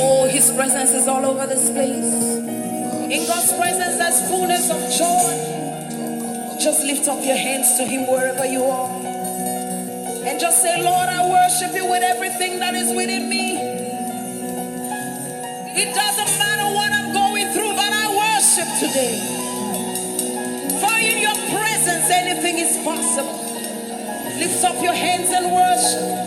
Oh, 0.00 0.28
His 0.30 0.50
presence 0.52 0.92
is 0.92 1.08
all 1.08 1.24
over 1.26 1.46
this 1.46 1.70
place. 1.70 2.14
In 2.94 3.26
God's 3.26 3.52
presence, 3.54 3.96
there's 3.98 4.28
fullness 4.28 4.70
of 4.70 4.80
joy. 4.98 5.56
Just 6.60 6.84
lift 6.84 7.08
up 7.08 7.24
your 7.24 7.36
hands 7.36 7.78
to 7.78 7.84
Him 7.84 8.10
wherever 8.10 8.46
you 8.46 8.64
are. 8.64 9.16
And 10.12 10.40
just 10.40 10.62
say, 10.62 10.82
Lord, 10.82 11.08
I 11.08 11.28
worship 11.30 11.74
you 11.74 11.90
with 11.90 12.02
everything 12.02 12.60
that 12.60 12.74
is 12.74 12.94
within 12.96 13.28
me. 13.30 13.80
It 15.60 15.94
doesn't 15.94 16.19
today. 18.80 19.20
For 20.80 20.96
in 20.98 21.20
your 21.20 21.36
presence, 21.52 22.10
anything 22.10 22.58
is 22.58 22.82
possible. 22.82 23.36
Lift 24.38 24.64
up 24.64 24.82
your 24.82 24.94
hands 24.94 25.28
and 25.28 25.52
worship. 25.52 26.19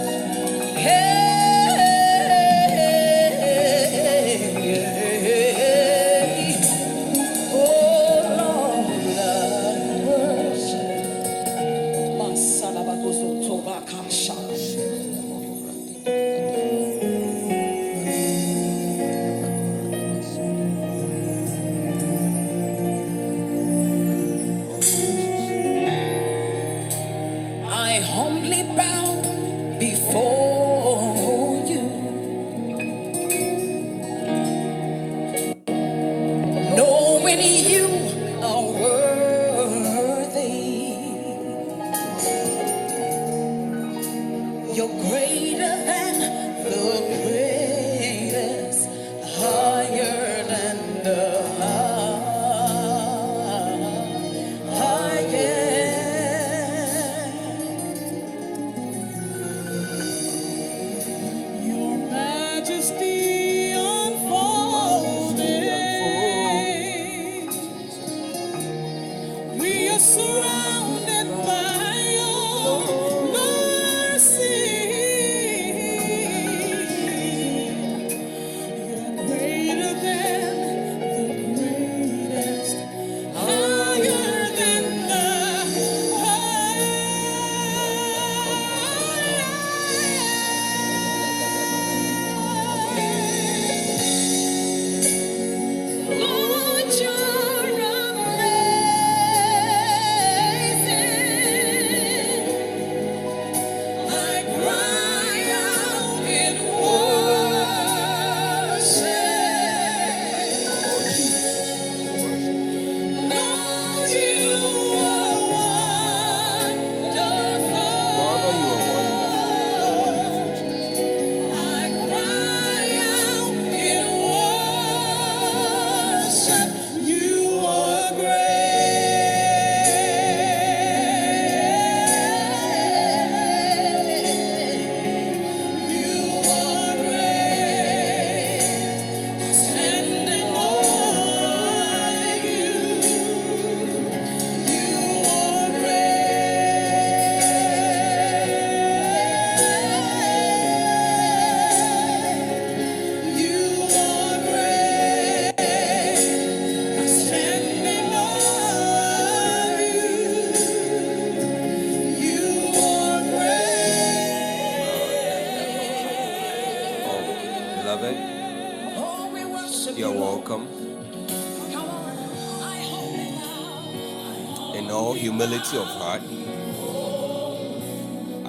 Humility 175.43 175.77
of 175.77 175.87
heart, 175.99 176.21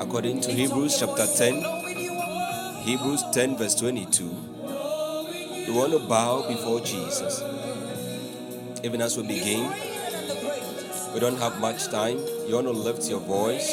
according 0.00 0.40
to 0.40 0.52
Hebrews 0.52 0.96
chapter 1.00 1.26
10, 1.26 1.54
Hebrews 2.82 3.24
10, 3.32 3.56
verse 3.56 3.74
22, 3.74 4.24
we 5.66 5.72
want 5.72 5.92
to 5.92 5.98
bow 6.08 6.46
before 6.46 6.80
Jesus. 6.80 7.42
Even 8.84 9.00
as 9.00 9.16
we 9.16 9.26
begin, 9.26 9.72
we 11.12 11.18
don't 11.18 11.36
have 11.38 11.58
much 11.58 11.86
time. 11.88 12.18
You 12.46 12.54
want 12.54 12.68
to 12.68 12.72
lift 12.72 13.08
your 13.10 13.20
voice. 13.20 13.72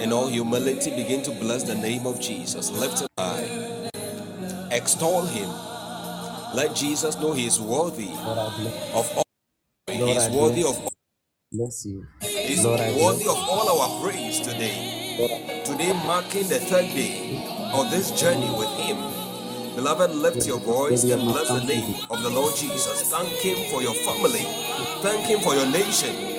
In 0.00 0.14
all 0.14 0.28
humility, 0.28 0.96
begin 0.96 1.22
to 1.24 1.30
bless 1.32 1.62
the 1.64 1.74
name 1.74 2.06
of 2.06 2.18
Jesus. 2.20 2.70
Lift 2.70 3.02
him 3.02 3.08
high. 3.18 3.90
Extol 4.70 5.26
him. 5.26 5.50
Let 6.54 6.74
Jesus 6.74 7.18
know 7.18 7.32
he 7.34 7.46
is 7.46 7.60
worthy 7.60 8.06
Lord, 8.06 8.38
I 8.38 8.56
bless, 8.56 8.94
of 8.94 9.16
all. 9.18 9.24
He 9.88 10.10
is 10.12 10.28
worthy 10.30 10.64
of 10.64 10.91
bless 11.62 11.86
you. 11.86 12.06
He's 12.20 12.64
Lord, 12.64 12.80
worthy 12.80 13.24
of 13.28 13.36
all 13.36 13.80
our 13.80 14.02
praise 14.02 14.40
today. 14.40 15.16
Lord, 15.18 15.64
Today 15.64 15.92
marking 16.04 16.48
the 16.48 16.58
third 16.58 16.86
day 16.86 17.44
of 17.72 17.88
this 17.90 18.10
journey 18.20 18.50
with 18.58 18.68
Him. 18.80 18.96
Beloved, 19.76 20.10
lift 20.10 20.46
your 20.46 20.58
voice 20.58 21.04
and 21.04 21.22
bless 21.22 21.48
the 21.48 21.64
name 21.64 21.94
of 22.10 22.20
the 22.22 22.30
Lord 22.30 22.54
Jesus. 22.56 23.02
Thank 23.10 23.28
Him 23.28 23.70
for 23.70 23.80
your 23.80 23.94
family. 23.94 24.44
Thank 25.02 25.26
Him 25.26 25.40
for 25.40 25.54
your 25.54 25.66
nation. 25.66 26.31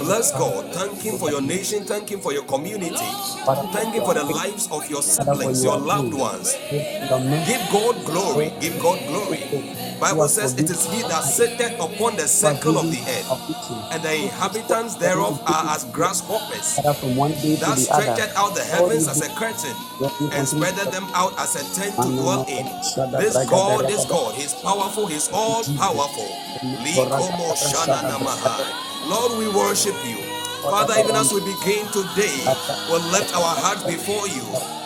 Bless 0.00 0.32
God. 0.32 0.72
Thank 0.74 1.02
Him 1.02 1.18
for 1.18 1.30
your 1.30 1.42
nation. 1.42 1.84
Thank 1.84 2.10
Him 2.10 2.20
for 2.20 2.32
your 2.32 2.44
community. 2.44 2.96
Thank 3.72 3.94
Him 3.94 4.04
for 4.04 4.14
the 4.14 4.24
lives 4.24 4.68
of 4.72 4.88
your 4.90 5.02
siblings, 5.02 5.62
your 5.64 5.78
loved 5.78 6.14
ones. 6.14 6.56
You 6.72 6.78
are 7.12 7.20
merciful. 7.20 7.46
Give 7.46 7.62
God 7.72 8.04
glory. 8.06 8.52
Give 8.60 8.80
God 8.80 8.98
glory. 9.06 9.40
Bible 10.00 10.28
says 10.28 10.54
it 10.58 10.70
is 10.70 10.86
He 10.90 11.02
that 11.02 11.20
sitteth 11.22 11.74
upon 11.80 12.16
the 12.16 12.26
circle 12.26 12.78
of 12.78 12.90
the 12.90 12.98
earth, 12.98 13.92
and 13.92 14.02
the 14.02 14.14
inhabitants 14.24 14.94
thereof 14.96 15.40
are 15.46 15.74
as 15.76 15.84
grasshoppers 15.86 16.76
Father, 16.76 16.94
from 16.94 17.16
one 17.16 17.32
day 17.32 17.54
to 17.54 17.60
that 17.60 17.78
stretcheth 17.78 18.36
out 18.36 18.54
the 18.54 18.64
heavens 18.64 19.06
as 19.08 19.20
a 19.20 19.28
curtain 19.36 19.76
and 20.32 20.48
spreadeth 20.48 20.90
them 20.90 21.04
out 21.14 21.38
as 21.38 21.54
a 21.56 21.64
tent 21.78 21.94
to 22.02 22.08
dwell 22.16 22.46
in. 22.48 22.64
This 23.20 23.36
God, 23.46 23.86
this. 23.88 24.04
God, 24.06 24.34
He's 24.34 24.54
powerful, 24.54 25.06
He's 25.06 25.28
all 25.32 25.62
powerful. 25.76 26.28
Lord, 29.06 29.38
we 29.38 29.48
worship 29.48 29.94
you. 30.06 30.18
Father, 30.62 30.94
even 31.00 31.16
as 31.16 31.32
we 31.32 31.40
begin 31.40 31.86
today, 31.88 32.44
we'll 32.90 33.04
lift 33.10 33.34
our 33.34 33.54
hearts 33.56 33.84
before 33.84 34.28
you. 34.28 34.44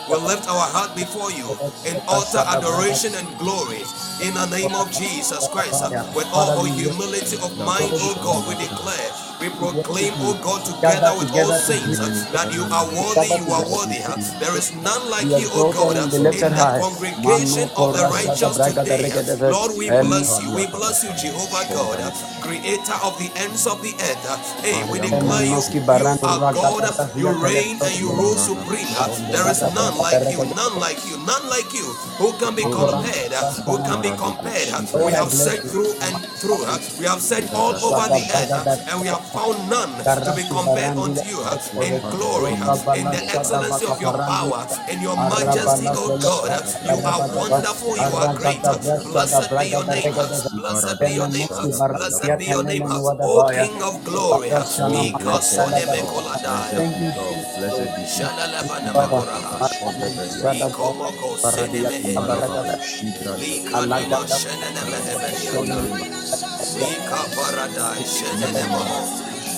We'll 0.08 0.22
lift 0.22 0.46
our 0.48 0.66
heart 0.70 0.94
before 0.94 1.32
you 1.32 1.48
in 1.88 1.96
utter 2.08 2.42
adoration 2.46 3.14
and 3.16 3.26
glory 3.38 3.82
in 4.22 4.34
the 4.34 4.46
name 4.52 4.74
of 4.76 4.92
Jesus 4.92 5.48
Christ. 5.48 5.82
With 6.14 6.28
all 6.32 6.60
our 6.60 6.66
humility 6.68 7.36
of 7.42 7.56
mind, 7.58 7.90
oh 8.04 8.14
God, 8.22 8.46
we 8.46 8.54
declare 8.60 9.10
we 9.44 9.50
proclaim, 9.60 10.14
O 10.24 10.32
God, 10.40 10.64
together 10.64 11.12
with 11.20 11.28
all 11.36 11.52
saints 11.52 12.00
that 12.32 12.48
you 12.56 12.64
are 12.72 12.88
worthy, 12.96 13.28
you 13.36 13.44
are 13.52 13.66
worthy. 13.68 14.00
There 14.40 14.56
is 14.56 14.72
none 14.80 15.04
like 15.12 15.28
you, 15.36 15.48
O 15.52 15.68
God, 15.68 15.96
in 16.40 16.56
the 16.56 16.68
congregation 16.80 17.68
of 17.76 17.92
the 17.92 18.08
righteous 18.08 18.56
today. 18.64 19.12
Lord, 19.52 19.76
we 19.76 19.90
bless 20.00 20.40
you. 20.40 20.48
We 20.56 20.66
bless 20.72 21.04
you, 21.04 21.12
Jehovah 21.20 21.68
God, 21.76 22.00
creator 22.40 22.96
of 23.04 23.18
the 23.20 23.28
ends 23.36 23.66
of 23.68 23.82
the 23.84 23.92
earth. 24.00 24.24
Hey, 24.64 24.80
we 24.90 24.98
declare 25.00 25.44
you, 25.44 25.60
you 25.60 26.08
are 26.24 26.40
God, 26.52 26.84
you 27.16 27.28
reign 27.44 27.76
and 27.84 27.94
you 28.00 28.08
rule 28.16 28.36
supreme. 28.36 28.88
There 29.32 29.48
is 29.50 29.60
none 29.74 29.98
like 30.00 30.24
you, 30.32 30.40
none 30.56 30.80
like 30.80 31.00
you, 31.04 31.16
none 31.26 31.44
like 31.52 31.68
you. 31.74 31.84
Who 32.16 32.32
can 32.40 32.56
be 32.56 32.64
compared? 32.64 33.32
Who 33.68 33.76
can 33.84 34.00
be 34.00 34.10
compared? 34.16 34.72
We 35.04 35.12
have 35.12 35.32
said 35.32 35.60
through 35.68 35.92
and 36.00 36.16
through. 36.40 36.64
We 37.00 37.06
have 37.06 37.20
said 37.20 37.50
all 37.54 37.74
over 37.84 38.06
the 38.12 38.24
earth, 38.32 38.88
and 38.90 39.00
we 39.00 39.08
have 39.08 39.24
found 39.34 39.58
none 39.70 39.92
to 40.24 40.32
be 40.36 40.44
compared 40.48 40.96
unto 40.96 41.24
you 41.26 41.42
in 41.82 41.94
glory, 42.10 42.54
in 42.98 43.10
the 43.10 43.22
excellency 43.34 43.84
of 43.86 44.00
your 44.00 44.14
power, 44.14 44.66
in 44.92 45.00
your 45.02 45.16
majesty, 45.16 45.88
O 45.94 46.10
God. 46.22 46.52
You 46.86 46.96
are 47.02 47.22
wonderful, 47.36 47.98
you 47.98 48.14
are 48.16 48.34
great. 48.34 48.62
Blessed 49.12 49.50
be 49.58 49.66
your 49.66 49.84
name, 49.86 50.14
blessed 50.58 51.00
be 51.00 51.10
your 51.12 51.28
name, 51.28 51.48
blessed 51.92 52.38
be 52.38 52.46
your 52.46 52.64
name, 52.64 52.86
O 53.22 53.44
King 53.52 53.82
of 53.82 54.04
glory. 54.04 54.50
Mika 54.92 55.40
Soneme 55.42 56.00
Koladai. 56.06 56.84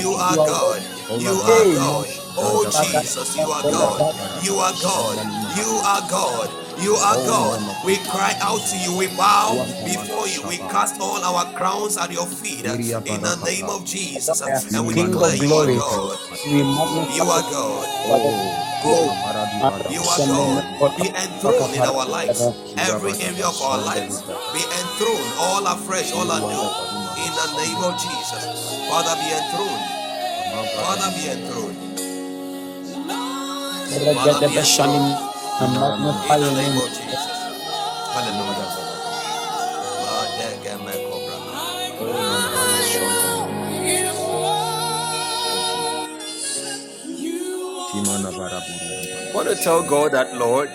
You 0.00 0.12
are 0.12 0.12
You 0.12 0.12
are 0.16 0.36
God. 0.36 0.82
You 1.20 1.32
are 1.42 1.64
God. 1.76 2.06
Oh 2.38 2.64
Jesus, 2.66 3.36
you 3.36 3.48
are 3.50 3.62
God. 3.62 4.00
You 4.44 4.54
are 4.56 4.74
God. 4.82 5.16
You 5.56 5.70
are 5.84 6.02
God. 6.10 6.65
You 6.82 6.94
are 6.94 7.16
God. 7.26 7.84
We 7.86 7.96
cry 8.08 8.34
out 8.40 8.60
to 8.60 8.76
you. 8.78 8.96
We 8.98 9.06
bow 9.16 9.64
before 9.84 10.28
you. 10.28 10.46
We 10.48 10.58
cast 10.58 11.00
all 11.00 11.22
our 11.24 11.52
crowns 11.54 11.96
at 11.96 12.12
your 12.12 12.26
feet 12.26 12.64
in 12.64 13.22
the 13.22 13.36
name 13.44 13.66
of 13.68 13.84
Jesus. 13.86 14.40
And 14.42 14.86
we 14.86 14.94
declare 14.94 15.36
you 15.36 15.50
are. 15.52 15.68
God. 15.80 17.08
You 17.16 17.24
are 17.24 17.42
God. 17.50 17.86
You 19.90 20.02
are 20.02 20.18
God. 20.28 20.96
Be 20.98 21.08
enthroned 21.08 21.74
in 21.74 21.82
our 21.82 22.06
lives. 22.06 22.40
Every 22.76 23.12
area 23.24 23.46
of 23.48 23.60
our 23.62 23.78
lives. 23.78 24.22
Be 24.52 24.62
enthroned 24.62 25.32
all 25.40 25.66
afresh, 25.66 26.12
all 26.12 26.30
anew. 26.30 26.68
In 27.24 27.32
the 27.32 27.48
name 27.56 27.80
of 27.84 27.94
Jesus. 27.98 28.44
Father, 28.90 29.16
be 29.16 29.28
enthroned. 29.32 29.84
Father, 30.76 31.10
be 31.16 31.28
enthroned. 31.30 31.78
Father, 34.14 34.48
be 34.48 34.58
enthroned. 34.58 35.25
I 35.60 35.66
magnify 35.68 36.36
In 36.36 36.40
the 36.42 36.46
your 36.46 36.56
name 36.56 36.74
name. 36.74 36.82
of 36.82 36.88
Jesus. 36.90 37.26
Hallelujah. 38.00 38.68
Madegemekobra. 39.94 41.38
I 49.30 49.32
want 49.34 49.48
to 49.48 49.56
tell 49.56 49.82
God 49.82 50.12
that, 50.12 50.36
Lord, 50.36 50.70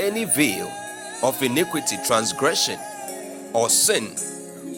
any 0.00 0.24
veil 0.24 0.70
of 1.22 1.42
iniquity, 1.42 1.96
transgression, 2.06 2.78
or 3.54 3.70
sin, 3.70 4.16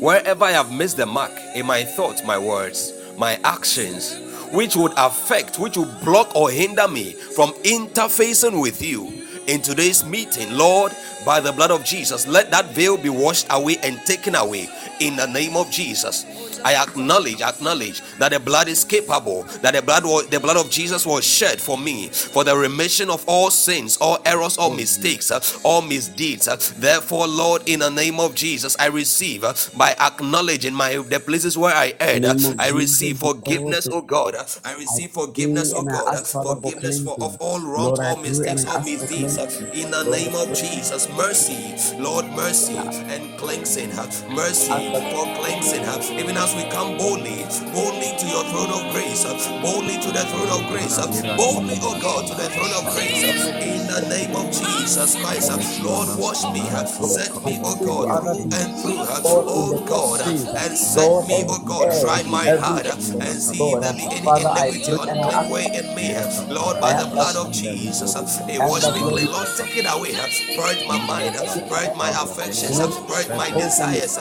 wherever 0.01 0.45
I 0.45 0.53
have 0.53 0.73
missed 0.73 0.99
the 0.99 1.07
mark 1.07 1.33
in 1.55 1.67
my 1.67 1.85
thoughts, 1.85 2.25
my 2.25 2.39
words, 2.39 2.93
my 3.19 3.39
actions, 3.45 4.19
which 4.53 4.77
would 4.77 4.93
affect, 4.99 5.59
which 5.59 5.77
would 5.77 6.01
block 6.03 6.35
or 6.37 6.51
hinder 6.51 6.89
me 6.89 7.13
from 7.13 7.53
interfacing 7.65 8.61
with 8.63 8.83
you 8.83 9.13
in 9.47 9.63
today's 9.63 10.05
meeting, 10.05 10.57
Lord, 10.57 10.93
by 11.25 11.41
the 11.41 11.53
blood 11.53 11.71
of 11.71 11.85
Jesus, 11.85 12.27
let 12.27 12.51
that 12.51 12.67
veil 12.73 12.97
be 12.97 13.09
washed 13.09 13.47
away 13.51 13.77
and 13.83 14.01
taken 14.07 14.35
away 14.35 14.69
in 15.01 15.17
the 15.17 15.27
name 15.27 15.57
of 15.57 15.71
Jesus. 15.71 16.25
I 16.65 16.75
acknowledge, 16.83 17.43
acknowledge 17.43 18.01
that 18.19 18.33
the 18.33 18.41
blood 18.41 18.69
is 18.69 18.85
capable, 18.85 19.43
that 19.62 19.75
the 19.75 19.83
blood 19.83 20.05
was, 20.05 20.29
the 20.29 20.41
blood 20.41 20.57
of 20.57 20.71
Jesus 20.71 21.07
was 21.07 21.25
shed 21.25 21.61
for 21.61 21.79
me 21.79 22.09
for 22.09 22.45
the 22.45 22.57
remission 22.57 23.11
of 23.11 23.25
all 23.29 23.51
sins, 23.51 23.97
all 24.01 24.19
errors, 24.25 24.59
all 24.59 24.71
mistakes, 24.71 25.31
all 25.65 25.83
misdeeds. 25.83 26.47
Therefore, 26.75 27.27
Lord, 27.27 27.69
in 27.69 27.81
the 27.81 27.91
name 27.91 28.21
of 28.21 28.35
Jesus, 28.35 28.77
I 28.79 28.87
receive 28.87 29.43
by 29.77 29.95
acknowledging 30.01 30.75
my 30.75 30.97
the 30.97 31.21
places 31.21 31.57
where 31.57 31.75
I 31.75 31.95
erred. 32.01 32.25
I 32.59 32.69
receive 32.71 33.19
forgiveness, 33.19 33.89
oh 33.91 34.03
God. 34.03 34.35
I 34.65 34.75
receive 34.75 35.11
forgiveness, 35.11 35.73
oh 35.75 35.83
God. 35.85 36.15
ask 36.15 36.33
Father 36.33 36.55
for 36.57 36.61
Forgiveness 36.61 37.01
for 37.03 37.17
of 37.21 37.37
all 37.41 37.61
wrongs, 37.61 37.99
all 38.01 38.17
mistakes, 38.17 38.65
all 38.67 38.81
misdeeds. 38.81 39.37
In 39.73 39.91
the 39.91 40.05
name 40.11 40.35
of 40.35 40.55
Jesus, 40.55 41.09
mercy, 41.17 41.75
Lord, 42.01 42.27
mercy 42.33 42.77
and 42.77 43.39
cleansing. 43.39 43.91
Mercy 44.35 44.69
for 44.69 45.25
cleansing. 45.39 45.85
Even 46.19 46.37
as 46.37 46.50
we 46.56 46.64
come 46.70 46.97
boldly, 46.99 47.44
boldly 47.75 48.11
to 48.19 48.26
your 48.26 48.44
throne 48.50 48.70
of 48.73 48.93
grace, 48.93 49.25
boldly 49.62 49.97
to 50.02 50.11
the 50.12 50.25
throne 50.32 50.50
of 50.50 50.62
grace, 50.70 50.97
boldly, 51.37 51.79
oh 51.82 51.99
God, 52.02 52.26
to 52.29 52.35
the 52.35 52.49
throne 52.50 52.75
of 52.79 52.85
grace. 52.94 53.23
In 53.25 53.87
the 53.88 54.02
name 54.11 54.35
of 54.37 54.50
Jesus 54.52 55.17
Christ, 55.17 55.50
Lord, 55.82 56.08
wash 56.19 56.44
me, 56.52 56.62
set 57.06 57.32
me, 57.44 57.61
oh 57.64 57.76
God, 57.85 58.08
and 58.52 58.70
through, 58.82 59.00
oh 59.49 59.73
God, 59.87 60.20
and 60.23 60.76
set 60.76 61.11
me, 61.29 61.44
oh 61.49 61.62
God, 61.67 61.91
try 62.00 62.23
my 62.25 62.49
heart 62.50 62.87
and 62.87 63.38
see 63.43 63.73
if 63.73 63.81
there 63.81 63.94
be 63.94 64.06
any 64.12 64.31
iniquity, 64.31 64.93
pray 64.93 65.02
and 65.08 65.20
I 65.20 65.25
unclean 65.25 65.41
ask, 65.41 65.50
way 65.52 65.64
in 65.75 65.94
me, 65.97 66.14
Lord, 66.55 66.81
by 66.81 66.94
the 66.94 67.06
blood 67.11 67.37
of 67.37 67.52
Jesus. 67.52 68.17
uh, 68.17 68.23
wash 68.69 68.88
me 68.93 69.00
Lord, 69.00 69.14
clean, 69.14 69.26
Lord, 69.32 69.49
take 69.58 69.76
it 69.76 69.87
away, 69.88 70.12
purge 70.56 70.87
my 70.88 70.99
mind, 71.06 71.37
purge 71.69 71.97
my 71.97 72.11
affections, 72.11 72.81
purge 73.08 73.29
my 73.37 73.50
desires, 73.56 74.19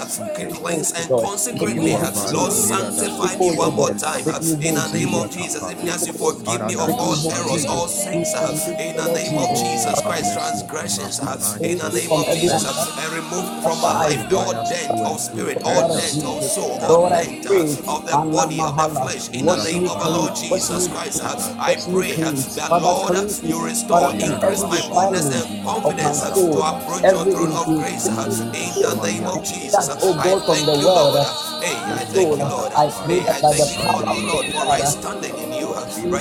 cleanse 0.56 0.92
and 0.94 1.10
consecrate 1.20 1.78
me 1.78 1.94
Lord, 2.34 2.54
sanctify 2.54 3.38
me 3.38 3.52
one 3.52 3.74
more 3.76 3.92
time, 3.92 4.28
uh, 4.30 4.40
in 4.62 4.76
the 4.76 4.88
name 4.94 5.14
of 5.16 5.30
Jesus. 5.32 5.70
Even 5.70 5.90
as 5.90 6.08
you 6.08 6.14
forgive 6.14 6.64
me 6.66 6.76
of 6.76 6.96
all 6.98 7.16
errors, 7.32 7.66
all 7.68 7.88
sins, 7.88 8.34
uh, 8.36 8.54
in 8.80 8.96
the 8.98 9.08
name 9.14 9.38
of 9.38 9.56
Jesus. 9.56 10.02
Christ, 10.02 10.34
transgressions, 10.34 11.20
uh, 11.20 11.38
in 11.64 11.78
the 11.80 11.90
name 11.90 12.12
of 12.14 12.30
Jesus, 12.32 12.66
uh, 12.66 12.74
and 13.00 13.14
remove 13.14 13.48
from 13.64 13.80
my 13.82 13.94
life 13.94 14.26
all 14.36 14.54
dent 14.54 15.02
of 15.06 15.20
spirit, 15.20 15.62
all 15.64 15.84
blood 15.84 15.92
of 15.92 16.02
dent 16.02 16.24
of 16.24 16.44
Jesus. 16.44 16.54
soul, 16.54 16.80
all 16.88 17.02
dent 17.10 17.46
uh, 17.48 17.66
of 17.96 18.06
the 18.06 18.18
body, 18.32 18.64
of 18.64 18.78
the 18.78 18.90
flesh, 18.90 19.30
in 19.30 19.46
the 19.46 19.58
name 19.58 19.88
of 19.88 20.00
the 20.00 20.10
Lord 20.10 20.36
Jesus 20.36 20.88
Christ. 20.88 21.22
uh, 21.24 21.36
I 21.60 21.76
pray 21.92 22.22
uh, 22.22 22.32
that, 22.56 22.74
Lord, 22.76 23.16
uh, 23.16 23.26
you 23.46 23.64
restore, 23.64 24.14
increase 24.20 24.66
my 24.66 24.82
boldness 24.90 25.30
and 25.32 25.64
confidence 25.64 26.22
uh, 26.24 26.32
to 26.52 26.60
approach 26.62 27.12
your 27.12 27.26
throne 27.26 27.56
of 27.56 27.76
grace 27.76 28.10
uh, 28.10 28.28
in 28.54 28.80
the 28.82 28.96
name 29.04 29.28
of 29.28 29.44
Jesus. 29.44 29.90
Uh, 29.90 29.98
I 30.20 30.36
thank 30.48 30.76
you, 30.78 30.88
Lord. 30.88 31.16
uh, 31.16 31.22
uh, 31.22 31.62
Hey, 31.62 31.92
I 31.92 32.06
thank 32.14 32.30
soul. 32.30 32.38
you, 32.38 32.46
Lord. 32.46 32.74
I 32.76 32.90
pray 33.06 33.22
that 33.22 33.38
I 33.38 33.42
by 33.42 33.54
the 33.54 33.68
thank 33.68 33.80
you, 33.80 33.84
power 33.86 34.04
Lord, 34.04 34.10
oh 34.10 34.20
of 34.20 34.26
the 34.28 34.34
Lord, 34.34 34.48
for 34.52 34.66
right 34.68 34.88
blood, 34.88 34.88
standing 34.88 35.38
in 35.38 35.54
you, 35.54 35.76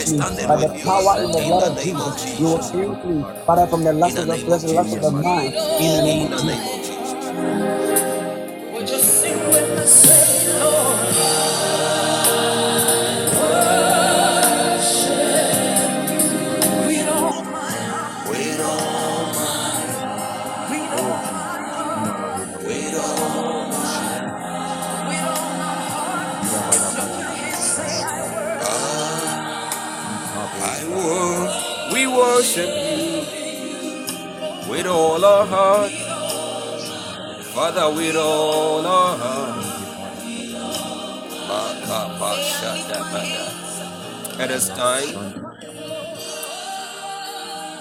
me. 0.07 0.27
standing 0.27 0.49
By 0.49 0.57
with 0.57 0.69
the 0.69 0.71
you 0.75 0.85
power 0.85 1.23
in 1.25 1.33
the 1.33 1.41
in 1.41 1.59
blood 1.59 1.65
the 1.65 1.71
of 1.71 1.77
name 1.77 2.01
of 2.01 2.17
Jesus, 2.17 2.39
you 2.39 2.49
will 2.49 2.61
Jesus. 2.61 2.73
cleanse 2.73 3.05
me. 3.05 3.27
Father, 3.47 3.67
from 3.69 3.85
the 3.85 3.93
In 4.05 4.15
lust 4.15 4.17
the 4.17 4.23
of 4.23 4.29
the 4.29 4.39
name 4.39 4.47
flesh, 4.47 4.63
of 4.63 4.63
the 4.63 4.69
lust 4.69 4.93
of 4.95 5.01
the 5.01 5.11
Jesus. 5.11 5.13
mind, 5.13 5.55
in 5.81 5.93
the 5.93 6.03
name 6.03 6.23
In 6.23 6.31
of 6.31 6.33
the 6.33 6.37
Jesus. 6.37 6.45
name 6.45 6.67
of 6.69 6.83
Father, 37.69 37.93
our 38.89 39.13
heart. 39.19 39.61
Makapashadabada. 41.53 43.45
It 44.41 44.51
is 44.51 44.69
time. 44.71 45.13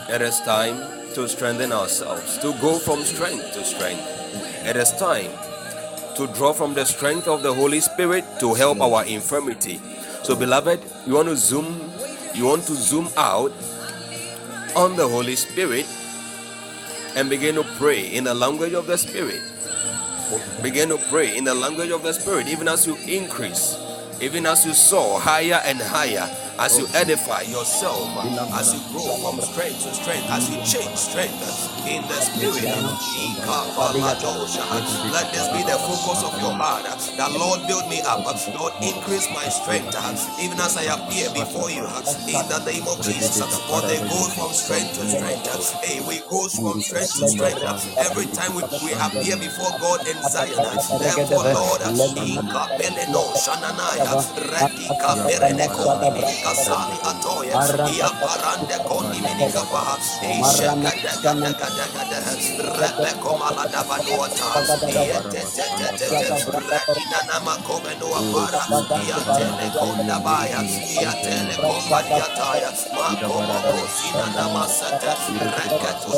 It 0.10 0.22
is 0.22 0.42
time 0.42 0.76
to 1.14 1.30
strengthen 1.30 1.72
ourselves, 1.72 2.38
to 2.40 2.52
go 2.60 2.78
from 2.78 3.00
strength 3.04 3.54
to 3.54 3.64
strength. 3.64 4.04
It 4.68 4.76
is 4.76 4.92
time 4.92 5.32
to 6.18 6.28
draw 6.36 6.52
from 6.52 6.74
the 6.74 6.84
strength 6.84 7.30
of 7.30 7.42
the 7.42 7.54
Holy 7.54 7.80
Spirit 7.80 8.26
to 8.42 8.56
help 8.56 8.82
our 8.82 9.06
infirmity. 9.06 9.80
So, 10.24 10.36
beloved, 10.36 10.84
you 11.06 11.14
want 11.14 11.30
to 11.30 11.38
zoom, 11.38 11.94
you 12.36 12.44
want 12.44 12.64
to 12.64 12.76
zoom 12.76 13.08
out 13.16 13.54
on 14.76 14.98
the 14.98 15.08
Holy 15.08 15.38
Spirit 15.38 15.86
and 17.16 17.30
begin 17.30 17.56
to 17.56 17.64
pray 17.80 18.06
in 18.06 18.26
the 18.26 18.34
language 18.34 18.74
of 18.74 18.86
the 18.86 18.98
Spirit. 18.98 19.40
Begin 20.62 20.90
to 20.90 20.98
pray 21.10 21.38
in 21.38 21.44
the 21.44 21.54
language 21.54 21.92
of 21.92 22.04
the 22.04 22.14
Spirit, 22.14 22.48
even 22.48 22.68
as 22.68 22.86
you 22.86 22.98
increase, 23.08 23.78
even 24.22 24.46
as 24.46 24.66
you 24.66 24.74
soar 24.74 25.20
higher 25.20 25.62
and 25.66 25.80
higher 25.80 26.30
as 26.60 26.78
you 26.78 26.88
edify 26.94 27.42
yourself, 27.42 28.02
as 28.58 28.74
you 28.74 28.82
grow 28.92 29.06
from 29.22 29.40
strength 29.42 29.84
to 29.86 29.94
strength, 29.94 30.26
as 30.30 30.50
you 30.50 30.58
change 30.66 30.98
strength 30.98 31.38
in 31.86 32.02
the 32.10 32.18
spirit. 32.20 32.66
Of 33.48 33.78
let 35.14 35.30
this 35.32 35.48
be 35.54 35.62
the 35.64 35.78
focus 35.86 36.26
of 36.26 36.34
your 36.42 36.54
heart. 36.58 36.84
That 37.18 37.32
Lord 37.38 37.62
build 37.68 37.88
me 37.90 38.02
up, 38.02 38.26
Lord 38.58 38.74
increase 38.82 39.30
my 39.30 39.46
strength, 39.50 39.94
even 40.42 40.58
as 40.60 40.78
I 40.78 40.90
appear 40.90 41.30
before 41.34 41.70
you 41.70 41.86
in 41.86 42.46
the 42.50 42.60
name 42.66 42.88
of 42.90 42.98
Jesus. 43.06 43.46
For 43.70 43.82
they 43.86 44.02
go 44.10 44.22
from 44.34 44.50
strength 44.52 44.98
to 44.98 45.06
strength. 45.06 45.46
Hey, 45.86 46.02
we 46.10 46.20
go 46.30 46.50
from 46.50 46.82
strength 46.82 47.14
to 47.22 47.28
strength 47.30 47.62
every 48.02 48.26
time 48.34 48.58
we, 48.58 48.64
we 48.82 48.92
appear 48.98 49.38
before 49.38 49.72
God 49.80 50.02
in 50.10 50.18
Zion. 50.26 50.58
Therefore, 50.98 51.46
Lord, 51.54 51.82
Atoya 57.10 58.10
parande 58.22 58.78
isha 60.40 60.76
para 60.76 61.02
baya 70.20 70.60
diataya 72.04 72.72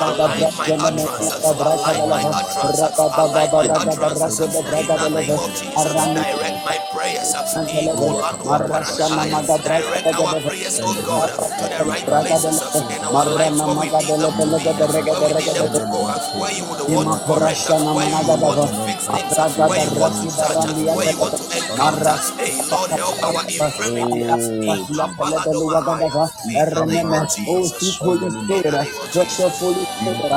align 0.00 0.52
my 0.56 0.72
utterance, 0.78 1.30
align 1.44 2.08
my 2.08 2.22
utterance, 2.32 2.82
align 3.16 3.50
my 3.56 3.68
utterance 3.76 4.40
in 4.86 4.96
the 5.00 5.10
name 5.10 5.38
of 5.38 5.50
Jesus. 5.54 5.94
Direct 6.14 6.58
my 6.64 6.78
prayers. 6.92 7.32
Direct 9.64 10.12
our 10.14 10.34
prayers, 10.44 10.80
oh 10.82 10.96
God, 11.06 11.30
to 11.58 11.66
the 11.68 11.80
right 11.84 12.06
places 12.16 12.62
in 12.90 13.02
our 13.04 13.26
lives 13.26 13.62
where 13.64 13.76
we 13.80 13.88
need 13.90 14.08
them 14.18 14.32
to 14.36 14.46
be, 14.48 14.70
where 15.04 15.22
we 15.22 15.32
need 15.34 15.54
them 15.54 15.68
to 15.72 15.82
go, 15.92 16.02
where 16.40 16.52
you 16.52 16.64
would 16.70 16.82
want 16.88 17.08
to 17.12 17.18
correct, 17.26 17.70
where 17.94 18.08
you 18.08 18.20
would 18.22 18.40
want 18.40 18.60
to 18.62 18.70
fix 18.86 18.95
things, 19.12 19.38
where 19.66 19.78
you 19.80 19.92
want 19.98 20.16
to 20.16 20.26
touch, 20.38 20.64
where 20.92 21.06
you 21.06 21.18
want 21.18 21.36
to 21.38 21.44
encounter. 21.56 22.16
Hey, 22.38 22.62
Lord, 22.70 22.90
help 22.92 23.16
our 23.24 23.42
infirmity. 23.48 24.24
In 26.54 26.66
the 26.74 26.82
name 26.86 27.12
of 27.12 27.28
Jesus. 27.34 27.98
Holy 27.98 28.30
Spirit, 28.30 28.88
just 29.12 29.38
your 29.38 29.50
Holy 29.50 29.86
Spirit. 29.86 30.34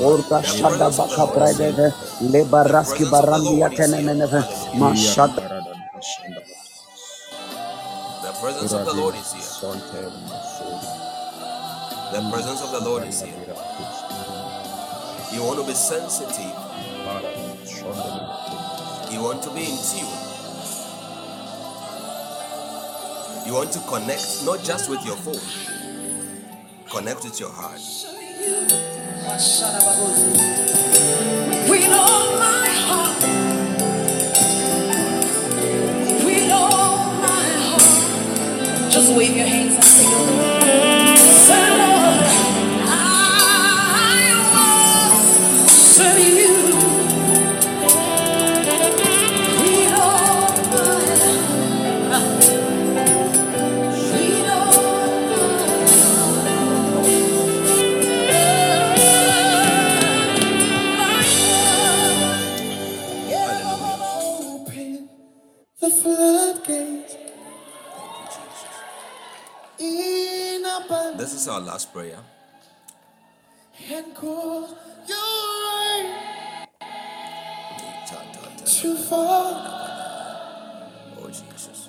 Orka 0.00 0.42
shada 0.44 0.90
baka 0.96 1.26
bride. 1.34 1.92
Lebaraski 2.22 3.06
barandi 3.06 3.58
yatene. 3.60 4.00
Mashada. 4.74 5.42
The 8.42 8.48
presence 8.48 8.72
of 8.72 8.86
the 8.86 8.92
Lord 8.94 9.14
is 9.14 9.32
here. 9.32 9.70
The 12.12 12.28
presence 12.32 12.60
of 12.60 12.72
the 12.72 12.80
Lord 12.80 13.06
is 13.06 13.22
here. 13.22 13.32
You 15.32 15.44
want 15.44 15.60
to 15.60 15.64
be 15.64 15.74
sensitive. 15.74 16.52
You 19.12 19.22
want 19.22 19.44
to 19.44 19.50
be 19.54 19.62
in 19.62 19.78
tune. 19.78 20.10
You 23.46 23.54
want 23.54 23.70
to 23.74 23.78
connect 23.86 24.44
not 24.44 24.64
just 24.64 24.90
with 24.90 25.06
your 25.06 25.14
phone, 25.18 25.38
connect 26.90 27.22
with 27.22 27.38
your 27.38 27.52
heart. 27.52 27.78
With 31.70 31.92
all 31.92 32.38
my 32.40 32.61
just 39.02 39.16
wave 39.16 39.36
your 39.36 39.46
hands 39.46 39.74
and 39.74 39.84
sing. 39.84 40.06
Say, 40.06 40.61
This 71.22 71.34
is 71.34 71.46
our 71.46 71.60
last 71.60 71.92
prayer. 71.92 72.18
Oh, 81.16 81.28
Jesus. 81.28 81.88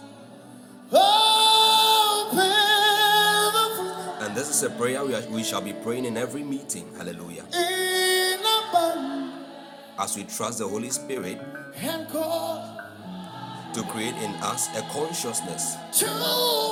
And 4.21 4.35
this 4.37 4.49
is 4.51 4.61
a 4.61 4.69
prayer 4.69 5.03
we, 5.03 5.15
are, 5.15 5.27
we 5.31 5.43
shall 5.43 5.61
be 5.61 5.73
praying 5.73 6.05
in 6.05 6.15
every 6.15 6.43
meeting. 6.43 6.93
Hallelujah. 6.95 7.45
in 7.55 8.39
As 9.97 10.15
we 10.15 10.25
trust 10.25 10.59
the 10.59 10.67
Holy 10.67 10.91
Spirit 10.91 11.39
to 13.73 13.83
create 13.83 14.15
in 14.17 14.31
us 14.41 14.69
a 14.77 14.81
consciousness 14.91 15.75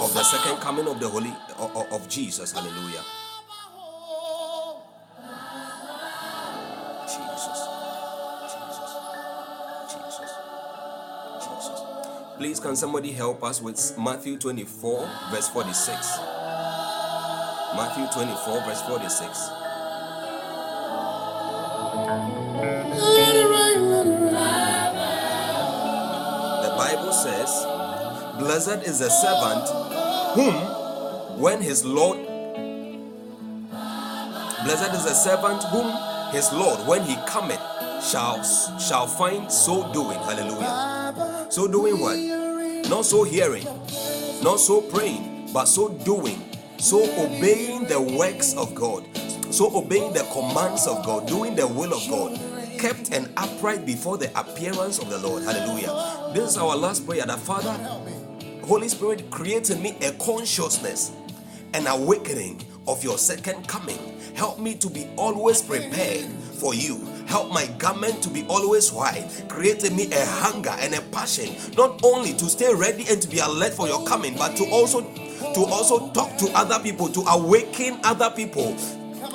of 0.02 0.14
the 0.14 0.24
second 0.24 0.58
coming 0.62 0.88
of 0.88 1.00
the 1.00 1.08
Holy 1.10 1.34
of, 1.58 1.76
of- 1.76 1.92
Jesus. 2.10 2.52
Hallelujah. 2.52 3.04
Jesus. 7.04 7.60
Jesus. 8.44 8.92
Jesus. 9.92 10.32
Jesus. 11.42 11.82
Please, 12.38 12.60
can 12.60 12.76
somebody 12.76 13.12
help 13.12 13.44
us 13.44 13.62
with 13.62 13.98
Matthew 13.98 14.38
24, 14.38 15.10
verse 15.32 15.48
46? 15.50 16.20
Matthew 17.76 18.06
24, 18.14 18.62
verse 18.66 18.82
46. 18.84 19.61
Blessed 28.52 28.84
is 28.86 29.00
the 29.00 29.10
servant 29.10 29.66
whom, 30.36 30.54
when 31.40 31.62
his 31.62 31.86
Lord, 31.86 32.18
blessed 34.66 34.94
is 34.94 35.06
the 35.06 35.14
servant 35.14 35.64
whom 35.72 35.88
his 36.34 36.52
Lord, 36.52 36.86
when 36.86 37.02
he 37.04 37.16
cometh, 37.26 37.62
shall 38.04 38.44
shall 38.78 39.08
find 39.08 39.50
so 39.50 39.90
doing. 39.94 40.20
Hallelujah. 40.20 41.48
So 41.50 41.66
doing 41.66 41.98
what? 42.02 42.18
Not 42.90 43.06
so 43.06 43.24
hearing, 43.24 43.64
not 44.44 44.60
so 44.60 44.82
praying, 44.82 45.52
but 45.54 45.70
so 45.70 45.88
doing, 45.88 46.44
so 46.78 47.04
obeying 47.24 47.86
the 47.86 48.02
works 48.02 48.54
of 48.58 48.76
God, 48.76 49.06
so 49.50 49.74
obeying 49.74 50.12
the 50.12 50.28
commands 50.34 50.88
of 50.88 51.06
God, 51.06 51.26
doing 51.26 51.56
the 51.56 51.68
will 51.68 51.94
of 51.94 52.06
God, 52.10 52.38
kept 52.78 53.14
and 53.14 53.30
upright 53.38 53.86
before 53.86 54.18
the 54.18 54.28
appearance 54.38 55.00
of 55.00 55.10
the 55.10 55.20
Lord. 55.20 55.44
Hallelujah. 55.44 56.34
This 56.34 56.50
is 56.50 56.58
our 56.58 56.76
last 56.76 57.08
prayer. 57.08 57.24
That 57.26 57.40
Father, 57.40 57.78
Holy 58.72 58.88
Spirit, 58.88 59.30
create 59.30 59.70
in 59.70 59.82
me 59.82 59.98
a 60.02 60.14
consciousness, 60.14 61.12
an 61.74 61.88
awakening 61.88 62.64
of 62.88 63.04
your 63.04 63.18
second 63.18 63.68
coming. 63.68 64.00
Help 64.34 64.62
me 64.62 64.76
to 64.76 64.90
be 64.90 65.10
always 65.18 65.62
prepared 65.62 66.24
for 66.58 66.74
you. 66.74 67.06
Help 67.28 67.52
my 67.52 67.68
garment 67.78 68.24
to 68.24 68.30
be 68.30 68.46
always 68.48 68.90
white. 68.90 69.28
Create 69.50 69.84
in 69.84 69.94
me 69.94 70.10
a 70.14 70.26
hunger 70.26 70.74
and 70.80 70.96
a 70.96 71.02
passion, 71.12 71.54
not 71.76 72.00
only 72.06 72.32
to 72.32 72.46
stay 72.46 72.74
ready 72.74 73.06
and 73.10 73.22
to 73.22 73.28
be 73.28 73.40
alert 73.40 73.74
for 73.74 73.90
your 73.90 74.08
coming, 74.08 74.38
but 74.38 74.56
to 74.56 74.64
also 74.70 75.02
to 75.02 75.66
also 75.66 76.10
talk 76.14 76.38
to 76.38 76.50
other 76.56 76.80
people, 76.80 77.10
to 77.10 77.20
awaken 77.28 78.00
other 78.06 78.30
people 78.30 78.78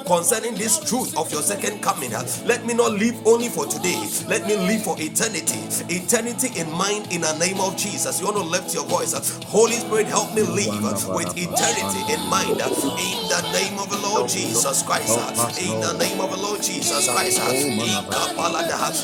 concerning 0.07 0.55
this 0.55 0.79
truth 0.79 1.17
of 1.17 1.31
your 1.33 1.43
second 1.43 1.83
coming. 1.83 2.15
Uh, 2.15 2.25
let 2.47 2.65
me 2.65 2.73
not 2.75 2.93
live 2.93 3.15
only 3.27 3.49
for 3.49 3.67
today, 3.67 3.99
let 4.29 4.47
me 4.47 4.57
live 4.57 4.83
for 4.83 4.97
eternity. 4.99 5.59
Eternity 5.93 6.59
in 6.59 6.71
mind 6.73 7.13
in 7.13 7.21
the 7.23 7.37
name 7.39 7.61
of 7.61 7.77
Jesus. 7.77 8.21
You 8.21 8.27
want 8.27 8.39
to 8.39 8.45
lift 8.45 8.73
your 8.73 8.85
voice. 8.87 9.13
Uh, 9.15 9.21
Holy 9.47 9.75
Spirit, 9.77 10.07
help 10.07 10.33
me 10.35 10.43
live 10.43 10.85
uh, 10.85 10.95
with 11.15 11.35
eternity 11.37 12.01
in 12.13 12.21
mind 12.31 12.57
in 12.57 13.19
the 13.29 13.43
name 13.53 13.79
of 13.79 13.91
the 13.91 13.99
Lord 14.07 14.29
Jesus 14.31 14.83
Christ. 14.83 15.19
In 15.59 15.81
the 15.81 15.93
name 15.99 16.21
of 16.21 16.31
the 16.31 16.39
Lord 16.39 16.63
Jesus 16.63 17.09
Christ. 17.11 17.39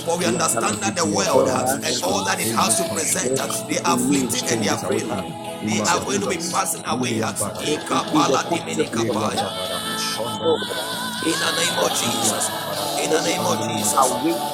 For 0.07 0.19
we 0.19 0.25
understand 0.25 0.79
that 0.83 0.95
the 0.97 1.05
world 1.05 1.49
and 1.49 2.03
all 2.05 2.25
that 2.25 2.39
it 2.41 2.55
has 2.55 2.79
to 2.79 2.89
present, 2.95 3.37
they 3.69 3.79
are 3.83 3.99
fleeting 3.99 4.49
and 4.49 4.65
they 4.65 4.69
are 4.69 4.79
frail. 4.79 5.09
They 5.63 5.81
are 5.81 6.01
going 6.05 6.21
to 6.21 6.29
be 6.29 6.37
passing 6.37 6.83
away. 6.87 7.21
In 10.13 11.33
the 11.41 11.53
name 11.57 11.79
of 11.81 11.91
Jesus. 11.97 12.45
In 13.03 13.11
the 13.11 13.23
name 13.25 13.41
of 13.43 13.57
Jesus. 13.65 13.97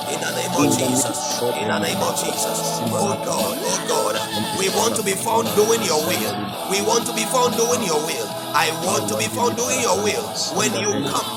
In 0.08 0.20
the 0.20 0.32
name 0.38 0.54
of 0.54 0.66
Jesus. 0.78 1.18
In 1.42 1.68
the 1.68 1.78
oh 1.78 1.82
name 1.82 1.98
of 2.02 2.14
Jesus. 2.16 2.58
Oh 2.94 3.18
God, 3.26 3.58
oh 3.58 3.80
God. 3.88 4.16
We 4.58 4.70
want 4.70 4.96
to 4.96 5.02
be 5.04 5.12
found 5.12 5.48
doing 5.56 5.82
your 5.82 6.00
will. 6.06 6.34
We 6.70 6.82
want 6.82 7.06
to 7.06 7.14
be 7.14 7.24
found 7.26 7.56
doing 7.58 7.82
your 7.82 7.98
will. 8.06 8.28
I 8.54 8.70
want 8.86 9.08
to 9.08 9.16
be 9.18 9.26
found 9.28 9.56
doing 9.56 9.80
your 9.80 9.96
will 10.04 10.26
when 10.56 10.72
you 10.80 10.90
come 11.10 11.28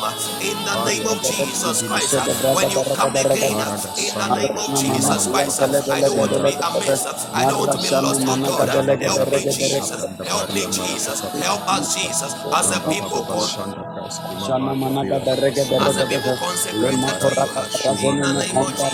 in 0.42 0.58
the 0.66 0.76
name 0.86 1.08
of 1.08 1.20
Jesus 1.24 1.84
Christ. 1.84 2.16
When 2.56 2.70
you 2.72 2.84
come 2.96 3.16
again 3.16 3.58
in 3.98 4.14
the 4.18 4.30
name 4.36 4.58
of 4.58 4.70
Jesus 4.76 5.28
Christ. 5.28 5.62
I 5.92 6.02
don't 6.02 6.18
want 6.18 6.34
to 6.34 6.42
be 6.44 6.54
amiss. 6.56 7.06
I 7.34 7.46
don't 7.46 7.60
want 7.60 7.72
to 7.74 7.80
be 7.82 7.92
lost, 8.02 8.22
oh 8.28 8.38
God. 8.46 8.70
Help 9.04 9.32
me, 9.32 9.44
Jesus. 9.50 9.92
Help 10.28 10.54
me, 10.54 10.64
Jesus. 10.72 11.22
Help 11.22 11.62
us, 11.70 11.96
Jesus, 11.96 12.34
as 12.54 12.72
a 12.72 12.80
people. 12.90 13.26
As 15.80 15.98
a 15.98 16.06
people 16.08 16.36
consecrated 16.40 17.00
the 17.20 17.30
me 18.02 18.12
name 18.12 18.58
of 18.58 18.74
the 18.76 18.86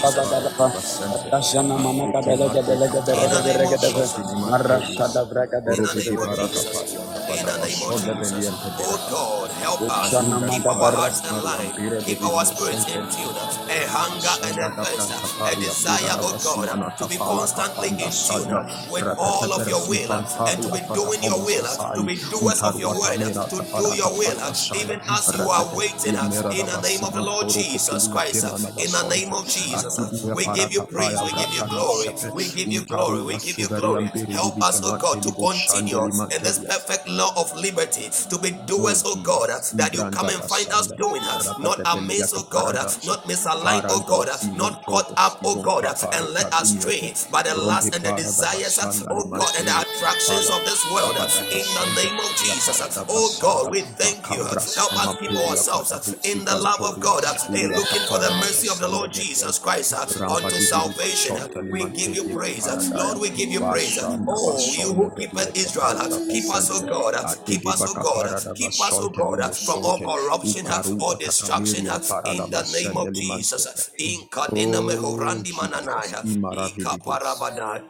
name. 7.09 7.26
In 7.29 7.46
the 7.46 7.57
name 7.57 7.81
of 7.83 7.98
Jesus. 7.98 8.33
Oh 8.79 8.98
God, 9.11 9.51
help 9.51 9.81
us. 9.90 10.11
Keep 10.51 10.66
our 10.68 10.92
hearts 10.92 11.22
in 11.29 11.44
line. 11.44 11.74
Keep 12.05 12.24
our 12.24 12.46
spirits 12.46 12.85
in 12.87 13.03
tune. 13.11 13.35
A 13.70 13.79
hunger 13.87 14.35
and 14.48 14.57
a 14.59 14.70
thirst. 14.83 15.11
A 15.44 15.55
desire, 15.55 16.16
oh 16.20 16.37
God, 16.44 16.70
to 16.98 17.07
be 17.07 17.18
constantly 17.18 17.90
in 17.90 18.11
tune 18.11 18.51
with 18.92 19.07
all 19.18 19.53
of 19.53 19.68
your 19.68 19.81
will 19.90 20.11
and 20.11 20.61
to 20.63 20.70
be 20.70 20.81
doing 20.94 21.24
your 21.24 21.40
will, 21.46 21.68
to 21.96 22.03
be 22.03 22.16
doers 22.31 22.61
of 22.63 22.79
your 22.79 22.94
word, 23.00 23.20
to 23.20 23.57
do 23.77 23.87
your 23.96 24.13
will, 24.18 24.37
even 24.75 25.01
as 25.09 25.33
you 25.35 25.50
are 25.50 25.68
waiting 25.75 26.16
in 26.16 26.66
the 26.66 26.79
name 26.83 27.03
of 27.03 27.13
the 27.13 27.22
Lord 27.22 27.50
Jesus 27.50 28.07
Christ. 28.07 28.44
In 28.77 28.92
the 28.92 29.07
name 29.09 29.33
of 29.33 29.48
Jesus, 29.48 29.98
we 30.35 30.48
give 30.53 30.72
you 30.72 30.83
praise, 30.83 31.22
we 31.22 31.31
give 31.33 31.53
you 31.53 31.63
glory, 31.70 32.09
we 32.33 32.46
give 32.55 32.72
you 32.72 32.81
glory, 32.85 33.24
we 33.24 33.37
give 33.37 33.59
you 33.59 33.68
glory. 33.70 34.11
Help 34.31 34.61
us, 34.61 34.81
oh 34.83 34.96
God, 34.98 35.22
to 35.24 35.31
continue 35.31 36.03
in 36.31 36.44
this 36.44 36.59
perfect 36.59 37.07
of 37.22 37.56
liberty, 37.58 38.10
to 38.30 38.38
be 38.40 38.51
doers, 38.66 39.03
oh 39.06 39.16
God, 39.24 39.50
that 39.50 39.94
you 39.94 40.03
come 40.12 40.30
and 40.30 40.44
find 40.44 40.68
us 40.70 40.88
doing, 40.88 41.22
us, 41.24 41.48
not 41.60 41.80
amiss, 41.98 42.34
oh 42.36 42.44
God, 42.50 42.75
not 43.06 43.24
misaligned, 43.25 43.86
oh 43.90 44.03
God, 44.08 44.27
not 44.58 44.86
caught 44.86 45.14
up, 45.18 45.40
oh 45.44 45.62
God, 45.64 45.86
and 45.86 46.25
led 46.34 46.48
astray 46.53 47.14
by 47.32 47.44
the 47.44 47.56
lust 47.56 47.94
and 47.96 48.03
the 48.03 48.12
desires, 48.14 48.80
oh 49.10 49.25
God, 49.30 49.53
and 49.58 49.68
the 49.68 49.75
attractions 49.82 50.50
of 50.50 50.64
this 50.66 50.82
world. 50.92 51.16
In 51.51 51.66
the 51.66 51.86
name 52.03 52.20
of 52.20 52.32
Jesus, 52.38 52.82
oh 53.10 53.38
God, 53.42 53.72
we 53.72 53.82
thank 53.82 54.30
you. 54.32 54.44
Help 54.75 54.94
us 54.94 55.18
keep 55.20 55.32
ourselves 55.32 55.92
in 56.24 56.46
the 56.46 56.56
love 56.58 56.82
of 56.82 57.00
God, 57.00 57.24
and 57.25 57.72
looking 57.75 58.06
for 58.08 58.20
the 58.20 58.32
mercy 58.40 58.70
of 58.70 58.80
the 58.80 58.88
Lord 58.88 59.12
Jesus 59.12 59.60
Christ 59.60 59.94
unto 59.94 60.60
salvation. 60.60 61.36
We 61.72 61.86
give 61.92 62.16
you 62.16 62.36
praise, 62.36 62.68
Lord. 62.94 63.20
We 63.20 63.30
give 63.30 63.50
you 63.50 63.60
praise. 63.62 63.98
Oh, 64.01 64.60
you 64.77 64.94
who 64.94 65.10
keepeth 65.16 65.56
Israel, 65.58 65.96
keep 66.30 66.50
us, 66.53 66.70
oh 66.72 66.86
God, 66.86 67.06
keep 67.46 67.67
us, 67.67 67.85
oh 67.87 67.96
God, 67.96 68.27
keep 68.55 68.79
us, 68.81 69.00
oh 69.01 69.09
God, 69.09 69.43
from 69.65 69.85
all 69.85 70.01
corruption 70.01 70.67
or 71.00 71.15
destruction. 71.17 71.87
In 72.25 72.50
the 72.51 72.63
name 72.74 72.98
of 72.98 73.13
Jesus, 73.13 73.91
in 74.00 74.27
Kadina 74.29 74.81
Mehorandi 74.81 75.53
Mananaya, 75.53 76.25
Ikaparabadai. 76.53 77.83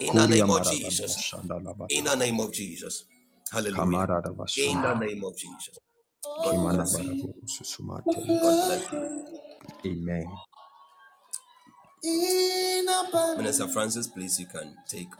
In 0.00 0.14
the 0.14 0.26
name 0.28 0.50
of 0.50 0.62
Jesus. 0.64 1.34
In 1.90 2.04
the 2.04 2.14
name 2.16 2.40
of 2.40 2.52
Jesus. 2.52 3.04
Hallelujah. 3.52 4.08
In 4.56 4.82
the 4.82 4.94
name 4.94 5.24
of 5.24 5.36
Jesus. 5.36 5.78
God 6.42 6.68
bless 6.70 6.98
you. 7.00 7.34
God 8.06 8.66
bless 8.66 8.92
you. 8.92 9.26
Amen. 9.86 10.26
Minister 13.36 13.68
Francis, 13.68 14.08
please, 14.08 14.40
you 14.40 14.46
can 14.46 14.76
take 14.88 15.10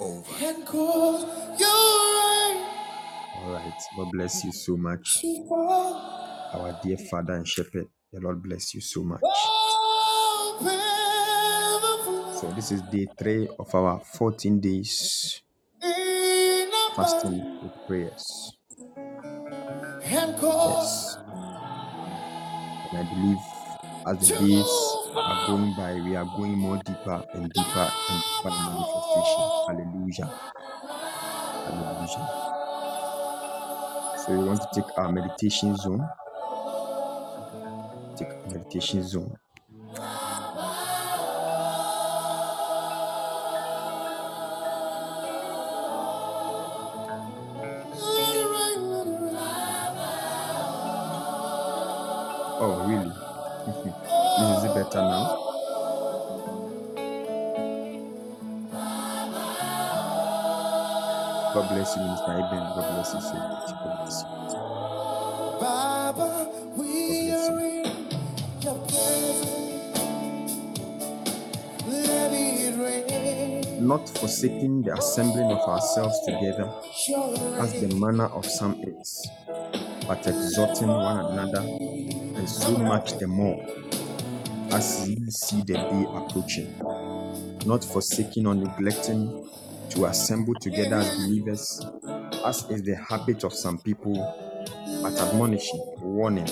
over. 0.00 0.32
All 3.36 3.52
right. 3.52 3.80
God 3.96 4.12
bless 4.12 4.44
you 4.44 4.52
so 4.52 4.76
much. 4.76 5.24
Our 6.54 6.78
dear 6.82 6.98
Father 6.98 7.34
and 7.34 7.48
Shepherd, 7.48 7.88
the 8.12 8.20
Lord 8.20 8.42
bless 8.42 8.74
you 8.74 8.80
so 8.80 9.04
much. 9.04 9.20
So, 12.40 12.50
this 12.56 12.72
is 12.72 12.82
day 12.82 13.08
three 13.18 13.48
of 13.58 13.74
our 13.74 14.00
14 14.00 14.60
days 14.60 15.42
fasting 16.96 17.60
with 17.62 17.72
prayers. 17.86 18.54
Yes. 20.52 21.18
And 22.90 22.98
I 22.98 23.02
believe 23.14 23.38
as 24.06 24.18
the 24.28 24.36
days 24.38 24.89
are 25.24 25.40
going 25.46 25.74
by, 25.74 26.00
we 26.00 26.16
are 26.16 26.26
going 26.26 26.58
more 26.58 26.78
deeper 26.78 27.24
and 27.32 27.52
deeper 27.52 27.94
and 28.08 28.24
deeper 28.26 28.50
in 28.56 28.64
manifestation. 28.64 29.50
Hallelujah. 29.66 30.34
Hallelujah. 31.64 32.30
So 34.14 34.32
we 34.34 34.44
want 34.44 34.62
to 34.62 34.68
take 34.72 34.90
our 34.96 35.08
meditation 35.08 35.76
zone. 35.76 36.12
Take 38.16 38.34
our 38.44 38.52
meditation 38.52 39.02
zone. 39.02 39.36
Oh, 52.60 52.76
really? 52.86 53.20
this 54.80 54.88
is 54.88 54.92
it 54.92 54.92
better 54.92 55.02
now? 55.02 55.36
God 61.54 61.68
bless 61.68 61.96
you. 61.96 62.02
God 62.02 62.94
bless 62.94 63.14
you 63.14 63.20
so 63.20 63.34
much. 63.34 63.70
God 63.70 63.96
bless 63.96 64.22
you. 64.22 64.26
God 68.62 68.88
bless 68.88 69.44
you. 69.44 69.60
not 73.80 74.08
forsaking 74.08 74.82
the 74.82 74.92
assembling 74.92 75.50
of 75.50 75.58
ourselves 75.68 76.20
together 76.26 76.70
as 77.60 77.80
the 77.80 77.88
manner 77.96 78.26
of 78.26 78.46
some 78.46 78.80
is, 78.84 79.28
but 80.06 80.26
exhorting 80.26 80.88
one 80.88 81.18
another, 81.26 81.60
and 81.60 82.48
so 82.48 82.76
much 82.78 83.18
the 83.18 83.26
more 83.26 83.89
as 84.72 85.08
ye 85.08 85.16
see 85.30 85.62
the 85.62 85.74
day 85.74 86.06
approaching. 86.14 86.74
Not 87.66 87.84
forsaking 87.84 88.46
or 88.46 88.54
neglecting 88.54 89.48
to 89.90 90.06
assemble 90.06 90.54
together 90.54 90.96
as 90.96 91.16
believers, 91.16 91.84
as 92.46 92.64
is 92.70 92.82
the 92.82 92.94
habit 93.08 93.44
of 93.44 93.52
some 93.52 93.78
people, 93.78 94.14
but 95.02 95.12
admonishing, 95.20 95.80
warning, 96.00 96.48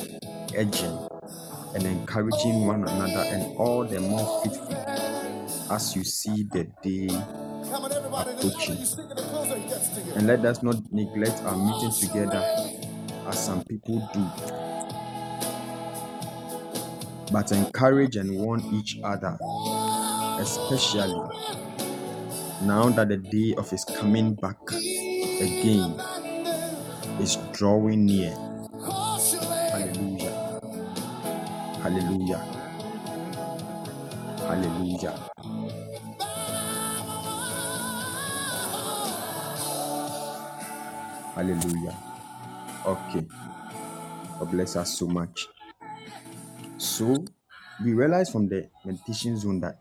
urging, 0.56 1.08
and 1.74 1.84
encouraging 1.84 2.66
one 2.66 2.82
another, 2.82 3.22
and 3.28 3.56
all 3.56 3.84
the 3.84 4.00
more 4.00 4.42
faithful 4.42 4.74
as 5.70 5.94
you 5.94 6.02
see 6.02 6.42
the 6.44 6.64
day 6.82 7.08
approaching. 8.12 8.78
And 10.16 10.26
let 10.26 10.44
us 10.44 10.62
not 10.62 10.76
neglect 10.92 11.40
our 11.42 11.56
meeting 11.56 11.92
together 11.92 12.42
as 13.26 13.44
some 13.44 13.62
people 13.64 14.08
do, 14.12 14.57
but 17.32 17.52
encourage 17.52 18.16
and 18.16 18.38
warn 18.38 18.62
each 18.72 18.98
other, 19.04 19.38
especially 20.40 21.30
now 22.60 22.90
that 22.90 23.08
the 23.08 23.16
day 23.18 23.54
of 23.56 23.70
his 23.70 23.84
coming 23.84 24.34
back 24.34 24.58
again 25.40 26.00
is 27.20 27.36
drawing 27.52 28.06
near. 28.06 28.38
Hallelujah. 29.70 30.36
Hallelujah. 31.82 32.44
Hallelujah. 34.46 35.30
Hallelujah. 41.34 41.96
Okay. 42.86 43.26
God 44.38 44.50
bless 44.50 44.76
us 44.76 44.98
so 44.98 45.06
much. 45.08 45.50
So 46.78 47.24
we 47.84 47.92
realize 47.92 48.30
from 48.30 48.48
the 48.48 48.70
meditation 48.84 49.36
zone 49.36 49.60
that 49.60 49.78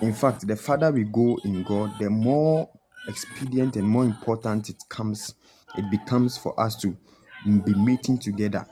in 0.00 0.12
fact 0.14 0.46
the 0.46 0.56
farther 0.56 0.90
we 0.90 1.04
go 1.04 1.38
in 1.44 1.62
God, 1.62 1.98
the 1.98 2.08
more 2.08 2.68
expedient 3.08 3.76
and 3.76 3.86
more 3.88 4.04
important 4.04 4.68
it 4.70 4.82
comes, 4.88 5.34
it 5.76 5.90
becomes 5.90 6.36
for 6.38 6.58
us 6.58 6.76
to 6.76 6.96
be 7.44 7.74
meeting 7.74 8.18
together. 8.18 8.66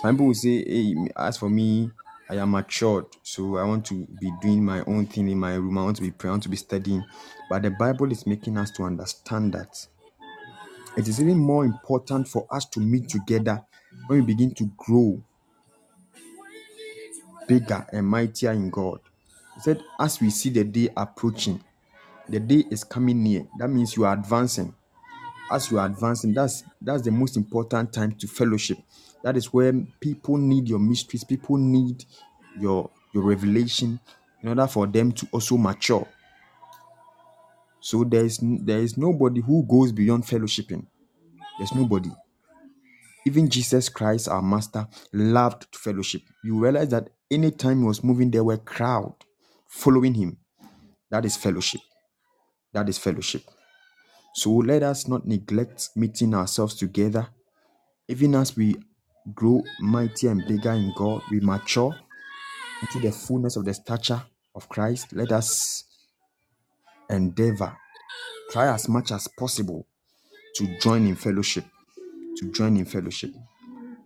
Some 0.00 0.16
people 0.16 0.26
will 0.26 0.34
say, 0.34 0.64
Hey, 0.64 0.94
as 1.16 1.38
for 1.38 1.48
me, 1.48 1.90
I 2.28 2.36
am 2.36 2.50
matured, 2.52 3.06
so 3.22 3.56
I 3.56 3.64
want 3.64 3.84
to 3.86 4.06
be 4.20 4.30
doing 4.42 4.64
my 4.64 4.82
own 4.84 5.06
thing 5.06 5.28
in 5.28 5.38
my 5.38 5.54
room. 5.54 5.78
I 5.78 5.84
want 5.84 5.96
to 5.96 6.02
be 6.02 6.10
praying, 6.10 6.30
I 6.30 6.34
want 6.34 6.42
to 6.44 6.48
be 6.48 6.56
studying. 6.56 7.04
But 7.50 7.62
the 7.62 7.70
Bible 7.70 8.10
is 8.10 8.26
making 8.26 8.56
us 8.56 8.70
to 8.72 8.84
understand 8.84 9.54
that 9.54 9.86
it 10.96 11.08
is 11.08 11.20
even 11.20 11.38
more 11.38 11.64
important 11.64 12.28
for 12.28 12.46
us 12.50 12.64
to 12.66 12.80
meet 12.80 13.08
together 13.08 13.62
when 14.06 14.20
we 14.20 14.26
begin 14.26 14.54
to 14.54 14.64
grow 14.76 15.22
bigger 17.46 17.86
and 17.92 18.06
mightier 18.06 18.52
in 18.52 18.70
God. 18.70 19.00
He 19.54 19.60
said, 19.60 19.82
as 19.98 20.20
we 20.20 20.30
see 20.30 20.50
the 20.50 20.64
day 20.64 20.88
approaching, 20.96 21.62
the 22.28 22.40
day 22.40 22.64
is 22.70 22.84
coming 22.84 23.22
near. 23.22 23.46
That 23.58 23.68
means 23.68 23.96
you 23.96 24.04
are 24.04 24.14
advancing. 24.14 24.74
As 25.50 25.70
you 25.70 25.78
are 25.78 25.86
advancing, 25.86 26.32
that's 26.32 26.64
that's 26.80 27.02
the 27.02 27.10
most 27.10 27.36
important 27.36 27.92
time 27.92 28.12
to 28.16 28.26
fellowship. 28.26 28.78
That 29.22 29.36
is 29.36 29.52
where 29.52 29.72
people 30.00 30.38
need 30.38 30.68
your 30.68 30.78
mysteries, 30.78 31.24
people 31.24 31.56
need 31.58 32.04
your 32.58 32.90
your 33.12 33.24
revelation 33.24 34.00
in 34.42 34.48
order 34.48 34.66
for 34.66 34.86
them 34.86 35.12
to 35.12 35.28
also 35.32 35.56
mature. 35.56 36.08
So 37.80 38.04
there 38.04 38.24
is 38.24 38.38
there 38.42 38.78
is 38.78 38.96
nobody 38.96 39.40
who 39.42 39.64
goes 39.66 39.92
beyond 39.92 40.24
fellowshipping. 40.24 40.86
There's 41.58 41.74
nobody. 41.74 42.10
Even 43.26 43.48
Jesus 43.48 43.88
Christ, 43.88 44.28
our 44.28 44.42
master, 44.42 44.86
loved 45.12 45.66
fellowship. 45.74 46.22
You 46.42 46.58
realize 46.58 46.90
that 46.90 47.10
anytime 47.30 47.80
he 47.80 47.84
was 47.84 48.04
moving, 48.04 48.30
there 48.30 48.44
were 48.44 48.58
crowd 48.58 49.14
following 49.68 50.14
him. 50.14 50.38
That 51.10 51.24
is 51.24 51.36
fellowship. 51.36 51.80
That 52.72 52.88
is 52.88 52.98
fellowship. 52.98 53.42
So 54.34 54.50
let 54.50 54.82
us 54.82 55.08
not 55.08 55.26
neglect 55.26 55.90
meeting 55.96 56.34
ourselves 56.34 56.74
together. 56.74 57.28
Even 58.08 58.34
as 58.34 58.56
we 58.56 58.76
grow 59.34 59.62
mightier 59.80 60.30
and 60.32 60.46
bigger 60.46 60.72
in 60.72 60.92
God, 60.96 61.22
we 61.30 61.40
mature 61.40 61.94
into 62.82 63.00
the 63.00 63.12
fullness 63.12 63.56
of 63.56 63.64
the 63.64 63.74
stature 63.74 64.22
of 64.54 64.68
Christ. 64.68 65.12
Let 65.12 65.32
us 65.32 65.84
endeavor, 67.08 67.76
try 68.50 68.72
as 68.72 68.88
much 68.88 69.12
as 69.12 69.28
possible 69.38 69.86
to 70.56 70.78
join 70.80 71.06
in 71.06 71.16
fellowship. 71.16 71.64
To 72.38 72.50
join 72.52 72.76
in 72.76 72.84
fellowship. 72.86 73.32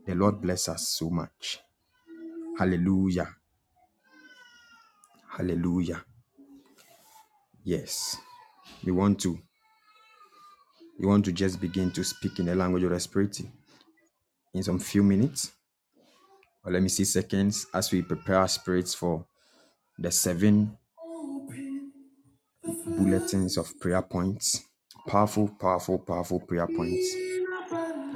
The 0.06 0.14
Lord 0.14 0.40
bless 0.40 0.68
us 0.68 0.88
so 0.88 1.10
much. 1.10 1.60
Hallelujah. 2.58 3.36
Hallelujah. 5.28 6.04
Yes. 7.64 8.16
We 8.84 8.92
want 8.92 9.20
to 9.20 9.38
we 10.98 11.06
want 11.06 11.24
to 11.26 11.32
just 11.32 11.60
begin 11.60 11.90
to 11.92 12.04
speak 12.04 12.38
in 12.40 12.46
the 12.46 12.54
language 12.56 12.84
of 12.84 12.90
the 12.90 13.00
spirit 13.00 13.40
in 14.54 14.62
some 14.62 14.78
few 14.78 15.02
minutes. 15.02 15.52
Let 16.66 16.82
me 16.82 16.88
see 16.90 17.04
seconds 17.04 17.66
as 17.74 17.92
we 17.92 18.02
prepare 18.02 18.38
our 18.38 18.48
spirits 18.48 18.94
for 18.94 19.24
the 19.98 20.10
seven 20.10 20.76
bulletins 22.86 23.58
of 23.58 23.78
prayer 23.80 24.02
points. 24.02 24.64
Powerful, 25.08 25.48
powerful, 25.60 25.98
powerful 25.98 26.40
prayer 26.40 26.66
points. 26.68 27.16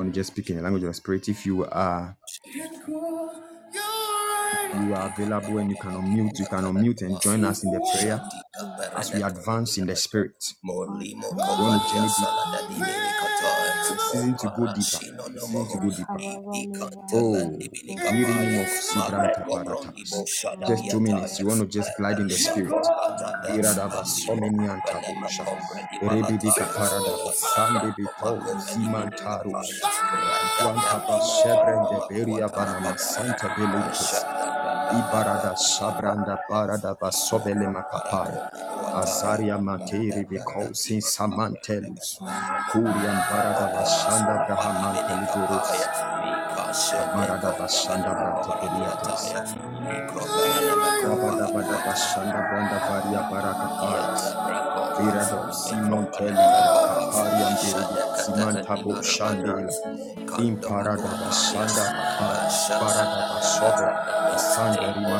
Want 0.03 0.15
to 0.15 0.19
just 0.19 0.33
speak 0.33 0.51
in 0.51 0.57
the 0.57 0.63
language 0.63 0.83
of 0.83 0.89
the 0.89 0.95
spirit. 0.95 1.29
If 1.29 1.47
you 1.47 1.65
are 1.65 2.17
you 2.57 2.65
are 4.95 5.15
available 5.15 5.59
and 5.59 5.71
you 5.71 5.77
can 5.81 5.93
unmute, 5.93 6.41
you 6.41 6.47
can 6.47 6.65
unmute 6.65 7.03
and 7.03 7.21
join 7.21 7.45
us 7.45 7.63
in 7.63 7.71
the 7.71 7.79
prayer 7.95 8.21
as 9.03 9.13
we 9.15 9.23
advance 9.23 9.79
in 9.79 9.87
the 9.87 9.97
spirit. 9.97 10.45
We 10.65 10.71
want 10.71 11.83
to 11.83 11.95
journey 14.13 14.35
to 14.39 14.49
go 14.57 14.67
deeper. 14.75 15.01
To 15.71 15.79
go 15.81 15.91
deeper. 15.91 16.21
Oh, 17.15 17.59
Mirim 18.13 18.63
of. 18.63 18.69
Just 20.67 20.91
two 20.91 21.01
minutes. 21.01 21.41
You 21.41 21.47
want 21.49 21.61
to 21.63 21.67
just 21.67 21.91
glide 21.99 22.19
in 22.21 22.29
the 22.29 22.35
spirit. 22.37 22.73
Iradava 23.51 24.05
Someni 24.07 24.69
Banama 32.49 32.99
Santa. 32.99 33.49
Ibarada 34.93 35.57
Sabranda 35.57 36.39
Barada 36.51 36.97
Basobele 36.99 37.67
Makapaya. 37.73 38.72
Azaria 38.95 39.59
Materi 39.59 40.25
Bikosi 40.29 41.01
Samantelus. 41.03 42.19
Kuriam 42.71 43.19
Barada 43.31 43.67
Bashanda 43.75 44.35
Brahamantelidurus. 44.47 45.71
Marada 47.17 47.51
Bashanda 47.59 48.11
Branta 48.19 48.53
Beliatas. 48.61 49.25
Rabada 51.05 51.47
Bada 51.53 51.79
Bashanda 51.87 52.41
Branda 52.49 52.79
Varia 52.87 53.23
Barakapayas. 53.31 54.23
Virado 54.99 55.53
Simon 55.53 56.07
Teli 56.13 56.37
Bashanda 61.23 61.85
Barada 62.81 63.19
Basobe. 63.31 63.87
Sanda 64.39 64.89
Rima 64.95 65.19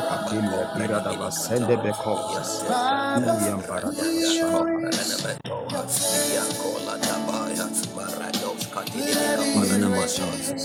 Birada 0.75 1.11
Basende 1.17 1.75
name 9.77 9.93
of 9.93 10.03
Jesus. 10.03 10.63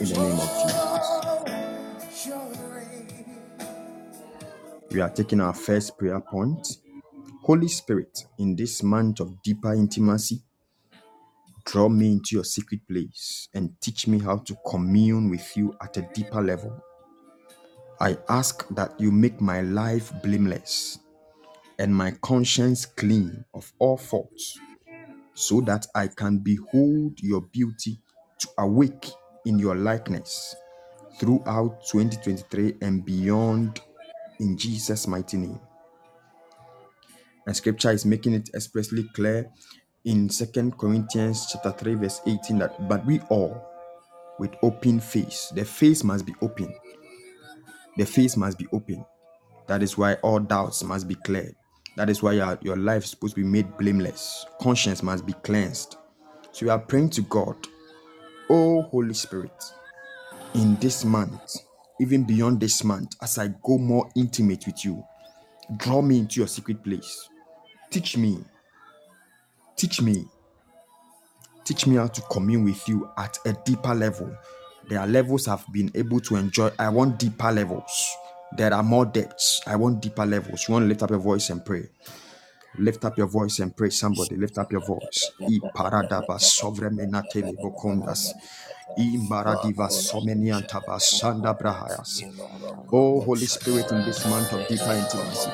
In 0.00 0.06
the 0.08 0.16
name 0.18 0.40
of 0.40 0.50
Jesus. 0.62 0.94
We 4.92 5.00
are 5.00 5.10
taking 5.10 5.40
our 5.40 5.54
first 5.54 5.98
prayer 5.98 6.20
point. 6.20 6.78
Holy 7.44 7.68
Spirit, 7.68 8.24
in 8.38 8.56
this 8.56 8.82
month 8.82 9.20
of 9.20 9.42
deeper 9.42 9.74
intimacy, 9.74 10.40
draw 11.66 11.90
me 11.90 12.12
into 12.12 12.36
your 12.36 12.44
secret 12.44 12.80
place 12.88 13.50
and 13.52 13.78
teach 13.82 14.08
me 14.08 14.18
how 14.18 14.38
to 14.38 14.56
commune 14.66 15.28
with 15.28 15.54
you 15.54 15.76
at 15.82 15.94
a 15.98 16.08
deeper 16.14 16.40
level. 16.40 16.74
I 18.00 18.16
ask 18.30 18.66
that 18.70 18.98
you 18.98 19.12
make 19.12 19.42
my 19.42 19.60
life 19.60 20.10
blameless 20.22 21.00
and 21.78 21.94
my 21.94 22.12
conscience 22.22 22.86
clean 22.86 23.44
of 23.52 23.70
all 23.78 23.98
faults, 23.98 24.58
so 25.34 25.60
that 25.60 25.86
I 25.94 26.06
can 26.06 26.38
behold 26.38 27.20
your 27.20 27.42
beauty 27.42 28.00
to 28.38 28.48
awake 28.56 29.10
in 29.44 29.58
your 29.58 29.74
likeness 29.74 30.56
throughout 31.20 31.84
2023 31.90 32.76
and 32.80 33.04
beyond 33.04 33.82
in 34.40 34.56
Jesus' 34.56 35.06
mighty 35.06 35.36
name. 35.36 35.60
And 37.46 37.56
scripture 37.56 37.90
is 37.90 38.04
making 38.04 38.34
it 38.34 38.50
expressly 38.54 39.04
clear 39.14 39.50
in 40.04 40.28
Second 40.28 40.78
Corinthians 40.78 41.48
chapter 41.50 41.70
3, 41.70 41.94
verse 41.94 42.20
18 42.26 42.58
that 42.58 42.88
but 42.88 43.04
we 43.06 43.20
all 43.30 43.60
with 44.38 44.54
open 44.62 45.00
face. 45.00 45.52
The 45.54 45.64
face 45.64 46.04
must 46.04 46.26
be 46.26 46.34
open. 46.42 46.74
The 47.96 48.04
face 48.04 48.36
must 48.36 48.58
be 48.58 48.66
open. 48.72 49.04
That 49.66 49.82
is 49.82 49.96
why 49.96 50.14
all 50.14 50.40
doubts 50.40 50.82
must 50.82 51.08
be 51.08 51.14
cleared. 51.14 51.54
That 51.96 52.10
is 52.10 52.22
why 52.22 52.32
your, 52.32 52.58
your 52.60 52.76
life 52.76 53.04
is 53.04 53.10
supposed 53.10 53.36
to 53.36 53.42
be 53.42 53.46
made 53.46 53.76
blameless. 53.78 54.46
Conscience 54.60 55.02
must 55.02 55.24
be 55.24 55.32
cleansed. 55.32 55.96
So 56.52 56.66
we 56.66 56.70
are 56.70 56.78
praying 56.78 57.10
to 57.10 57.22
God, 57.22 57.56
Oh 58.50 58.82
Holy 58.82 59.14
Spirit, 59.14 59.64
in 60.54 60.76
this 60.76 61.04
month, 61.04 61.56
even 62.00 62.24
beyond 62.24 62.60
this 62.60 62.84
month, 62.84 63.14
as 63.22 63.38
I 63.38 63.48
go 63.48 63.78
more 63.78 64.08
intimate 64.16 64.66
with 64.66 64.84
you, 64.84 65.02
draw 65.76 66.02
me 66.02 66.18
into 66.18 66.40
your 66.40 66.48
secret 66.48 66.82
place. 66.82 67.28
Teach 67.94 68.16
me. 68.16 68.42
Teach 69.76 70.02
me. 70.02 70.24
Teach 71.64 71.86
me 71.86 71.94
how 71.94 72.08
to 72.08 72.22
commune 72.22 72.64
with 72.64 72.88
you 72.88 73.08
at 73.16 73.38
a 73.46 73.52
deeper 73.64 73.94
level. 73.94 74.36
There 74.88 74.98
are 74.98 75.06
levels 75.06 75.46
I've 75.46 75.64
been 75.72 75.92
able 75.94 76.18
to 76.22 76.34
enjoy. 76.34 76.72
I 76.76 76.88
want 76.88 77.20
deeper 77.20 77.52
levels. 77.52 78.16
There 78.56 78.74
are 78.74 78.82
more 78.82 79.06
depths. 79.06 79.60
I 79.64 79.76
want 79.76 80.02
deeper 80.02 80.26
levels. 80.26 80.66
You 80.66 80.72
want 80.72 80.82
to 80.82 80.88
lift 80.88 81.04
up 81.04 81.10
your 81.10 81.20
voice 81.20 81.50
and 81.50 81.64
pray. 81.64 81.88
Lift 82.78 83.04
up 83.04 83.16
your 83.16 83.28
voice 83.28 83.60
and 83.60 83.76
pray. 83.76 83.90
Somebody 83.90 84.34
lift 84.38 84.58
up 84.58 84.72
your 84.72 84.84
voice. 84.84 85.30
I 85.40 85.60
sovremenatele 86.40 87.54
vokondas. 87.62 88.32
I 88.98 89.18
maradiva 89.30 89.88
someniantaba 89.88 90.98
sanda 90.98 91.56
brahayas. 91.56 92.24
Oh 92.92 93.20
Holy 93.20 93.46
Spirit, 93.46 93.92
in 93.92 94.04
this 94.04 94.26
month 94.26 94.52
of 94.52 94.66
deeper 94.66 94.92
intimacy, 94.92 95.50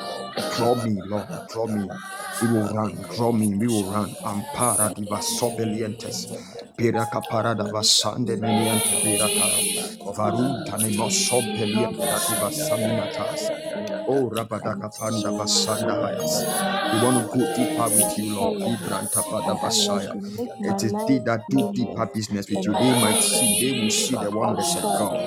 draw 0.55 0.75
me, 0.75 1.01
Lord, 1.05 1.29
draw 1.47 1.67
me. 1.67 1.89
We 2.41 2.47
will 2.49 2.67
run, 2.69 3.05
draw 3.15 3.31
me, 3.31 3.55
we 3.55 3.67
will 3.67 3.85
run. 3.91 4.15
Ampara 4.23 4.93
diva 4.95 5.21
sobelientes. 5.21 6.27
Piraka 6.77 7.21
parada 7.29 7.65
vasande 7.71 8.37
meniante 8.37 8.95
piraka. 9.03 9.47
Varunta 10.15 10.77
ne 10.79 10.91
mo 10.97 11.09
sobeliente 11.09 12.19
diva 12.27 12.51
saminatas. 12.51 13.51
Oh, 14.11 14.29
Rabadaka 14.29 14.91
Panda 14.99 15.31
Basanda 15.31 15.95
Hayas. 16.01 16.43
We 16.93 16.99
want 17.01 17.17
to 17.31 17.39
go 17.39 17.45
deeper 17.55 17.89
with 17.95 18.17
you, 18.19 18.35
Lord. 18.35 18.59
Ibranta 18.67 19.23
Pada 19.23 19.55
Basaya. 19.61 20.15
It 20.63 20.83
is 20.83 20.93
they 21.07 21.19
that 21.19 21.49
do 21.49 21.63
deeper 21.73 22.07
business 22.13 22.49
with 22.49 22.65
you. 22.67 22.73
They 22.73 22.93
might 23.01 23.21
see, 23.23 23.55
they 23.61 23.71
will 23.81 23.89
see 23.91 24.17
the 24.17 24.31
wonders 24.31 24.75
of 24.77 24.83
God. 24.93 25.19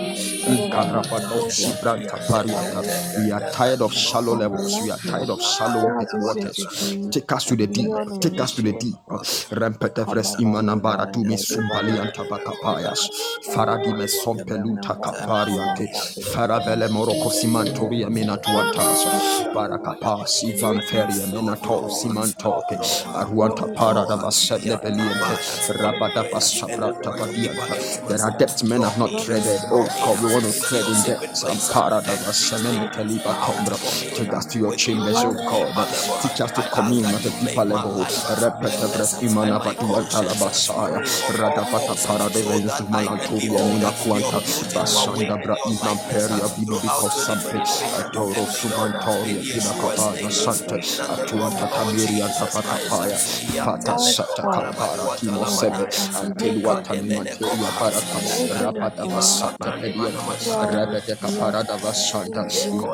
Ikarabado 0.46 1.48
Shibranta 1.50 2.18
Pariata. 2.28 2.84
We 3.16 3.32
are 3.32 3.42
tired 3.52 3.82
of 3.82 3.94
shallow 3.94 4.34
levels. 4.36 4.80
We 4.82 4.90
are 4.90 5.00
tired 5.06 5.30
of 5.30 5.42
shallow 5.42 5.94
waters. 6.12 6.66
Take 7.10 7.32
us 7.32 7.46
to 7.46 7.56
the 7.56 7.68
deep. 7.68 7.94
Take 8.20 8.40
us 8.40 8.52
to 8.56 8.62
the 8.62 8.74
deep. 8.74 9.00
Rempetevres 9.50 10.36
Imanambara 10.40 11.12
to 11.12 11.24
me 11.24 11.36
Sumbali 11.36 12.00
and 12.00 12.12
Tabakapayas. 12.12 13.10
Faradime 13.54 14.08
Sompeluta 14.08 15.00
Kapariante. 15.00 15.88
Faravele 16.32 16.88
Moroko 16.90 17.30
Simantoria 17.30 18.08
Minatua 18.10 18.73
Mantas, 18.76 19.54
Barakapas, 19.54 20.42
Ivan 20.44 20.80
Feria, 20.82 21.26
Menato, 21.28 21.88
Simantoke, 21.88 22.76
Aruanta 23.14 23.66
Para 23.74 24.04
da 24.06 24.16
Vaselle 24.16 24.76
Beliente, 24.76 25.72
Rabada 25.78 26.24
Padianta. 26.24 28.08
There 28.08 28.22
are 28.22 28.36
depths 28.36 28.64
men 28.64 28.82
have 28.82 28.98
not 28.98 29.10
treaded. 29.22 29.60
Oh 29.70 29.86
God, 29.86 30.22
we 30.22 30.32
want 30.32 30.44
to 30.44 30.60
tread 30.60 30.84
in 30.86 31.02
depths. 31.04 31.42
And 31.44 31.60
Para 31.72 32.02
da 32.02 32.14
Vaselle 32.24 32.90
Teliba 32.92 33.34
Combra. 33.42 33.76
Take 34.16 34.32
us 34.32 34.46
to 34.46 34.58
your 34.58 34.74
chambers, 34.76 35.16
oh 35.18 35.32
God. 35.32 35.88
Teach 36.22 36.40
us 36.40 36.52
to 36.52 36.62
commune 36.72 37.06
at 37.06 37.24
a 37.24 37.30
deeper 37.30 37.64
level. 37.64 38.04
Repete 38.42 38.86
Bres 38.92 39.22
Imana 39.22 39.60
Batua 39.60 40.02
Talabasaya, 40.10 41.00
Radapata 41.38 41.94
Para 42.06 42.28
de 42.30 42.42
Ventu 42.42 42.84
Malanturia 42.90 43.62
Mina 43.72 43.92
Quanta, 44.02 44.40
Basanda 44.74 45.36
Bra 45.42 45.56
Ivan 45.66 45.98
Peria, 46.10 46.48
Bibico 46.58 47.08
Sampe, 47.10 47.62
Adoro 47.98 48.44
Sumantoria, 48.54 49.40
Pinakapaya, 49.42 50.30
Santa, 50.30 50.76
Atuanta 50.78 51.66
Tamiria, 51.74 52.28
Tapatapaya, 52.38 53.18
Pata 53.64 53.94
Sata 53.98 54.42
Kapara, 54.42 55.16
Timo 55.18 55.44
Sebe, 55.46 55.84
Antiluata 56.22 56.94
Materia 56.94 57.70
Baraka, 57.78 58.18
Rapata 58.62 59.04
Vasata 59.10 59.72
Pediata, 59.80 60.70
Rebete 60.70 61.16
Caparada 61.18 61.76
Vasanta, 61.82 62.46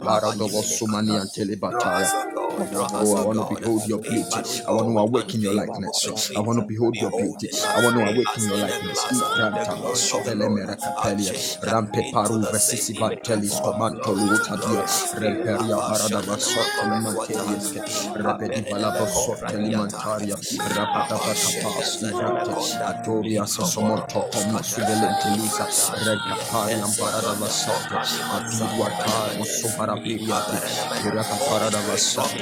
Paradovo 0.02 0.62
Sumani 0.62 1.18
Antelibataya. 1.20 2.39
Oh, 2.62 3.16
I 3.16 3.24
want 3.24 3.38
to 3.48 3.54
behold 3.56 3.82
your 3.88 3.98
beauty. 4.00 4.62
I 4.68 4.70
want 4.72 4.88
to 4.92 4.98
awaken 4.98 5.40
your 5.40 5.54
likeness. 5.54 6.30
I 6.36 6.40
want 6.40 6.60
to 6.60 6.66
behold 6.66 6.94
your 6.96 7.10
beauty. 7.10 7.48
I 7.66 7.82
want 7.82 7.96
to 7.96 8.02
awaken 8.02 8.44
your 8.44 8.58
likeness. 8.58 9.00
Ibranta, 9.10 9.64
Sovele 9.96 10.48
Meracapelia, 10.50 11.32
Rampe 11.64 12.12
Paru, 12.12 12.40
Vesisi 12.52 12.94
Vantelis, 12.98 13.60
Comanto 13.60 14.12
Lutadia, 14.12 14.84
Remperia 15.16 15.76
Parada 15.80 16.20
Vasota 16.20 16.84
Limanteriesque, 16.90 17.80
Repeti 18.16 18.70
Valabo 18.70 19.06
Sorte 19.06 19.56
Limantaria, 19.56 20.36
Rapata 20.76 21.16
Vacapas, 21.16 22.02
Ivrante, 22.02 22.82
Atoria 22.84 23.46
Sosomonto, 23.46 24.28
Toma 24.30 24.62
Suvelente 24.62 25.28
Lisa, 25.36 25.66
Rega 26.04 26.36
Paria, 26.50 26.84
Parada 26.98 27.34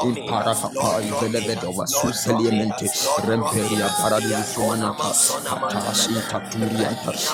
in 0.06 0.16
Paracapa, 0.28 1.02
Velevedova, 1.20 1.86
Suseliamente, 1.88 2.88
Remperia, 3.28 3.88
Paradi 4.00 4.34
Sumanata, 4.44 5.10
Katashi, 5.46 6.14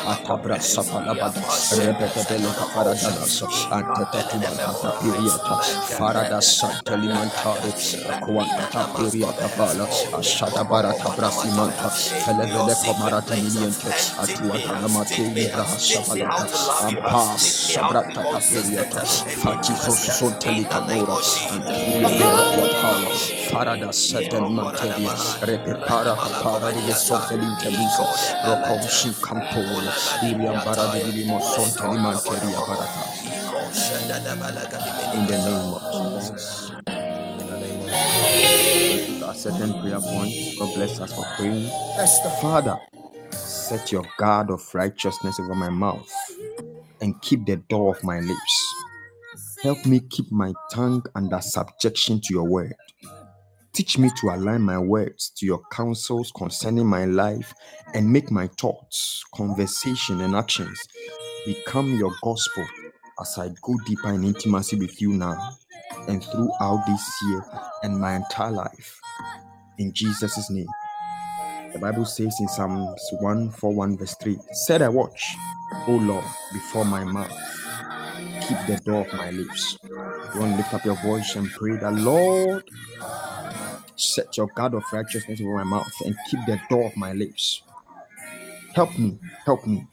Atabra 0.06 0.58
Sapalabada, 0.60 1.42
Rebecca 1.78 2.22
Paradalas, 2.74 3.44
Antetatuma 3.72 4.92
Piriata, 5.00 5.56
Farada 5.98 6.40
Santalimantaro, 6.42 7.72
Quanta 8.22 8.82
Piriata 8.96 9.48
Bala, 9.58 9.86
Ashada 10.18 10.64
Barata 10.64 11.10
Televele 12.26 12.76
Comarata 12.84 13.36
Miliente, 13.36 13.90
Atuata 14.18 14.74
Namatu, 14.82 15.24
Brahashabalata, 15.36 16.46
Ampas, 16.86 17.15
Sabrata 17.38 18.22
Caperiata, 18.24 19.02
Fatiso 19.06 19.92
Sonteli 19.92 20.66
Camora, 20.66 21.16
Anturia 21.50 22.30
Farada 23.50 23.92
Satan 23.94 24.54
Materia, 24.54 25.14
Repepara 25.42 26.16
Para 26.16 26.72
di 26.72 26.92
Sonteli 26.92 27.48
Telusa, 27.62 28.04
Rokomshi 28.46 29.14
Campora, 29.22 29.94
Iliam 30.24 30.62
Baradi 30.64 31.12
Limo 31.12 31.40
Sonteli 31.40 31.98
Manteria 31.98 32.60
Barata. 32.68 33.04
In 35.14 35.26
the 35.26 35.38
name 35.38 35.74
of 35.74 35.82
Jesus. 35.92 36.72
Certain 39.36 39.74
prayer 39.82 40.00
point. 40.00 40.34
God 40.58 40.74
bless 40.76 41.00
us 41.00 41.14
for 41.14 41.26
praying. 41.38 41.70
Father, 42.42 42.78
set 43.32 43.92
your 43.92 44.06
guard 44.18 44.50
of 44.50 44.74
righteousness 44.74 45.40
over 45.40 45.54
my 45.54 45.70
mouth 45.70 46.10
and 47.06 47.22
keep 47.22 47.46
the 47.46 47.56
door 47.56 47.96
of 47.96 48.04
my 48.04 48.20
lips. 48.20 48.74
Help 49.62 49.86
me 49.86 50.00
keep 50.10 50.32
my 50.32 50.52
tongue 50.72 51.04
under 51.14 51.40
subjection 51.40 52.20
to 52.20 52.34
your 52.34 52.46
word. 52.46 52.74
Teach 53.74 54.00
me 54.00 54.10
to 54.22 54.30
align 54.30 54.62
my 54.62 54.80
words 54.80 55.30
to 55.38 55.46
your 55.46 55.62
counsels 55.72 56.32
concerning 56.36 56.88
my 56.88 57.06
life 57.06 57.54
and 57.94 58.12
make 58.12 58.32
my 58.32 58.48
thoughts, 58.60 59.24
conversation, 59.36 60.20
and 60.22 60.36
actions 60.36 60.82
become 61.46 61.94
your 61.94 62.12
gospel 62.24 62.66
as 63.22 63.38
I 63.38 63.50
go 63.62 63.76
deeper 63.86 64.10
in 64.10 64.24
intimacy 64.24 64.76
with 64.76 65.00
you 65.00 65.14
now 65.14 65.58
and 66.08 66.24
throughout 66.24 66.86
this 66.88 67.08
year 67.30 67.46
and 67.84 68.00
my 68.00 68.16
entire 68.16 68.52
life. 68.52 69.00
In 69.78 69.94
Jesus' 69.94 70.50
name. 70.50 70.68
The 71.72 71.80
Bible 71.80 72.06
says 72.06 72.34
in 72.40 72.48
Psalms 72.48 73.02
141, 73.20 73.98
verse 73.98 74.16
3 74.24 74.40
Set 74.54 74.82
a 74.82 74.90
watch, 74.90 75.36
O 75.88 75.92
Lord, 75.92 76.26
before 76.54 76.86
my 76.86 77.04
mouth. 77.04 77.32
Keep 78.42 78.58
the 78.68 78.82
door 78.86 79.06
of 79.06 79.14
my 79.14 79.32
lips. 79.32 79.78
You 79.84 80.40
want 80.40 80.52
to 80.52 80.58
lift 80.58 80.74
up 80.74 80.86
your 80.86 80.96
voice 80.98 81.36
and 81.36 81.50
pray 81.52 81.78
that, 81.78 81.94
Lord, 81.94 82.64
set 83.96 84.38
your 84.38 84.48
guard 84.48 84.74
of 84.74 84.84
righteousness 84.92 85.42
over 85.42 85.56
my 85.56 85.64
mouth 85.64 85.92
and 86.06 86.16
keep 86.30 86.40
the 86.46 86.60
door 86.70 86.86
of 86.86 86.98
my 86.98 87.14
lips. 87.14 87.62
Help 88.74 88.98
me, 88.98 89.18
help 89.46 89.66
me. 89.66 89.88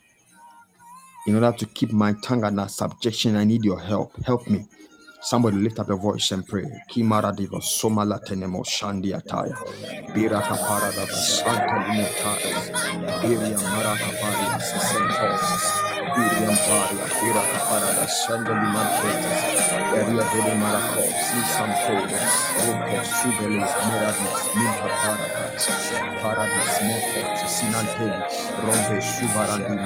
In 1.26 1.36
order 1.36 1.56
to 1.56 1.66
keep 1.66 1.92
my 1.92 2.14
tongue 2.22 2.44
under 2.44 2.66
subjection, 2.68 3.36
I 3.36 3.44
need 3.44 3.64
your 3.64 3.78
help. 3.80 4.16
Help 4.24 4.48
me. 4.48 4.66
Somebody 5.22 5.58
lift 5.58 5.78
up 5.80 5.88
your 5.88 5.98
voice 5.98 6.32
and 6.32 6.46
pray. 6.46 6.64
Kimara 6.90 7.32
somala 7.62 8.20
tenemo 8.24 8.64
shandi 8.64 9.12
ataya. 9.12 9.56
Bira 10.14 10.42
kapara 10.42 10.92
dava 10.92 11.14
santa 11.14 11.82
mara 13.62 13.96
kapari 13.96 14.46
Sandali 18.26 18.68
Mantetas, 18.74 19.61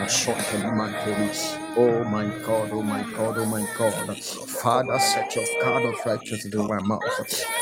Shoteli 0.09 0.71
Manteli, 0.71 1.31
Oh 1.77 2.05
my 2.05 2.27
God, 2.47 2.71
oh 2.73 2.83
my 2.83 3.03
God, 3.17 3.39
oh 3.39 3.45
my 3.47 3.67
God. 3.79 4.17
Father, 4.19 4.99
set 4.99 5.35
your 5.37 5.45
card 5.63 5.85
of 5.85 5.95
righteousness 6.07 6.55
in 6.55 6.67
my 6.67 6.81
mouth. 6.81 7.03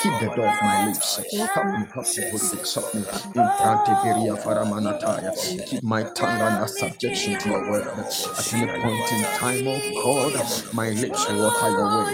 Keep 0.03 0.21
the 0.21 0.31
door 0.37 0.49
of 0.49 0.63
my 0.63 0.87
lips. 0.89 1.21
Help 1.55 1.67
me, 1.67 1.85
help 1.95 2.95
me, 2.95 3.05
help 3.61 3.77
me. 5.45 5.65
Keep 5.67 5.83
my 5.83 6.03
tongue 6.15 6.41
under 6.43 6.67
subjection 6.69 7.39
to 7.41 7.49
your 7.51 7.71
word. 7.71 7.87
At 8.39 8.53
any 8.55 8.67
point 8.83 9.13
in 9.13 9.25
time, 9.39 9.65
oh 9.69 10.31
God, 10.33 10.75
my 10.75 10.91
lips 10.91 11.29
will 11.29 11.45
water 11.45 11.71
your 11.71 11.87
word. 11.97 12.14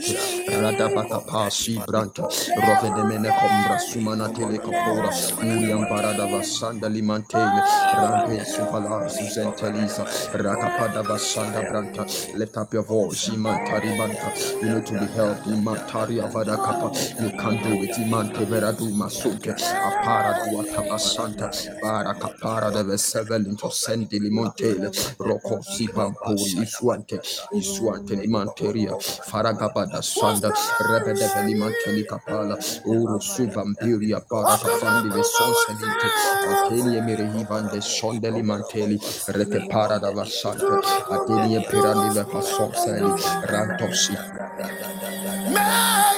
basanda 0.00 0.48
limante 0.48 0.60
rada 0.62 0.88
bakapasi 0.94 1.78
branta 1.86 2.22
rofe 2.22 2.88
de 2.96 3.04
mene 3.04 3.28
kombra 3.28 3.78
sumana 3.78 4.28
tele 4.34 4.58
kapora 4.58 5.10
uria 5.42 5.76
para 5.88 6.14
da 6.16 6.26
basanda 6.26 6.88
limantele 6.88 7.62
rampe 7.96 8.44
supala 8.44 9.08
susentelisa 9.08 10.04
rakapada 10.34 11.02
basanda 11.02 11.62
branta 11.70 12.06
Lift 12.36 12.56
up 12.56 12.72
your 12.74 12.82
voice. 12.82 13.28
Imantaribanta. 13.28 14.62
You 14.62 14.74
need 14.74 14.86
to 14.86 14.92
be 15.00 15.06
helped. 15.06 15.46
Imantari 15.46 16.20
avada 16.22 16.56
kapa. 16.56 16.90
You 17.22 17.30
can't 17.38 17.62
do 17.62 17.82
it. 17.82 17.96
Imante 17.96 18.44
veradu 18.46 18.90
masuke. 18.92 19.52
Apara 19.54 20.46
duata 20.50 20.82
basanta. 20.88 21.50
Bara 21.82 22.14
kapara 22.14 22.72
de 22.72 22.84
vesevel 22.84 23.46
into 23.46 23.70
sendi 23.70 24.18
limontele. 24.20 24.90
Roko 25.18 25.62
sipampuri. 25.62 26.62
Isuante. 26.62 27.20
Isuante 27.52 28.16
limanteria. 28.16 28.92
Faragabada 29.90 30.02
sanda. 30.02 30.52
Rebe 30.80 31.14
de 31.14 31.28
velimanteli 31.34 32.06
kapala. 32.06 32.56
Uru 32.84 33.20
subampiria 33.20 34.20
para 34.20 34.56
kapandi 34.58 35.08
veson 35.10 35.54
senite. 35.66 36.08
Ateli 36.50 36.96
emire 36.96 37.26
hivande 37.34 37.80
sondeli 37.80 38.42
manteli. 38.42 38.98
Rete 39.28 39.66
para 39.68 39.98
da 39.98 40.10
vasante. 40.12 40.64
Ateli 41.10 41.60
pirani 41.68 42.14
paso 42.32 42.72
seli 42.74 43.12
rantosi 43.46 44.14
Irakapada 44.14 46.09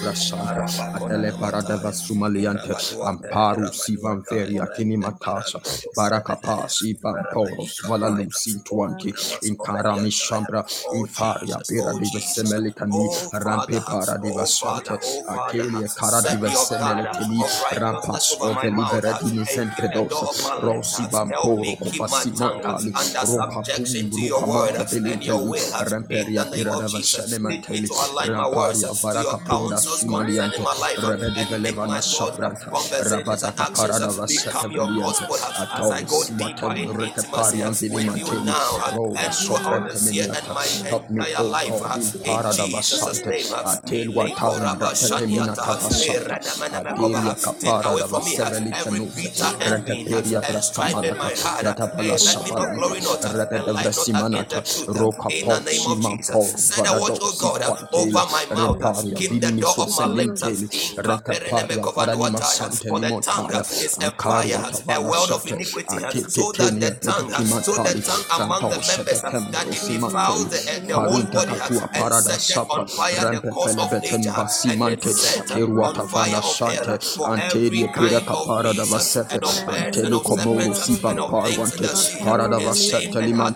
Brashanta, 0.00 0.64
Atele 0.94 1.32
Parada 1.32 1.76
Vasumaliante, 1.78 2.74
Amparu 3.02 3.68
Sivan 3.72 4.22
Feria 4.26 4.66
Kinimatasa, 4.76 5.60
Barakapas, 5.96 6.82
Ivan 6.84 7.24
Poros, 7.32 7.82
Valalusi 7.88 8.54
in 9.42 9.56
Karami 9.56 10.10
Shambra, 10.10 10.64
in 10.94 11.06
Faria, 11.06 11.58
Piradiva 11.68 12.20
Semelicani, 12.20 13.08
Rampe 13.32 13.80
Paradiva 13.80 14.46
Santa, 14.46 14.98
Akelia 15.28 15.88
Karadiva 15.94 16.50
Semelicani, 16.50 17.40
Rampas, 17.78 18.36
Oveliveradini 18.40 19.44
Sentedosa, 19.46 20.60
Rosi 20.60 21.02
Bamporo, 21.08 21.76
Copasimatali, 21.78 22.92
Ropa 23.26 23.62
Pum, 23.62 24.10
Rupa 24.46 24.84
Belintelu, 24.84 25.54
Ramperia 25.90 26.44
Piradava 26.44 27.00
Senemateli, 27.02 27.88
Ramparia 28.26 29.03
Varaka 29.04 29.38
Punda 29.44 29.76
Sumalianto, 29.76 30.64
Rebede 30.96 31.44
Velevana 31.50 32.00
Shabranta, 32.00 32.70
Rabadaka 33.10 33.66
Parada 33.76 34.08
Vasakabilianto, 34.08 35.24
Atos 35.62 36.30
Matem 36.32 36.88
Rekaparian 36.96 37.74
Vilimantini, 37.76 38.54
Rova 38.96 39.30
Sopranta 39.32 39.98
Miniata, 40.00 40.56
help 40.88 41.10
me, 41.10 41.26
O 41.36 41.50
God, 41.52 41.96
in 41.96 42.12
Parada 42.24 42.66
Vasante, 42.72 43.32
Atel 43.64 44.08
Watana, 44.14 44.72
Ratemina 44.80 45.54
Kapasata, 45.56 46.38
Adelia 46.72 47.34
Caparada 47.44 48.06
Vaseveli 48.08 48.72
Canusa, 48.72 49.48
Retaperia 49.68 50.40
Brastamana, 50.40 51.14
Ratapala 51.60 52.16
Sapana, 52.18 52.78
Rebede 53.36 53.72
Vresimanata, 53.76 54.60
Roka 54.88 55.28
Pop, 55.44 55.62
Siman 55.68 56.18
Pop, 56.30 56.54
Varado, 56.76 57.18
over 57.92 58.26
my 58.32 58.46
mouth. 58.54 58.93
Keep 59.02 59.40
the 59.40 59.52
door 59.60 59.74
of 59.78 59.90
my 59.98 60.06
lips. 60.06 60.40
For 62.88 63.00
the 63.00 63.20
tongue 63.22 63.50
is 63.54 63.98
a 64.00 64.10
fire, 64.12 64.70
a 64.88 65.00
world 65.02 65.30
of 65.30 65.46
iniquity, 65.46 65.98
so 66.28 66.52
that 66.52 66.80
the 66.80 66.90
tongue, 67.00 67.30
so 67.62 67.78
the 67.78 67.94
tongue 68.00 68.24
among 68.40 68.68
the 68.70 68.78
members 68.88 69.22
that 69.22 69.68
it 69.68 69.82
defiles 69.88 70.46
the, 70.48 70.86
the 70.86 70.94
whole 70.94 71.24
body 71.24 71.60
and 71.94 72.14
set 72.14 72.58
on 72.70 72.86
fire 72.86 73.26
the 73.26 73.40
cause 73.42 73.76
of 73.76 73.92
nature 74.00 74.34
and 74.76 75.10
set 75.14 75.50
on 75.50 75.94
fire 76.08 76.42
of 76.42 76.60
hell 76.66 76.98
for 77.16 77.32
every 77.36 77.84
kind 77.88 78.16
of 78.16 78.38
beast 78.84 79.24
and 79.30 79.44
of 79.44 79.66
birds 79.66 79.98
and 80.02 80.14
of 80.14 80.26
serpents 80.28 80.96
and 81.00 81.18
of 81.18 81.32
things 81.42 81.76
that 81.78 81.96
in 83.02 83.14
the 83.16 83.26
name 83.26 83.40
of 83.40 83.54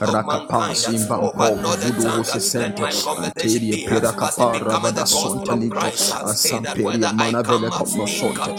Rakapasi 0.00 0.98
mankind. 0.98 1.34
But 1.36 1.56
not 1.56 1.80
the 1.80 1.92
tongue 1.92 2.26
and 2.58 2.78
my 2.78 2.94
conversation 2.94 3.66
be 3.68 3.84
it 3.86 4.00
becometh 4.00 4.36
the 4.52 4.57
gospel 4.66 5.50
of 5.50 5.68
Christ. 5.70 6.28
Say 6.28 6.58
that 6.60 6.80
whether 6.82 7.10
I 7.18 7.34
come 7.44 7.70
as 7.72 7.94
you 7.96 8.06
come 8.34 8.54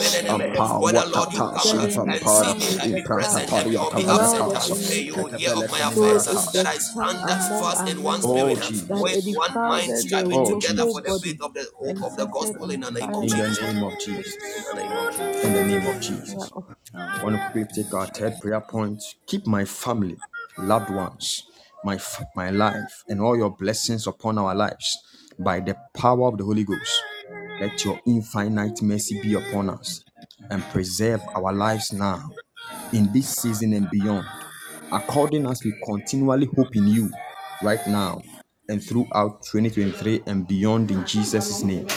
whether 0.80 1.06
Lord 1.06 1.34
you 1.34 1.44
come 1.54 1.70
and 2.08 2.28
see 2.28 2.56
me 2.56 2.78
and 2.80 2.96
be 2.96 3.02
present 3.04 3.52
and 3.52 3.76
or 3.78 3.92
be 3.96 4.06
absent, 4.08 4.88
may 4.90 5.02
you 5.02 5.28
hear 5.38 5.52
of 5.56 5.70
my 5.70 5.80
affairs 5.80 6.26
that 6.54 6.66
I 6.66 6.78
stand 6.78 7.44
fast 7.60 7.88
in 7.88 8.04
one 8.04 8.22
spirit 8.22 8.60
oh, 8.92 9.02
with 9.02 9.26
one 9.36 9.52
mind 9.68 9.98
striving 9.98 10.44
together 10.46 10.86
for 10.88 11.02
the 11.02 11.12
faith 11.12 11.42
of 11.42 11.54
the 11.54 11.66
hope 11.76 12.04
of 12.04 12.18
the 12.18 12.28
gospel 12.28 12.72
in 12.72 12.82
the 12.82 12.92
name 12.92 13.14
of 13.14 13.24
In 13.24 13.30
the 13.30 13.38
Jesus. 13.38 13.60
name 13.62 13.84
of 13.84 14.00
Jesus. 14.00 14.36
In 14.58 14.76
the 14.76 14.84
name 14.84 14.92
of 14.98 15.12
Jesus. 15.12 15.46
In 15.46 15.54
the 15.54 15.64
name 15.66 15.88
of 15.88 16.02
Jesus. 16.02 16.52
I 16.96 17.24
want 17.24 17.36
to 17.38 17.52
quickly 17.52 17.84
take 17.84 17.94
our 17.94 18.08
third 18.08 18.40
prayer 18.40 18.62
point. 18.62 19.02
Keep 19.28 19.48
my 19.48 19.66
family, 19.66 20.18
loved 20.58 20.92
ones, 20.92 21.44
my 21.84 21.96
f- 21.96 22.24
my 22.36 22.50
life, 22.50 23.04
and 23.10 23.22
all 23.22 23.38
your 23.38 23.52
blessings 23.52 24.08
upon 24.08 24.38
our 24.38 24.56
lives 24.56 24.98
by 25.40 25.60
the 25.60 25.76
power 25.94 26.28
of 26.28 26.38
the 26.38 26.44
Holy 26.44 26.64
Ghost. 26.64 27.04
Let 27.60 27.84
your 27.84 28.00
infinite 28.06 28.82
mercy 28.82 29.22
be 29.22 29.34
upon 29.34 29.70
us 29.70 30.04
and 30.50 30.64
preserve 30.66 31.22
our 31.36 31.54
lives 31.54 31.92
now, 31.94 32.30
in 32.94 33.12
this 33.14 33.30
season 33.30 33.74
and 33.74 33.90
beyond, 33.90 34.26
according 34.92 35.46
as 35.46 35.64
we 35.64 35.74
continually 35.86 36.48
hope 36.56 36.76
in 36.76 36.88
you 36.88 37.12
right 37.64 37.86
now 37.88 38.22
and 38.68 38.84
throughout 38.84 39.44
2023 39.44 40.24
and 40.28 40.48
beyond 40.48 40.92
in 40.92 41.06
Jesus' 41.06 41.64
name 41.64 41.88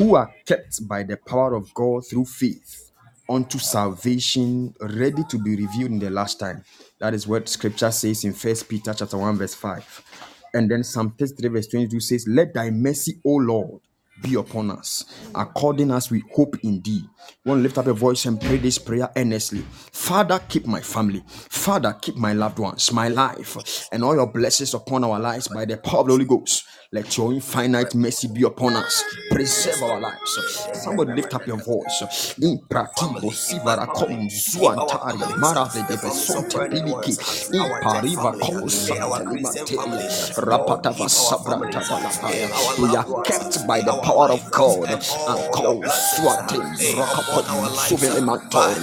who 0.00 0.14
are 0.14 0.32
kept 0.46 0.86
by 0.88 1.02
the 1.02 1.16
power 1.16 1.54
of 1.54 1.72
God 1.74 2.06
through 2.06 2.24
faith 2.24 2.90
unto 3.28 3.58
salvation, 3.58 4.74
ready 4.80 5.22
to 5.28 5.38
be 5.38 5.56
revealed 5.56 5.90
in 5.92 5.98
the 5.98 6.10
last 6.10 6.40
time. 6.40 6.64
That 6.98 7.12
is 7.14 7.26
what 7.26 7.48
scripture 7.48 7.90
says 7.90 8.24
in 8.24 8.32
First 8.32 8.68
Peter 8.68 8.94
chapter 8.94 9.18
1, 9.18 9.36
verse 9.36 9.54
5. 9.54 10.29
And 10.54 10.70
then 10.70 10.84
Psalm 10.84 11.14
33, 11.18 11.48
verse 11.48 11.66
22 11.68 12.00
says, 12.00 12.26
Let 12.28 12.54
thy 12.54 12.70
mercy, 12.70 13.20
O 13.24 13.34
Lord, 13.34 13.80
be 14.22 14.34
upon 14.34 14.70
us, 14.70 15.04
according 15.34 15.90
as 15.90 16.10
we 16.10 16.22
hope 16.34 16.56
in 16.62 16.80
thee. 16.82 17.04
To 17.46 17.54
lift 17.54 17.78
up 17.78 17.86
a 17.86 17.92
voice 17.92 18.26
and 18.26 18.40
pray 18.40 18.58
this 18.58 18.78
prayer 18.78 19.10
earnestly. 19.16 19.64
Father, 19.92 20.40
keep 20.48 20.66
my 20.66 20.80
family. 20.80 21.22
Father, 21.26 21.96
keep 22.00 22.16
my 22.16 22.32
loved 22.32 22.58
ones, 22.58 22.92
my 22.92 23.08
life, 23.08 23.88
and 23.92 24.04
all 24.04 24.14
your 24.14 24.26
blessings 24.26 24.74
upon 24.74 25.04
our 25.04 25.18
lives 25.18 25.48
by 25.48 25.64
the 25.64 25.76
power 25.76 26.00
of 26.00 26.06
the 26.06 26.12
Holy 26.12 26.24
Ghost. 26.24 26.64
Let 26.92 27.16
your 27.16 27.32
infinite 27.32 27.94
mercy 27.94 28.26
be 28.26 28.42
upon 28.42 28.74
us. 28.74 29.04
Preserve 29.30 29.80
our 29.80 30.00
lives. 30.00 30.66
Somebody 30.82 31.12
lift 31.12 31.32
up 31.32 31.46
your 31.46 31.58
voice. 31.58 32.34
In 32.42 32.58
prativo 32.68 33.30
sivara 33.30 33.86
com 33.86 34.28
zuantaria 34.28 35.36
marave 35.38 35.86
de 35.86 35.96
besonte 35.96 36.58
biliki. 36.68 37.16
In 37.52 37.62
pariva 37.80 38.32
com 38.40 38.68
santa 38.68 39.22
limateria. 39.22 40.10
Rapatava 40.34 41.08
sabranta 41.08 41.78
balapaya. 41.78 42.48
We 42.82 42.96
are 42.96 43.22
kept 43.22 43.64
by 43.68 43.82
the 43.82 43.92
power 44.02 44.32
of 44.32 44.50
God. 44.50 44.90
And 44.90 45.52
called 45.54 45.86
swate 45.86 46.58
rockapon 46.96 47.70
suvelemantori. 47.86 48.82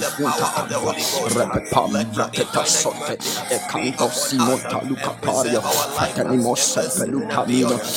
Repepam 1.36 2.05
brateta 2.14 2.66
sote. 2.66 3.18
Ekanto 3.51 4.10
simonta 4.10 4.80
luca 4.88 5.12
paria. 5.22 5.60
Fatanimos 5.60 6.78
pelutamino. 6.97 7.97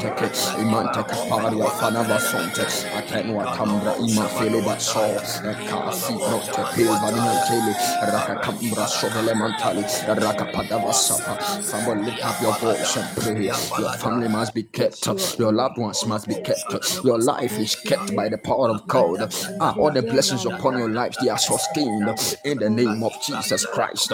tetesimanteke. 0.00 0.60
Imante 0.62 1.02
caparia 1.04 1.66
fanava 1.78 2.18
sonte. 2.18 2.62
Atenua 2.96 3.44
cambra 3.56 3.94
ima 3.98 4.26
fele 4.28 4.60
basso. 4.62 5.00
Kasi 5.00 6.14
prote 6.14 6.62
pilva 6.74 7.10
dinantele. 7.12 7.74
Raka 8.12 8.34
cambra 8.42 8.86
sovele 8.86 9.34
mantali. 9.34 9.82
Raka 10.06 10.44
padava 10.52 10.92
sapa. 10.92 11.38
Someone 11.62 12.04
lift 12.04 12.24
up 12.24 12.40
your 12.42 12.54
voice 12.58 12.96
and 12.96 13.08
pray. 13.16 13.44
Your 13.78 13.92
family 13.98 14.28
must 14.28 14.54
be 14.54 14.62
kept. 14.64 15.06
Your 15.38 15.52
loved 15.52 15.78
ones 15.78 16.06
must 16.06 16.28
be 16.28 16.34
kept. 16.34 17.04
Your 17.04 17.18
life 17.18 17.58
is 17.58 17.74
kept 17.76 18.14
by 18.14 18.28
the 18.28 18.38
power 18.38 18.70
of 18.70 18.86
God. 18.86 19.32
Ah, 19.60 19.74
all 19.78 19.90
the 19.90 20.02
blessings 20.02 20.44
upon 20.46 20.78
your 20.78 20.88
lives 20.88 21.16
they 21.22 21.28
are 21.28 21.38
sustained 21.38 22.08
in 22.44 22.58
the 22.58 22.70
name 22.70 23.02
of 23.02 23.12
Jesus 23.26 23.66
Christ. 23.66 24.10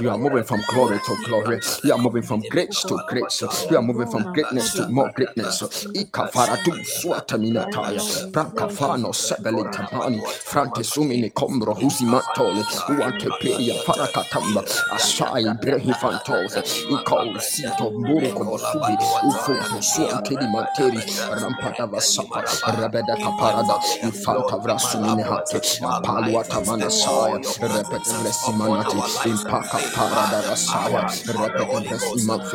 You 0.00 0.10
are 0.10 0.18
moving 0.18 0.44
from 0.44 0.62
glory 0.68 0.98
to 1.06 1.16
glory. 1.24 1.60
You 1.84 1.92
are 1.92 1.98
moving 1.98 2.22
from 2.22 2.40
grace 2.72 2.84
to 2.84 2.98
grace. 3.08 3.66
You 3.70 3.76
are 3.76 3.82
moving 3.82 4.06
from 4.10 4.32
greatness 4.32 4.74
to 4.74 4.88
more 4.88 5.10
greatness. 5.14 5.62
Ikafaratu 5.94 6.72
swataminataya. 6.84 8.00
Prakafano 8.32 9.12
sebelitabani. 9.12 10.22
Frante 10.44 10.84
sumini 10.84 11.30
kombro 11.30 11.74
husimantole. 11.74 12.64
Uante 12.88 13.28
peria 13.40 13.74
farakatamba. 13.82 14.64
Asai 14.92 15.44
brehi 15.60 15.92
fantos. 15.94 16.56
Iko 16.90 17.40
sito 17.40 17.90
buruko 17.90 18.44
bosubi. 18.44 18.96
Ufunto 19.28 19.82
suantedi 19.82 20.46
manteri. 20.48 21.02
Rampata 21.30 21.86
vasapa. 21.86 22.42
Rabeda 22.80 23.16
kaparada. 23.16 23.74
Infanta 24.02 24.56
vrasumini 24.56 25.22
hate. 25.22 25.60
Paluata 26.02 26.60
manasaya. 26.60 27.36
Repete 27.60 28.12
blessimanati. 28.22 28.96
Impaka 29.28 29.78
parada 29.94 30.42
vasaya. 30.48 31.08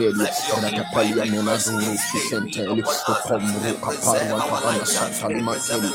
Repete 0.07 0.15
blessimaferi. 0.15 0.77
Rakapalia 0.77 1.25
menazuru 1.25 1.97
fisenteli. 1.97 2.83
Ukomru 2.83 3.73
kaparwa 3.81 4.39
kapana 4.41 4.85
santali 4.85 5.41
manteli. 5.41 5.91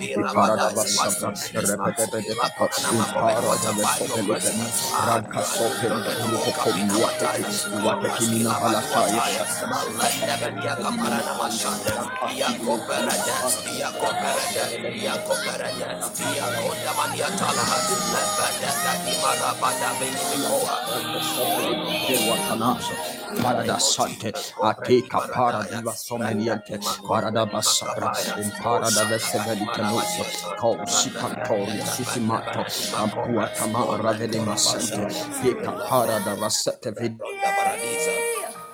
Iparada 0.00 0.68
vasapa. 0.74 1.32
Repete 1.54 2.22
de 2.28 2.34
kapa. 2.34 2.68
Imparada 2.92 3.72
vasopeli. 3.76 4.36
Ranka 5.06 5.42
sopeli. 5.44 6.00
Ukokom 6.34 6.90
wate. 7.02 7.44
Wate 7.84 8.08
kimina 8.18 8.50
halataya. 22.78 23.42
Parada 23.42 23.80
Sante, 23.80 24.32
Someniente, 25.94 26.78
Parada 27.06 27.46
in 28.38 28.50
Parada 28.52 29.04
Ampuatama 32.94 33.98
Raveli 33.98 34.40
Masante, 34.40 35.06
Peka 35.42 35.72
Parada 35.88 36.36
Vasete 36.36 36.92
Vid. 36.98 37.18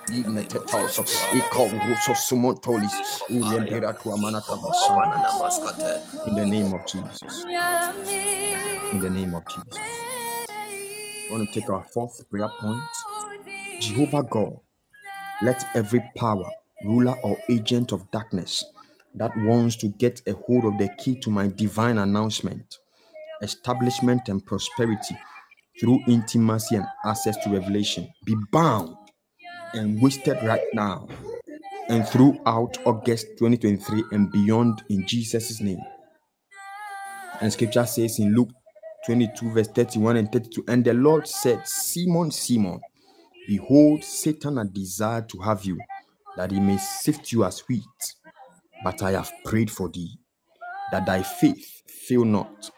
Dignitetoso, 0.07 1.03
Icon 1.35 1.79
Russo 1.87 2.13
Sumontolis, 2.13 2.93
Uriempera 3.29 3.93
tua 3.93 4.17
manata 4.17 4.55
basana. 4.55 5.17
In 6.27 6.35
the 6.35 6.45
name 6.45 6.73
of 6.73 6.85
Jesus. 6.85 7.45
In 8.93 9.01
the 9.01 9.09
name 9.09 9.33
of 9.33 9.43
Jesus. 9.47 9.79
I 11.27 11.31
want 11.31 11.49
to 11.51 11.59
take 11.59 11.69
our 11.71 11.83
fourth 11.83 12.29
prayer 12.29 12.49
point. 12.61 12.83
Jehovah 13.79 14.23
God, 14.23 14.59
let 15.41 15.63
every 15.75 16.01
power, 16.15 16.49
ruler, 16.83 17.15
or 17.23 17.37
agent 17.49 17.91
of 17.91 18.09
darkness 18.11 18.63
that 19.15 19.31
wants 19.37 19.75
to 19.77 19.87
get 19.87 20.21
a 20.27 20.33
hold 20.33 20.65
of 20.65 20.77
the 20.77 20.89
key 20.97 21.15
to 21.21 21.29
my 21.29 21.47
divine 21.47 21.97
announcement, 21.97 22.77
establishment, 23.41 24.29
and 24.29 24.45
prosperity 24.45 25.17
through 25.79 25.99
intimacy 26.07 26.75
and 26.75 26.85
access 27.05 27.37
to 27.37 27.49
revelation 27.49 28.07
be 28.25 28.35
bound 28.51 28.95
and 29.73 30.01
wasted 30.01 30.37
right 30.43 30.63
now 30.73 31.07
and 31.89 32.07
throughout 32.07 32.77
August 32.85 33.27
2023 33.37 34.03
and 34.11 34.31
beyond 34.31 34.83
in 34.89 35.05
Jesus' 35.05 35.61
name. 35.61 35.81
And 37.41 37.51
scripture 37.51 37.85
says 37.85 38.19
in 38.19 38.33
Luke 38.33 38.49
22, 39.05 39.51
verse 39.51 39.67
31 39.67 40.17
and 40.17 40.31
32, 40.31 40.63
and 40.67 40.83
the 40.83 40.93
Lord 40.93 41.27
said, 41.27 41.67
Simon, 41.67 42.31
Simon, 42.31 42.79
behold, 43.47 44.03
Satan 44.03 44.57
had 44.57 44.73
desired 44.73 45.29
to 45.29 45.39
have 45.39 45.65
you, 45.65 45.77
that 46.37 46.51
he 46.51 46.59
may 46.59 46.77
sift 46.77 47.31
you 47.31 47.43
as 47.45 47.59
wheat. 47.67 47.83
But 48.83 49.01
I 49.03 49.11
have 49.11 49.31
prayed 49.45 49.71
for 49.71 49.89
thee, 49.89 50.17
that 50.91 51.05
thy 51.05 51.23
faith 51.23 51.83
fail 51.87 52.25
not. 52.25 52.71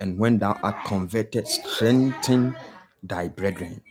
And 0.00 0.18
when 0.18 0.38
thou 0.38 0.58
art 0.62 0.84
converted, 0.86 1.48
strengthen 1.48 2.56
thy 3.02 3.28
brethren. 3.28 3.82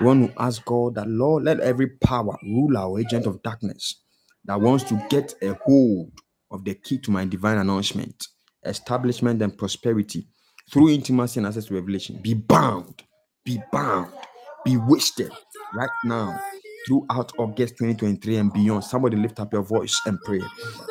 We 0.00 0.06
want 0.06 0.32
to 0.34 0.42
ask 0.42 0.64
God 0.64 0.94
that, 0.96 1.08
Lord, 1.08 1.44
let 1.44 1.60
every 1.60 1.88
power, 1.88 2.36
ruler, 2.42 2.82
or 2.82 3.00
agent 3.00 3.26
of 3.26 3.42
darkness 3.42 4.02
that 4.44 4.60
wants 4.60 4.84
to 4.84 5.02
get 5.08 5.34
a 5.42 5.54
hold 5.64 6.12
of 6.50 6.64
the 6.64 6.74
key 6.74 6.98
to 6.98 7.10
my 7.10 7.24
divine 7.24 7.58
announcement, 7.58 8.26
establishment, 8.64 9.42
and 9.42 9.56
prosperity 9.56 10.26
through 10.70 10.90
intimacy 10.90 11.40
and 11.40 11.46
access 11.46 11.66
to 11.66 11.74
revelation 11.74 12.18
be 12.22 12.34
bound, 12.34 13.02
be 13.44 13.60
bound, 13.72 14.12
be 14.64 14.76
wasted 14.76 15.32
right 15.74 15.90
now 16.04 16.38
throughout 16.86 17.32
August 17.38 17.76
2023 17.78 18.36
and 18.36 18.52
beyond. 18.52 18.84
Somebody 18.84 19.16
lift 19.16 19.40
up 19.40 19.52
your 19.52 19.62
voice 19.62 20.00
and 20.06 20.18
pray. 20.24 20.40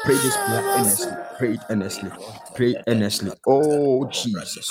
Pray 0.05 0.15
this 0.15 0.35
prayer 0.45 0.63
earnestly. 0.77 1.17
Pray 1.37 1.53
it 1.53 1.65
earnestly. 1.69 2.11
Pray 2.55 2.75
earnestly. 2.87 3.31
Oh 3.47 4.05
Jesus. 4.11 4.69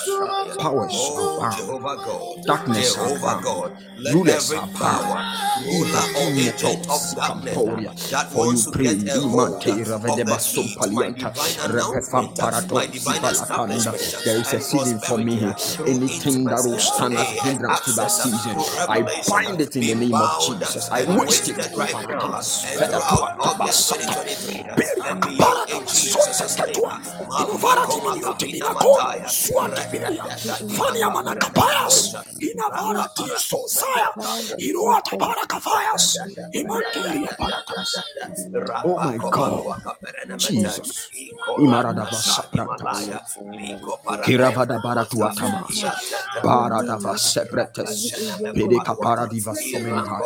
Powers 0.59 0.93
are 1.17 1.39
bound. 1.39 2.45
Darkness 2.45 2.97
are 2.97 3.19
bound. 3.21 3.71
Rulers 4.13 4.51
are 4.53 4.67
bound. 4.79 5.25
Evil 5.67 6.23
omnipotence 6.27 7.15
camporia. 7.15 7.93
For 8.31 8.45
you 8.53 8.71
pray. 8.71 8.85
Imante 9.21 9.83
ravedeba 9.85 10.39
sumpalianta. 10.39 11.31
Repefam 11.69 12.35
parato 12.37 12.81
zibalatanda. 12.93 14.23
There 14.23 14.37
is 14.39 14.53
a 14.53 14.59
season 14.61 14.99
for 14.99 15.17
me. 15.17 15.39
Anything 15.87 16.45
that 16.45 16.63
will 16.63 16.79
stand 16.79 17.17
as 17.17 17.27
hindrance 17.41 17.79
to 17.81 17.91
that 17.93 18.11
season, 18.11 18.55
I 18.89 19.01
bind 19.27 19.61
it 19.61 19.75
in 19.75 19.85
the 19.87 19.95
name 19.95 20.13
of 20.21 20.29
Jesus. 20.39 20.89
I 20.91 21.05
wasted 21.17 21.57
right 21.77 21.97
now 22.09 22.39
and 22.65 22.79
throughout 22.91 23.31
August 23.41 23.89
2023 23.89 24.65
and 25.09 25.21
beyond 25.21 25.69
in 25.71 25.83
Jesus' 25.87 26.57
name. 26.59 26.83
Inovara 27.37 27.87
timinio 27.87 28.33
timina 28.37 28.75
kon 28.79 29.01
suante 29.27 29.83
bireya 29.91 30.25
fania 30.67 31.09
mana 31.13 31.35
kapayas 31.35 32.15
inavara 32.41 33.07
tiso 33.15 33.67
saya 33.67 34.09
irua 34.59 35.01
tabara 35.03 35.45
kafayas 35.47 36.17
imanteria 36.53 37.31
parakas 37.39 38.03
Oh 38.83 38.99
my 38.99 39.19
God, 39.29 39.65
Jesus. 40.37 41.09
Imarada. 41.57 42.07
Kiravada 44.23 44.79
baratua. 44.81 45.33
Barada 46.43 46.97
vasepretes. 46.99 48.13
Pedeka 48.53 48.95
paradiva 49.01 49.55
somenha. 49.55 50.23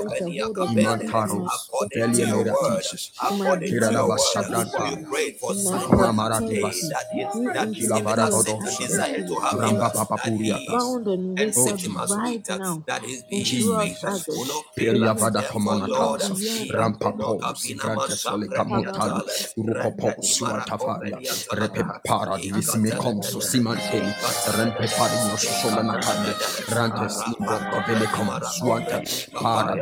Imantaros. 0.75 1.69
Belia 1.93 2.27
meratises. 2.35 3.11
Kirada 3.67 4.03
vasabranta. 4.03 4.83
Ramara 5.91 6.39
divas. 6.41 6.79
Kilavara 7.73 8.29
godos. 8.29 8.79
Ramba 9.59 9.89
papapuriata. 9.89 10.71
Found 10.79 11.07
and 11.07 11.53
wicked 11.55 11.91
right 12.09 12.47
now. 12.49 12.83
That 12.87 13.03
is 13.03 13.23
And 13.31 13.47
throughout 13.47 14.03
others. 14.03 14.65
Peria 14.75 15.13
vada 15.13 15.41
comanata, 15.41 16.29
rampapo, 16.71 17.39
sigrante 17.55 18.15
sole 18.15 18.47
camotali, 18.47 19.23
urupopo, 19.57 20.21
suatafaria, 20.21 21.17
repe 21.53 21.83
para 22.03 22.37
di 22.37 22.51
visime 22.51 22.91
conso, 22.95 23.39
simanteli, 23.39 24.13
rempe 24.57 24.87
pari 24.97 25.17
no 25.27 25.37
solenatande, 25.37 26.35
rantes 26.69 27.15
libro 27.27 27.59
covele 27.71 28.07
com 28.11 28.29
suante, 28.43 29.29
para 29.41 29.75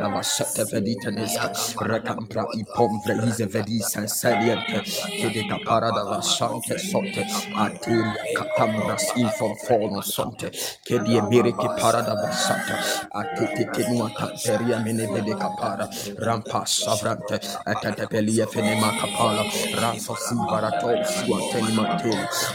da 0.84 0.90
vasete 0.90 1.14
veditenesca, 1.14 1.50
recampra 1.80 2.46
i 2.52 2.64
pomvre 2.64 3.14
ise 3.24 3.48
senseliente, 3.80 4.82
che 4.82 5.30
de 5.30 5.46
capara 5.46 5.90
da 5.90 6.02
vasante 6.02 6.78
sotte, 6.78 7.24
atiria 7.54 8.12
catambras 8.34 9.12
info 9.16 9.54
fono 9.54 10.00
sonte, 10.00 10.50
che 10.82 11.00
di 11.02 11.16
emire 11.16 11.54
che 11.54 11.68
para 11.78 12.00
da 12.00 12.14
vasata, 12.14 12.76
atete 13.10 13.70
tenua 13.70 14.10
camperia 14.12 14.78
mene 14.78 15.06
vede 15.06 15.36
capara, 15.36 15.88
rampa 16.16 16.64
savrante, 16.64 17.40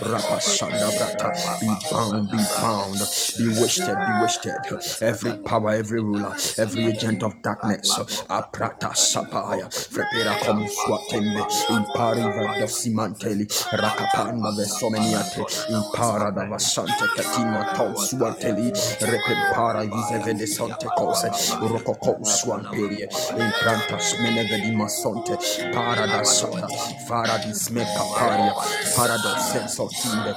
rapa 0.02 0.40
sanda 0.40 0.88
brata, 0.90 1.32
be 1.60 1.68
bound, 1.90 2.30
be 2.30 2.38
bound, 2.62 3.00
be 3.38 3.60
wasted, 3.60 3.96
be 3.96 4.22
wasted, 4.22 4.54
every 5.02 5.34
power, 5.44 5.72
every 5.72 6.02
ruler, 6.02 6.36
every 6.58 6.86
agent 6.86 7.24
of 7.24 7.34
darkness, 7.42 8.19
aprata 8.28 8.94
sapaya, 8.94 9.68
frepera 9.70 10.36
come 10.44 10.68
suatembe, 10.68 11.46
impari 11.70 12.22
verdosi 12.22 12.90
manteli, 12.92 13.46
rakapanda 13.72 14.52
vesomeniate, 14.52 15.46
impara 15.70 16.32
da 16.32 16.46
vasante 16.46 17.06
katima 17.16 17.74
to 17.76 17.96
suateli, 17.96 18.72
repempara 19.00 19.84
vise 19.86 20.20
vede 20.24 20.46
sante 20.48 20.88
cose, 20.96 21.30
rococò 21.62 22.18
suamperie, 22.24 23.08
imprantas 23.38 24.16
menevedi 24.22 24.72
masonte, 24.72 25.38
para 25.72 26.06
da 26.06 26.24
sata, 26.24 26.68
fara 27.08 27.38
di 27.38 27.54
smeka 27.54 28.04
paria, 28.18 28.54
para 28.96 29.18
da 29.18 29.38
senso 29.38 29.88
tinde, 29.88 30.34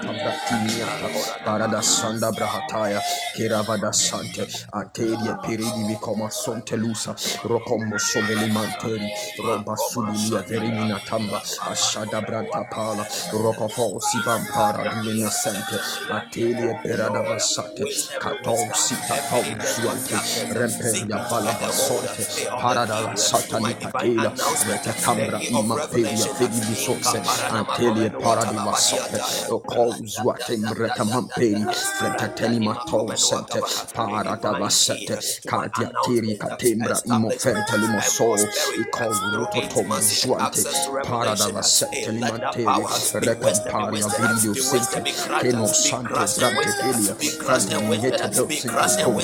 tabratiniata, 0.00 1.42
para 1.44 1.66
da 1.66 1.82
sanda 1.82 2.30
brahataya, 2.30 3.00
kiravada 3.34 3.92
sante, 3.92 4.46
ateria 4.72 5.34
peridi 5.42 5.84
vicoma 5.86 6.30
sonte 6.30 6.61
lusa, 6.70 7.14
rocombo 7.44 7.98
soveli 7.98 8.50
manteri, 8.50 9.08
roba 9.44 9.74
subilia 9.76 10.42
verimina 10.42 10.98
tamba, 11.06 11.42
ashada 11.70 12.20
branta 12.20 12.64
pala, 12.70 13.04
rocofo 13.32 14.00
si 14.00 14.18
vampara, 14.24 15.02
minasente, 15.02 15.78
atelia 16.10 16.74
perada 16.82 17.22
vasate, 17.22 17.84
katou 18.20 18.58
sita 18.74 19.16
pau 19.30 19.42
suante, 19.42 20.16
remperia 20.52 21.18
bala 21.28 21.52
basonte, 21.60 22.24
parada 22.60 23.00
la 23.00 23.16
satani 23.16 23.74
patela, 23.74 24.30
rete 24.66 24.92
cambra 25.02 25.38
ima 25.42 25.76
peria 25.88 26.26
fedi 26.34 26.60
bisose, 26.66 27.18
antelia 27.50 28.10
paradi 28.10 28.56
vasote, 28.56 29.20
o 29.50 29.58
col 29.60 29.92
zuate 30.06 30.56
mreta 30.56 31.04
mamperi, 31.04 31.64
frente 31.98 32.28
teni 32.36 32.60
matou 32.60 33.08
sente, 33.16 33.60
parada 33.94 34.52
vasete, 34.58 35.18
cardia 35.46 35.90
tiri 36.04 36.36
catembra 36.52 37.00
imo 37.04 37.30
fente 37.30 37.76
limo 37.76 38.00
solo, 38.00 38.42
i 38.76 38.88
col 38.90 39.14
rototom 39.32 40.00
zuante, 40.00 40.62
parada 41.08 41.48
vasete 41.50 42.10
limanteli, 42.10 42.64
recamparia 43.12 44.06
video 44.18 44.54
sente, 44.54 45.02
che 45.40 45.52
non 45.52 45.66
santo 45.66 46.12
brante 46.12 46.74
pelia, 46.80 47.14
frante 47.42 47.80
niente 47.80 48.28
dosi 48.28 48.68
con 48.68 49.14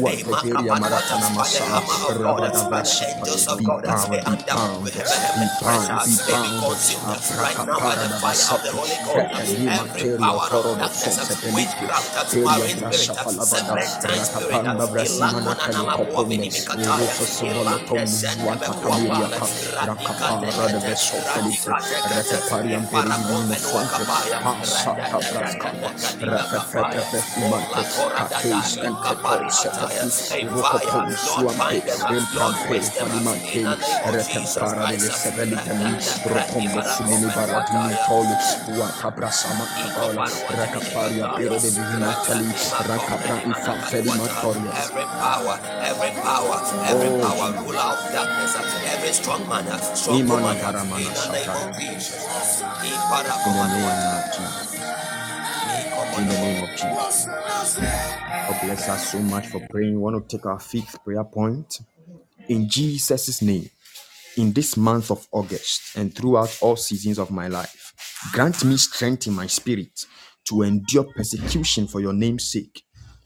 what 0.00 0.24
peria 0.42 0.74
maratana 0.78 1.28
massa, 1.30 1.82
roba 2.16 2.48
da 2.48 2.68
vasete, 2.68 3.20
be 3.56 3.64
bound, 3.64 3.82
be 4.10 4.20
bound, 4.46 4.84
be 4.84 4.90
bound, 5.60 6.04
be 6.04 6.16
bound, 6.28 6.76
afraka 7.08 7.64
para 7.64 8.08
da 8.08 8.18
vasete, 8.20 8.68
frete 9.12 9.58
ni 9.58 9.64
materia 9.64 10.32
foro 10.48 10.74
da 10.74 10.88
sonse 10.88 11.34
peliti, 11.40 11.86
peria 12.30 12.74
grasha 12.76 13.14
palavada, 13.14 13.74
rakapanda 14.02 14.86
brasima 14.86 15.40
na 15.40 15.54
kali 15.54 16.73
kopome, 16.76 16.94
uroso 16.94 17.24
sumolo 17.26 17.78
tomu 17.86 18.06
kamiria 18.82 19.28
ka, 19.38 19.46
rakapara 19.86 20.78
veso 20.84 21.16
peliti, 21.34 21.70
rete 22.10 22.38
pariam 22.50 22.84
perimino 22.90 23.54
fuante, 23.54 24.04
pasata 24.42 25.18
braskapa, 25.18 25.88
rete 26.20 26.58
fete 26.70 27.00
fefimante, 27.10 27.82
kateis 28.16 28.76
and 28.84 28.96
kateis 29.04 29.54
setafis, 29.60 30.16
rokopom 30.50 31.08
suante, 31.16 31.82
imprampe 32.16 32.78
fanimante, 32.80 33.62
rete 34.12 34.40
para 34.58 34.88
sevelitani, 34.98 35.92
rokombo 36.26 36.80
sumini 36.82 37.28
baratini 37.34 37.96
tolu, 38.06 38.36
wata 38.80 39.10
brasama 39.10 39.66
kabala, 39.74 40.24
rakaparia 40.58 41.26
pero 41.36 41.58
de 41.60 41.70
divinatali, 41.70 42.48
rakapra 42.88 43.36
ifam 43.50 43.78
felimatorias. 43.90 44.74
Every 44.84 45.04
power, 45.04 45.56
every 45.82 46.12
power, 46.22 46.53
every 46.86 47.08
Oh, 47.08 47.20
power, 47.22 47.52
ruler 47.64 47.78
of 47.78 48.12
darkness, 48.12 48.54
every 48.94 49.12
strong 49.12 49.48
man, 49.48 49.64
strong 49.96 50.28
woman, 50.28 50.56
in 50.56 50.62
the 50.62 50.84
name 50.84 51.10
of 51.50 51.76
Jesus. 51.80 52.20
In 52.58 53.54
the 53.56 53.64
name 53.64 54.14
of 54.14 54.24
Jesus. 54.36 54.74
In 56.18 56.26
the 56.28 56.34
name 56.34 56.62
of 56.64 56.70
Jesus. 56.70 57.26
God 58.48 58.60
bless 58.62 58.88
us 58.88 59.10
so 59.12 59.18
much 59.20 59.46
for 59.48 59.60
praying. 59.70 59.92
We 59.94 59.98
want 59.98 60.28
to 60.28 60.36
take 60.36 60.46
our 60.46 60.60
fifth 60.60 61.02
prayer 61.04 61.24
point. 61.24 61.80
In 62.48 62.68
Jesus' 62.68 63.40
name, 63.42 63.68
in 64.36 64.52
this 64.52 64.76
month 64.76 65.10
of 65.10 65.26
August 65.32 65.96
and 65.96 66.14
throughout 66.14 66.56
all 66.60 66.76
seasons 66.76 67.18
of 67.18 67.30
my 67.30 67.48
life, 67.48 67.92
grant 68.32 68.64
me 68.64 68.76
strength 68.76 69.26
in 69.26 69.32
my 69.32 69.46
spirit 69.46 70.04
to 70.48 70.62
endure 70.62 71.04
persecution 71.04 71.86
for 71.86 72.00
your 72.00 72.12
name's 72.12 72.50
sake. 72.50 72.83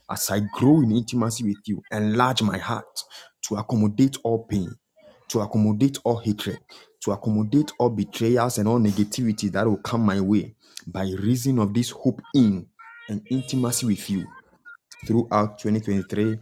As 0.09 0.29
I 0.31 0.39
grow 0.53 0.81
in 0.81 0.91
intimacy 0.91 1.43
with 1.43 1.57
you, 1.65 1.81
enlarge 1.91 2.41
my 2.41 2.57
heart 2.57 3.03
to 3.43 3.55
accommodate 3.55 4.17
all 4.23 4.45
pain, 4.45 4.73
to 5.29 5.41
accommodate 5.41 5.99
all 6.03 6.17
hatred, 6.17 6.59
to 7.01 7.11
accommodate 7.11 7.71
all 7.79 7.89
betrayals 7.89 8.57
and 8.57 8.67
all 8.67 8.79
negativity 8.79 9.51
that 9.51 9.67
will 9.67 9.77
come 9.77 10.01
my 10.01 10.19
way 10.19 10.55
by 10.87 11.03
reason 11.19 11.59
of 11.59 11.73
this 11.73 11.91
hope 11.91 12.21
in 12.33 12.65
and 13.07 13.21
intimacy 13.29 13.85
with 13.85 14.09
you 14.09 14.25
throughout 15.05 15.59
2023, 15.59 16.39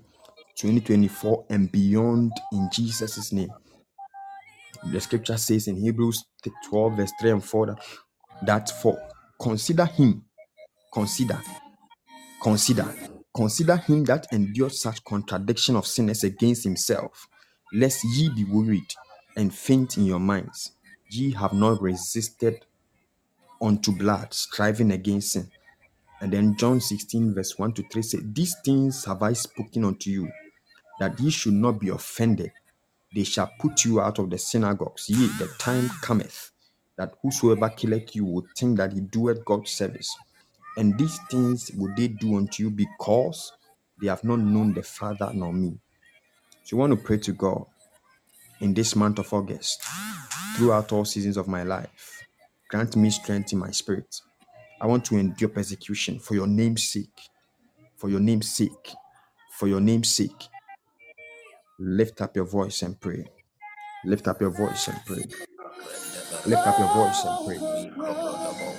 2024, 0.55 1.45
and 1.49 1.71
beyond 1.71 2.31
in 2.53 2.69
Jesus' 2.71 3.31
name. 3.31 3.49
The 4.91 5.01
scripture 5.01 5.37
says 5.37 5.67
in 5.67 5.75
Hebrews 5.75 6.23
12, 6.69 6.97
verse 6.97 7.11
3 7.19 7.31
and 7.31 7.43
4 7.43 7.65
that, 7.67 7.79
that 8.43 8.81
for 8.81 8.97
consider 9.41 9.85
him, 9.85 10.23
consider, 10.93 11.41
consider, 12.41 12.93
consider 13.37 13.77
him 13.77 14.03
that 14.05 14.25
endured 14.31 14.73
such 14.73 15.03
contradiction 15.05 15.75
of 15.75 15.85
sinners 15.85 16.23
against 16.23 16.63
himself, 16.63 17.29
lest 17.71 18.03
ye 18.03 18.29
be 18.29 18.43
worried 18.43 18.91
and 19.35 19.53
faint 19.53 19.95
in 19.95 20.05
your 20.05 20.19
minds. 20.19 20.71
Ye 21.11 21.31
have 21.33 21.53
not 21.53 21.79
resisted 21.79 22.65
unto 23.61 23.91
blood, 23.91 24.33
striving 24.33 24.91
against 24.91 25.33
sin. 25.33 25.51
And 26.19 26.33
then 26.33 26.57
John 26.57 26.81
16, 26.81 27.35
verse 27.35 27.59
1 27.59 27.73
to 27.73 27.83
3 27.91 28.01
says, 28.01 28.21
These 28.33 28.55
things 28.65 29.05
have 29.05 29.21
I 29.21 29.33
spoken 29.33 29.85
unto 29.85 30.09
you, 30.09 30.31
that 30.99 31.19
ye 31.19 31.29
should 31.29 31.53
not 31.53 31.79
be 31.79 31.89
offended. 31.89 32.51
They 33.13 33.23
shall 33.23 33.51
put 33.59 33.85
you 33.85 34.01
out 34.01 34.17
of 34.17 34.31
the 34.31 34.39
synagogues. 34.39 35.09
Yea, 35.09 35.27
the 35.37 35.47
time 35.59 35.89
cometh 36.01 36.51
that 36.97 37.13
whosoever 37.21 37.69
killeth 37.69 38.15
you 38.15 38.25
will 38.25 38.47
think 38.57 38.77
that 38.77 38.93
he 38.93 38.99
doeth 38.99 39.45
God's 39.45 39.69
service. 39.69 40.15
And 40.77 40.97
these 40.97 41.19
things 41.29 41.71
will 41.75 41.93
they 41.95 42.07
do 42.07 42.37
unto 42.37 42.63
you 42.63 42.69
because 42.69 43.51
they 43.99 44.07
have 44.07 44.23
not 44.23 44.39
known 44.39 44.73
the 44.73 44.83
Father 44.83 45.31
nor 45.33 45.51
me. 45.51 45.79
So 46.63 46.75
you 46.75 46.77
want 46.77 46.91
to 46.91 47.03
pray 47.03 47.17
to 47.17 47.33
God 47.33 47.65
in 48.61 48.73
this 48.73 48.95
month 48.95 49.19
of 49.19 49.33
August, 49.33 49.81
throughout 50.55 50.91
all 50.91 51.05
seasons 51.05 51.37
of 51.37 51.47
my 51.47 51.63
life. 51.63 52.23
Grant 52.69 52.95
me 52.95 53.09
strength 53.09 53.53
in 53.53 53.59
my 53.59 53.71
spirit. 53.71 54.21
I 54.79 54.85
want 54.85 55.05
to 55.05 55.17
endure 55.17 55.49
persecution 55.49 56.19
for 56.19 56.35
your 56.35 56.47
name's 56.47 56.83
sake. 56.83 57.19
For 57.95 58.09
your 58.09 58.19
name's 58.19 58.49
sake. 58.49 58.93
For 59.57 59.67
your 59.67 59.81
name's 59.81 60.09
sake. 60.09 60.47
Lift 61.79 62.21
up 62.21 62.35
your 62.35 62.45
voice 62.45 62.81
and 62.83 62.99
pray. 62.99 63.25
Lift 64.05 64.27
up 64.27 64.41
your 64.41 64.51
voice 64.51 64.87
and 64.87 64.99
pray. 65.05 65.23
Lift 66.45 66.67
up 66.67 66.77
your 66.77 66.93
voice 66.93 67.23
and 67.25 67.47
pray. 67.47 68.26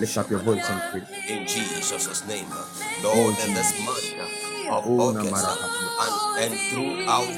Lift 0.01 0.16
up 0.16 0.30
your 0.30 0.38
voice 0.40 0.64
and 0.70 0.80
pray. 0.92 1.03
In 1.28 1.46
Jesus' 1.46 2.26
name, 2.28 2.46
uh, 2.53 2.64
Oh, 3.05 3.14
Lord, 3.14 3.36
in 3.49 3.55
this 3.55 3.84
month 3.84 4.47
of 4.71 4.85
Oh, 4.87 5.11
August 5.11 5.33
and, 6.01 6.53
and 6.53 6.55
throughout 6.71 7.29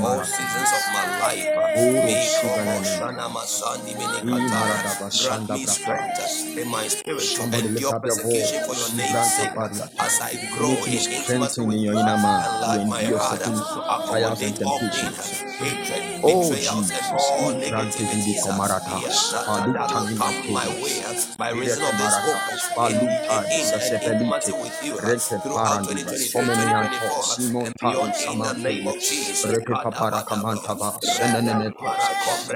all 0.00 0.24
seasons 0.24 0.70
of 0.78 0.84
my 0.94 1.06
life, 1.20 1.46
Oh, 1.76 1.92
may 2.06 2.20
Shivanana. 2.26 2.82
Shana 2.98 3.26
Masandi 3.30 3.92
Yeri 3.92 3.98
Minikataya 4.24 4.50
Maraka 4.50 4.92
grant 5.20 5.42
Bashanda 5.46 5.54
me 5.54 5.66
Braka. 5.66 5.70
strength. 5.72 6.58
In 6.58 6.68
my 6.68 6.88
spirit 6.88 7.20
to 7.20 7.26
Somebody 7.26 7.62
lift 7.68 7.74
endure 7.76 7.90
your 7.90 8.00
persecution 8.00 8.60
for 8.66 8.74
your 8.74 8.88
name's 8.96 9.34
sake. 9.36 9.50
as 10.00 10.20
I 10.20 10.32
grow 10.56 10.68
need 10.70 10.82
to 10.82 10.90
be 10.90 10.96
in 10.96 11.12
intimacy 11.12 11.60
with 11.62 11.76
you 11.78 11.90
and 11.90 12.88
my 12.88 13.04
heart 13.04 13.40
to 13.44 13.80
accommodate 13.80 14.62
all 14.66 14.80
pain, 14.80 15.12
hatred, 15.58 16.02
Oh 16.24 16.50
betrayals, 16.50 16.90
and 16.90 17.00
Jesus, 17.00 17.10
all 17.12 17.52
negativities 17.52 18.42
Komaratas, 18.44 19.02
yes, 19.02 19.32
that, 19.32 19.44
that, 19.46 19.48
Paluta 19.48 19.88
that 19.88 19.94
will 19.94 20.16
come 20.18 20.34
my 20.54 20.68
way 20.82 21.02
by 21.38 21.50
reason 21.50 21.84
of 21.84 21.98
this 21.98 22.16
hope 22.16 22.36
in, 22.90 22.96
in, 22.96 23.00
Paluta 23.00 23.38
in 23.44 23.60
and 23.60 23.82
Sasepelite, 23.82 24.12
intimacy 24.20 24.52
with 24.52 24.84
you 24.84 24.96
throughout 24.96 25.84
2023, 25.84 26.28
Somenianto, 26.88 27.22
2024, 27.22 27.22
Simon 27.22 27.66
and 27.66 27.76
Tali 27.80 27.94
beyond 27.94 28.14
in 28.20 28.42
the 28.42 28.54
name 28.54 28.86
Samanteria, 28.86 28.88
of 28.88 29.00
Jesus. 29.00 29.44
Rete 29.44 29.76
Kapara 29.76 30.24
Kadabadaba. 30.24 30.24
Kamantava, 30.24 31.00
Rete 31.02 31.04
Senenemetos, 31.04 32.10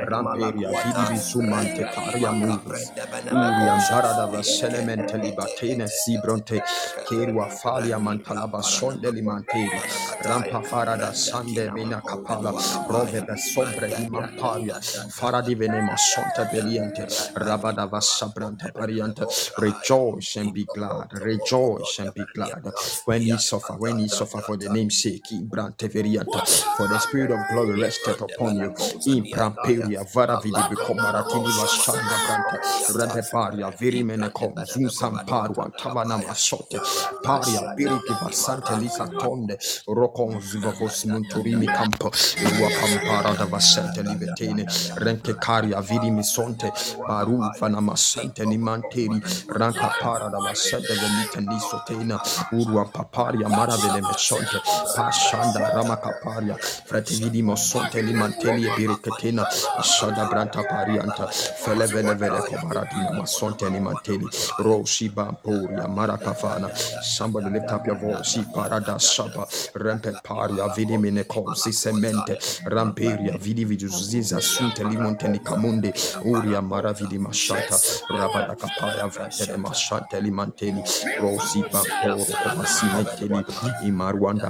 Ramperia, 0.06 0.72
Vidi 0.84 1.06
malakuata. 1.06 1.86
Caria 1.86 2.32
makabre 2.32 2.88
Uriam 3.30 3.80
debenemekosha. 3.84 4.42
Selemente 4.44 5.18
Libatene 5.18 5.88
Sibronte, 5.88 6.62
Kerua 7.08 7.48
Falia 7.50 7.98
Mantalaba 7.98 8.62
Sondeli 8.62 9.22
Manteri, 9.22 9.80
Rampa 10.24 10.62
Farada 10.64 11.14
Sande 11.14 11.70
Vena 11.74 12.02
Capala, 12.02 12.52
Rovebe 12.88 13.36
Sobre 13.38 13.90
Himamparia, 13.90 14.80
Faradivene 15.10 15.82
Masonta 15.82 16.46
Beliante, 16.50 17.06
Rabadava 17.36 18.00
Sabranta 18.00 18.72
Pariante. 18.72 19.26
Rejoice 19.58 20.36
and 20.36 20.52
be 20.54 20.64
glad, 20.64 21.12
rejoice 21.14 21.98
and 22.00 22.14
be 22.14 22.26
glad. 22.34 22.62
When 23.06 23.22
ye 23.22 23.38
suffer, 23.38 23.74
when 23.74 23.98
ye 23.98 24.08
suffer 24.14 24.40
for 24.40 24.56
the 24.56 24.68
name's 24.72 25.02
sake, 25.02 25.26
for 25.26 26.88
the 26.88 26.98
spirit 26.98 27.30
of 27.30 27.40
glory 27.52 27.80
rested 27.80 28.20
upon 28.20 28.56
you. 28.56 28.70
In 29.06 29.24
Pramperia, 29.32 30.04
Varavidi 30.12 30.62
Becomaratini 30.70 31.50
Vashanda 31.58 32.16
Brante, 32.26 32.58
Rebeparia, 32.94 33.70
Virimenecom, 33.76 34.54
Zunsan 34.66 35.26
Parua, 35.26 35.70
Tavana 35.76 36.18
Masote, 36.22 36.78
Paria, 37.22 37.74
Biriki 37.76 38.14
Basante 38.20 38.74
Licatonde, 38.80 39.56
Rocon 39.88 40.40
Zubavos 40.40 41.04
Monturimi 41.06 41.66
Campo, 41.66 42.10
Campara 42.10 43.34
da 43.36 43.44
Vasente 43.46 44.02
Livetene, 44.02 44.64
Renke 44.98 45.34
Caria, 45.40 45.80
Vidi 45.80 46.10
Misonte, 46.10 46.70
Baru 47.06 47.40
Fanama 47.58 47.96
Sante 47.96 48.44
Limanteri, 48.44 49.20
Ranca 49.48 49.90
Para 50.00 50.28
da 50.30 50.38
Vasente 50.38 50.92
Velita 50.94 51.40
Nisotena, 51.40 52.20
Urua 52.52 52.84
Paparia, 52.90 53.48
Maravele 53.48 54.00
Mesonte, 54.04 54.60
Pashanda 54.96 55.72
Ramacaparia, 55.74 56.56
Frate 56.58 57.14
Vidi 57.14 57.42
Mosonte 57.42 58.02
Limanteli 58.02 58.68
Biriketena, 58.76 59.44
Shada 59.82 60.28
Branta 60.28 60.62
Parianta, 60.66 61.28
Felevele 61.28 62.14
Vele 62.16 62.40
Cobaradina 62.42 63.12
Masonte 63.12 63.66
Limanteli, 63.68 64.26
Roshi 64.58 65.08
Bampuria, 65.10 65.86
Maracafana. 65.88 66.70
Somebody 67.02 67.50
lift 67.50 67.70
up 67.70 67.86
your 67.86 67.96
voice, 67.96 68.36
Parada 68.54 68.96
Shaba, 68.98 69.46
Rempe 69.74 70.12
Paria, 70.22 70.68
Vidi 70.74 70.96
Minecom, 70.96 71.54
Sisemente, 71.54 72.38
Ramperia, 72.66 73.38
Vidi 73.38 73.64
Viduziza, 73.64 74.40
Sunte 74.40 74.84
Limonte 74.84 75.28
Nicamunde, 75.28 75.92
Uria 76.24 76.60
Maravidi 76.62 77.18
Mashata, 77.18 77.76
Rabada 78.10 78.56
Capaya, 78.56 79.08
Vrate 79.08 79.56
Mashante 79.56 80.20
Limanteli, 80.20 80.82
Rosi 81.20 81.62
Bamporo, 81.62 82.24
Cobasimenteli, 82.24 83.44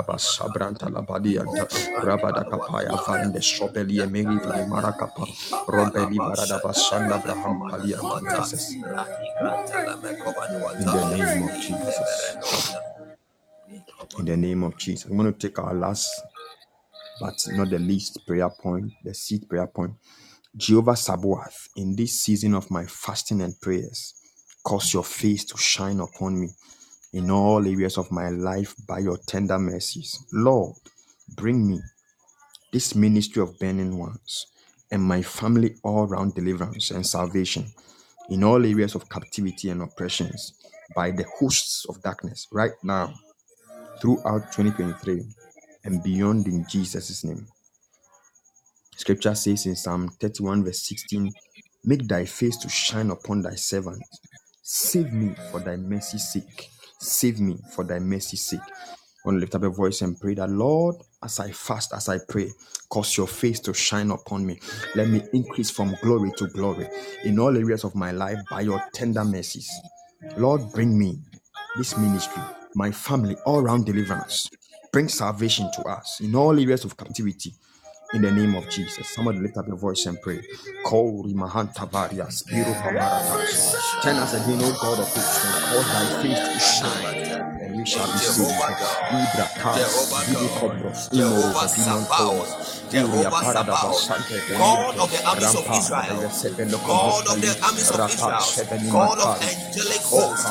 Basabranta 0.07 0.89
Rabada 0.91 1.45
Emeri, 4.01 4.69
Maracapa, 4.69 5.27
Rompeli 5.69 6.19
Barada 6.19 6.61
Basanda, 6.63 7.19
Braham. 7.23 7.63
In 10.79 10.87
the 10.87 11.05
name 11.17 11.43
of 11.45 11.61
Jesus. 11.61 12.37
In 14.19 14.25
the 14.27 14.37
name 14.37 14.63
of 14.65 14.77
Jesus. 14.79 15.11
I'm 15.11 15.17
going 15.17 15.33
to 15.33 15.39
take 15.39 15.59
our 15.59 15.75
last, 15.75 16.11
but 17.21 17.35
not 17.53 17.71
the 17.71 17.79
least 17.79 18.21
prayer 18.27 18.51
point, 18.51 18.93
the 19.05 19.15
seed 19.15 19.49
prayer 19.49 19.67
point. 19.67 19.93
Jehovah 20.57 20.97
Sabaoth, 20.97 21.69
in 21.77 21.97
this 21.97 22.21
season 22.21 22.55
of 22.55 22.71
my 22.71 22.85
fasting 22.87 23.41
and 23.41 23.61
prayers, 23.61 24.15
cause 24.65 24.95
your 24.95 25.05
face 25.05 25.45
to 25.47 25.59
shine 25.59 26.01
upon 26.01 26.41
me 26.41 26.49
in 27.15 27.31
all 27.31 27.67
areas 27.67 27.97
of 27.97 28.11
my 28.11 28.29
life 28.29 28.75
by 28.89 28.99
your 28.99 29.17
tender 29.29 29.59
mercies. 29.59 30.19
Lord, 30.33 30.75
bring 31.37 31.69
me 31.71 31.81
this 32.73 32.97
ministry 32.97 33.41
of 33.41 33.57
burning 33.61 33.97
ones 33.97 34.47
and 34.91 35.01
my 35.01 35.23
family 35.23 35.77
all 35.85 36.07
round 36.09 36.35
deliverance 36.35 36.91
and 36.91 37.07
salvation 37.07 37.67
in 38.31 38.43
all 38.43 38.67
areas 38.67 38.97
of 38.97 39.09
captivity 39.09 39.71
and 39.71 39.81
oppressions 39.81 40.55
by 40.97 41.13
the 41.13 41.25
hosts 41.39 41.87
of 41.89 42.03
darkness 42.03 42.49
right 42.51 42.73
now 42.83 43.15
throughout 44.01 44.51
2023 44.53 45.23
and 45.85 46.03
beyond 46.03 46.49
in 46.49 46.67
Jesus' 46.69 47.23
name. 47.23 47.47
Scripture 48.97 49.35
says 49.37 49.67
in 49.67 49.77
Psalm 49.77 50.09
31, 50.21 50.65
verse 50.65 50.83
16, 50.83 51.33
Make 51.85 52.09
thy 52.09 52.25
face 52.25 52.57
to 52.59 52.69
shine 52.69 53.11
upon 53.11 53.43
thy 53.43 53.55
servant. 53.55 54.03
Save 54.63 55.13
me 55.13 55.35
for 55.51 55.61
thy 55.61 55.77
mercy's 55.77 56.33
sake. 56.33 56.71
Save 57.05 57.41
me 57.41 57.59
for 57.73 57.85
thy 57.85 57.99
mercy's 57.99 58.43
sake. 58.43 58.61
I 58.63 59.29
want 59.29 59.37
to 59.37 59.41
lift 59.41 59.55
up 59.55 59.63
a 59.65 59.71
voice 59.71 60.03
and 60.03 60.19
pray 60.21 60.35
that, 60.35 60.51
Lord, 60.51 60.97
as 61.23 61.41
I 61.41 61.51
fast, 61.53 61.93
as 61.95 62.09
I 62.09 62.19
pray, 62.29 62.51
cause 62.91 63.17
your 63.17 63.27
face 63.27 63.61
to 63.61 63.75
shine 63.75 64.11
upon 64.11 64.47
me. 64.47 64.61
Let 64.95 65.09
me 65.09 65.23
increase 65.33 65.71
from 65.71 65.97
glory 66.03 66.33
to 66.39 66.49
glory 66.49 66.89
in 67.25 67.39
all 67.39 67.57
areas 67.57 67.85
of 67.85 67.95
my 67.95 68.13
life 68.13 68.39
by 68.51 68.63
your 68.63 68.83
tender 68.95 69.25
mercies. 69.25 69.71
Lord, 70.39 70.63
bring 70.73 70.99
me 70.99 71.21
this 71.77 71.97
ministry, 71.99 72.43
my 72.75 72.91
family, 72.91 73.37
all 73.47 73.63
round 73.63 73.87
deliverance. 73.87 74.51
Bring 74.93 75.09
salvation 75.09 75.71
to 75.75 75.83
us 75.85 76.21
in 76.21 76.35
all 76.35 76.59
areas 76.59 76.85
of 76.85 76.97
captivity 76.97 77.55
in 78.15 78.23
the 78.23 78.31
name 78.31 78.55
of 78.55 78.69
Jesus. 78.71 79.09
Somebody 79.09 79.41
lift 79.41 79.57
up 79.57 79.67
your 79.67 79.77
voice 79.77 80.07
and 80.07 80.21
pray. 80.23 80.41
Kori 80.87 81.35
mahanta 81.35 81.91
varia, 81.91 82.31
spiro 82.31 82.73
pamaratas. 82.75 83.75
Turn 84.03 84.17
us 84.17 84.35
again, 84.35 84.61
O 84.63 84.73
God 84.81 85.01
of 85.01 85.09
hosts, 85.09 85.45
and 85.45 85.65
cause 85.67 85.87
thy 85.93 86.23
face 86.23 86.41
to 86.49 86.61
shine, 86.61 87.61
and 87.63 87.77
we 87.77 87.85
shall 87.87 88.07
be 88.07 88.19
saved. 88.19 88.51
Ibra 89.11 89.49
tas, 89.61 90.11
Jehovah 91.13 91.69
vidi 91.75 92.07
God. 92.09 92.84
Jehovah. 92.95 93.03
Sabaoth. 93.03 93.25
Uria 93.25 93.31
Jehovah 93.31 93.43
parada 93.43 93.65
Sabaoth. 93.65 94.09
basante 94.09 94.39
God 94.59 94.97
of 94.99 95.11
the 95.13 95.21
armies 95.29 95.55
of 95.55 95.67
Israel. 95.73 96.31
God 96.87 97.27
of 97.29 97.41
the 97.43 97.53
armies 97.67 97.91
of 97.91 98.01
Israel. 98.11 98.91
God 98.91 99.19
of 99.21 99.31
angelic 99.43 100.03
O 100.13 100.21
hosts. 100.21 100.47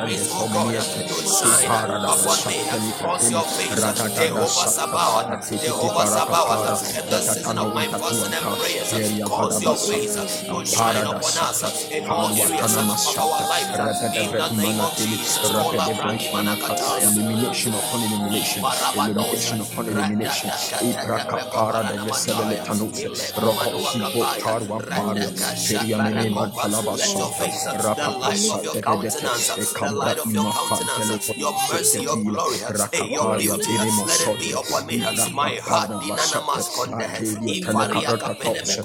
in 6.67 6.67
the 6.68 7.22
season 7.22 7.58
of 7.58 7.74
my 7.74 7.88
fasting 7.88 8.34
and 8.34 8.58
prayers, 8.60 9.22
cause 9.24 9.62
your 9.64 9.76
to 9.76 10.66
shine 10.66 10.98
upon 11.08 11.22
us 11.24 11.90
in 11.92 12.06
all 12.06 12.30
areas 12.30 12.76
of 12.78 12.90
our 13.20 13.42
life, 13.50 13.70
in 14.16 14.32
the 14.32 14.50
name 14.62 14.80
of 14.80 14.96
Jesus, 14.98 15.38
Kola 15.40 15.88
Brandi 15.96 16.28
Manakataya. 16.32 17.12
Elimination 17.14 17.74
upon 17.74 18.02
elimination, 18.04 18.64
elimination 18.96 19.62
upon 19.62 19.88
elimination. 19.88 20.50
Ibra 20.82 21.20
kapara 21.28 21.84
de 21.90 21.98
vesele 22.06 22.58
tanuse, 22.66 23.08
roko 23.36 23.80
sibo 23.80 24.24
tarwa 24.42 24.80
paria, 24.90 25.30
peria 25.68 25.98
mene 26.00 26.30
mantalaba 26.30 26.98
sota, 26.98 27.46
rapa 27.84 28.12
pasa 28.22 28.58
de 28.74 28.82
vedete, 28.82 29.28
e 29.62 29.66
cambra 29.74 30.16
ima 30.26 30.52
fantele 30.54 31.20
your 31.38 31.54
mercy, 31.72 32.02
your 32.04 32.18
glory, 32.24 32.58
hey, 32.92 33.10
your 33.12 33.30
rakaparia 33.30 33.38
beauty, 33.38 33.78
bene 33.78 33.92
let 34.06 34.22
it 34.22 34.40
be 34.40 34.54
mosote, 34.54 34.54
upon 34.54 34.86
me. 34.88 34.98
My 35.34 35.56
heart, 35.62 35.90
Dinana 36.02 36.42
Maskonde, 36.58 37.06
Ivaria 37.46 38.18
Kapene 38.18 38.82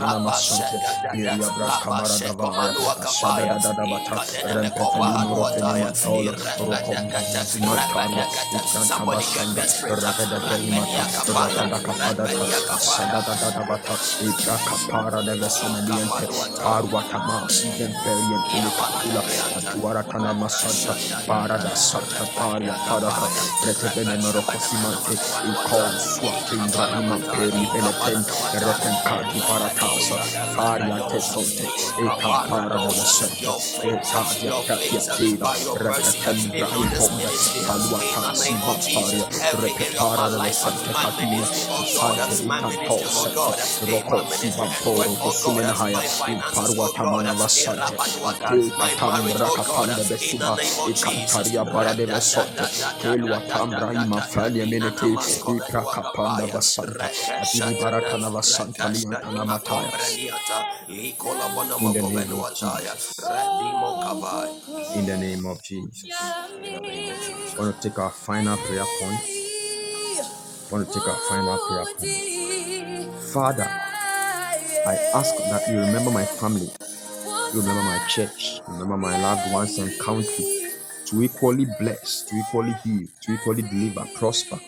da 0.00 0.18
masante, 0.20 0.78
iria 1.14 1.36
da 1.38 1.66
asada 3.00 3.58
da 3.62 3.72
da 3.72 3.84
bata, 3.86 4.16
matola, 5.80 6.32
rokom 6.60 7.08
kapada 11.14 11.76
asada 12.74 13.20
da 13.26 13.34
da 13.40 13.53
da 13.54 13.62
bata, 13.68 13.94
ibra 14.20 14.56
kapara 14.66 15.22
kana 20.02 20.32
masanta, 20.34 20.94
peri 27.30 27.70
para 32.50 32.68
da 32.68 32.78
vasanta, 32.86 33.52
etadia 33.86 34.54
katia 34.66 35.00
tira, 35.14 35.50
repetel 35.78 36.38
ibrahim 36.46 36.90
pombe, 36.98 37.26
palua 37.66 38.00
tasi 38.14 38.52
paria, 38.64 39.24
repetara 39.62 40.26
da 40.30 40.38
vasanta 40.42 40.92
katia, 41.02 41.46
ipante 42.00 42.34
ikan 42.44 42.76
tosete, 42.86 43.43
In 61.80 61.92
the 61.92 62.02
name 62.02 62.32
of 62.32 62.54
Jesus. 62.54 63.20
In 64.96 65.06
the 65.06 65.16
name 65.18 65.46
of 65.46 65.62
Jesus. 65.62 66.04
I 67.56 67.60
want 67.60 67.80
to 67.80 67.88
take 67.88 67.98
our 67.98 68.10
final 68.10 68.56
prayer 68.56 68.84
point. 69.00 69.20
I 69.22 70.72
want 70.72 70.88
to 70.88 70.94
take 70.98 71.08
our 71.08 71.18
final 71.28 71.58
prayer 71.68 71.84
point. 71.84 72.63
Father, 73.34 73.64
I 73.64 74.94
ask 75.12 75.36
that 75.36 75.64
you 75.68 75.80
remember 75.80 76.12
my 76.12 76.24
family, 76.24 76.70
you 77.52 77.60
remember 77.62 77.82
my 77.82 78.00
church, 78.06 78.60
remember 78.68 78.96
my 78.96 79.20
loved 79.20 79.52
ones 79.52 79.76
and 79.76 79.90
country 79.98 80.70
to 81.06 81.20
equally 81.20 81.66
bless, 81.80 82.22
to 82.22 82.36
equally 82.36 82.74
heal, 82.84 83.08
to 83.22 83.34
equally 83.34 83.62
deliver, 83.62 84.06
prosper, 84.14 84.60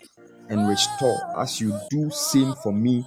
and 0.48 0.68
restore 0.68 1.16
as 1.38 1.60
you 1.60 1.78
do 1.90 2.10
same 2.10 2.54
for 2.54 2.72
me 2.72 3.06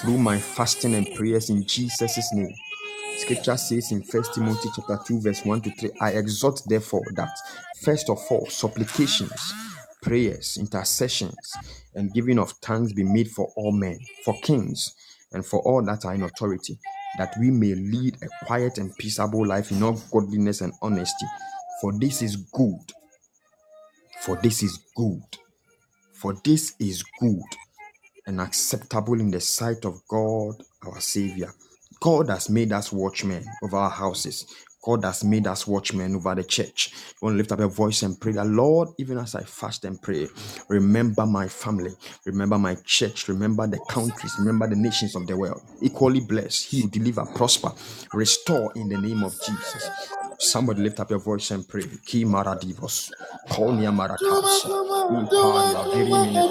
through 0.00 0.16
my 0.16 0.38
fasting 0.38 0.94
and 0.94 1.14
prayers 1.14 1.50
in 1.50 1.66
Jesus' 1.66 2.32
name. 2.32 2.54
Scripture 3.18 3.58
says 3.58 3.92
in 3.92 4.02
First 4.04 4.32
Timothy 4.32 4.70
chapter 4.74 4.98
2, 5.06 5.20
verse 5.20 5.44
1 5.44 5.60
to 5.60 5.70
3, 5.72 5.90
I 6.00 6.10
exhort 6.12 6.62
therefore 6.66 7.04
that 7.16 7.36
first 7.82 8.08
of 8.08 8.20
all 8.30 8.46
supplications, 8.46 9.52
prayers, 10.04 10.56
intercessions, 10.60 11.56
and 11.94 12.12
giving 12.14 12.38
of 12.38 12.52
thanks 12.62 12.92
be 12.92 13.02
made 13.02 13.30
for 13.30 13.50
all 13.56 13.72
men, 13.72 13.98
for 14.24 14.38
kings, 14.42 14.94
and 15.32 15.44
for 15.44 15.60
all 15.60 15.82
that 15.82 16.04
are 16.04 16.14
in 16.14 16.22
authority, 16.22 16.78
that 17.18 17.34
we 17.40 17.50
may 17.50 17.74
lead 17.74 18.16
a 18.22 18.46
quiet 18.46 18.78
and 18.78 18.96
peaceable 18.96 19.46
life 19.46 19.70
in 19.72 19.82
all 19.82 20.00
godliness 20.12 20.60
and 20.60 20.72
honesty. 20.82 21.26
For 21.80 21.92
this 21.98 22.22
is 22.22 22.36
good. 22.36 22.92
For 24.20 24.38
this 24.42 24.62
is 24.62 24.78
good. 24.94 25.22
For 26.12 26.34
this 26.44 26.74
is 26.78 27.02
good 27.20 27.42
and 28.26 28.40
acceptable 28.40 29.20
in 29.20 29.30
the 29.30 29.40
sight 29.40 29.84
of 29.84 30.00
God 30.08 30.54
our 30.86 31.00
Savior. 31.00 31.52
God 32.00 32.28
has 32.28 32.50
made 32.50 32.72
us 32.72 32.92
watchmen 32.92 33.44
of 33.62 33.74
our 33.74 33.90
houses. 33.90 34.46
God 34.84 35.04
has 35.04 35.24
made 35.24 35.46
us 35.46 35.66
watchmen 35.66 36.14
over 36.14 36.34
the 36.34 36.44
church. 36.44 36.92
You 36.92 37.26
want 37.26 37.34
to 37.34 37.38
lift 37.38 37.52
up 37.52 37.58
your 37.58 37.68
voice 37.68 38.02
and 38.02 38.20
pray 38.20 38.32
that, 38.32 38.46
Lord, 38.46 38.90
even 38.98 39.18
as 39.18 39.34
I 39.34 39.42
fast 39.42 39.84
and 39.86 40.00
pray, 40.00 40.28
remember 40.68 41.24
my 41.24 41.48
family, 41.48 41.92
remember 42.26 42.58
my 42.58 42.76
church, 42.84 43.28
remember 43.28 43.66
the 43.66 43.78
countries, 43.88 44.34
remember 44.38 44.68
the 44.68 44.76
nations 44.76 45.16
of 45.16 45.26
the 45.26 45.36
world. 45.36 45.62
Equally 45.80 46.20
bless, 46.20 46.62
heal, 46.62 46.86
deliver, 46.88 47.24
prosper, 47.24 47.72
restore 48.12 48.72
in 48.76 48.88
the 48.90 48.98
name 48.98 49.24
of 49.24 49.32
Jesus. 49.44 49.88
Somebody 50.38 50.82
lift 50.82 51.00
up 51.00 51.10
your 51.10 51.18
voice 51.20 51.50
and 51.50 51.66
pray. 51.66 51.84
Ki 52.04 52.24
maradivos, 52.24 53.10
konya 53.50 53.90
maratasa, 53.92 54.68
impala 55.10 55.84
virimine 55.94 56.44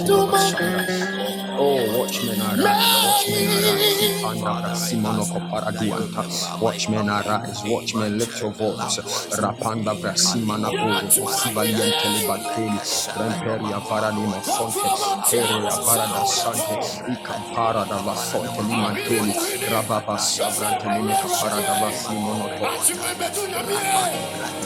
Oh, 1.56 2.00
watchmen 2.00 2.42
arise, 2.42 2.66
watchmen 3.06 3.48
arise, 3.48 4.02
Ipanda 4.10 4.76
Simono 4.76 5.24
Koparaduanta, 5.26 6.24
watchmen 6.62 7.10
arise, 7.10 7.62
watchmen 7.70 8.18
lift 8.18 8.42
your 8.42 8.52
voice, 8.52 8.98
Rapanda 9.38 9.94
Vrasimana 9.94 10.70
Buru, 10.72 11.08
Sivalian 11.30 11.92
Telebanteli, 12.02 12.80
Remperia 13.16 13.80
Paranima 13.86 14.42
Fonte, 14.42 14.82
Teria 15.30 15.70
Parada 15.86 16.26
Sante, 16.26 16.78
Icampara 17.14 17.86
da 17.86 18.02
La 18.02 18.14
Fonte 18.16 18.62
Limanteli, 18.64 19.34
Rababa 19.70 20.18
Sabrante 20.18 20.88
Limita 20.90 21.28
Parada 21.40 21.74
Vasimono 21.80 22.50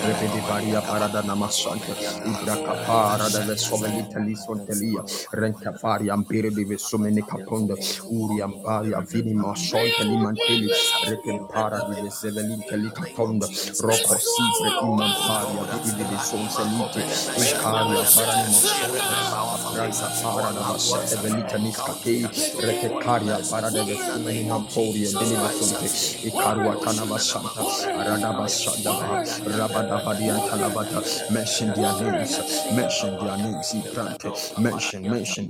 Repede 0.08 0.42
varia 0.48 0.82
parada 0.82 1.22
namasante, 1.22 1.92
ibraka 2.26 2.74
parada 2.86 3.40
vesovelita 3.46 4.20
lisontelia, 4.20 5.04
renka 5.34 5.72
varia 5.82 6.14
ampere 6.14 6.50
de 6.52 6.64
vesomene 6.66 7.22
caponda, 7.26 7.76
uri 8.10 8.42
amparia 8.42 9.02
vini 9.02 9.34
masonte 9.34 10.04
limanteli, 10.04 10.70
reken 11.08 11.48
para 11.48 11.80
de 11.90 12.02
vesevelita 12.04 12.76
licaponda, 12.78 13.48
rocco 13.82 14.16
sipre 14.16 14.72
imamparia, 14.82 15.64
vidi 15.84 15.92
vidi 15.98 16.18
sonselite, 16.20 17.02
incaria 17.36 18.04
paranimo 18.16 18.62
sonte, 18.64 19.00
apranca 19.66 20.08
parada 20.24 20.62
vasate 20.72 21.16
velita 21.24 21.58
niscate, 21.58 22.30
reke 22.64 22.90
caria 23.04 23.40
parada 23.50 23.84
vesomene 23.84 24.44
mamporia, 24.48 25.10
vini 25.20 25.36
vesonte, 25.36 25.88
icarua 26.28 26.76
tanava 26.84 27.20
santa, 27.20 27.62
arada 28.00 28.32
basada 28.98 29.58
Rabadabadian 29.58 30.40
Talabata, 30.50 31.32
mention 31.32 31.68
their 31.74 31.94
names, 32.02 32.40
mention 32.76 33.14
their 33.18 33.38
names, 33.38 33.74
Ifrante, 33.74 34.60
mention, 34.60 35.04
mention, 35.10 35.48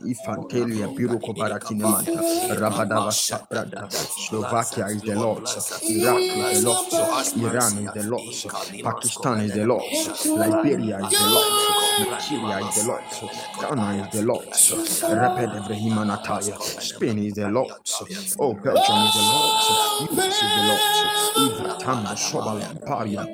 Bureau 0.96 1.20
Baratinamanta, 1.20 2.20
Rabadava 2.58 3.12
Sabrada, 3.12 3.90
Slovakia 3.92 4.88
is 4.88 5.02
the 5.02 5.16
Lord's, 5.16 5.82
Iraq 5.90 6.20
is 6.20 6.64
the 6.64 6.70
Lord's, 6.70 7.34
Iran 7.38 7.78
is 7.78 7.92
the 7.94 8.04
Lord's, 8.10 8.46
Pakistan 8.84 9.40
is 9.42 9.54
the 9.54 9.66
Lord's, 9.66 10.26
Liberia 10.26 11.00
is 11.06 11.12
the 11.12 11.28
Lord's, 11.30 11.78
Nigeria 12.00 12.58
is 12.68 12.76
the 12.76 12.84
Lord's, 12.88 13.18
Ghana 13.60 13.88
is 14.04 14.08
the 14.14 14.24
Lord's, 14.26 15.04
Rapid 15.04 15.50
Evrehimanataya, 15.50 16.62
Spain 16.62 17.18
is 17.20 17.34
the 17.34 17.50
Lord's, 17.50 18.36
oh, 18.40 18.54
Belgium 18.54 18.98
is 19.06 19.14
the 19.14 19.24
Lord's, 19.32 19.68
US 20.12 20.36
is 20.36 20.42
the 20.42 20.64
Lord's, 20.68 21.18
Ivratanda, 21.38 22.18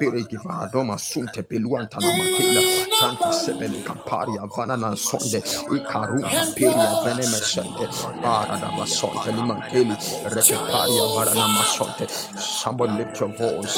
Sobala, 0.04 0.12
Paria, 0.12 0.12
Bereki, 0.12 0.38
Varadoma, 0.38 0.98
Sunte, 0.98 1.44
Peluantana, 1.44 2.08
Matela, 2.08 2.62
Santa 3.04 3.34
Sebele, 3.34 3.84
Camparia, 3.84 4.48
Vanana, 4.48 4.96
Sonde, 4.96 5.42
lift 12.98 13.20
your 13.20 13.30
voice. 13.36 13.78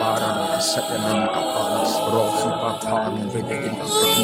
Parada, 0.00 0.58
Sete, 0.60 0.96
Mene, 0.96 1.28
Kapala, 1.28 1.84
Rosi, 2.12 2.48
Papari, 2.60 3.20
Vede, 3.32 3.68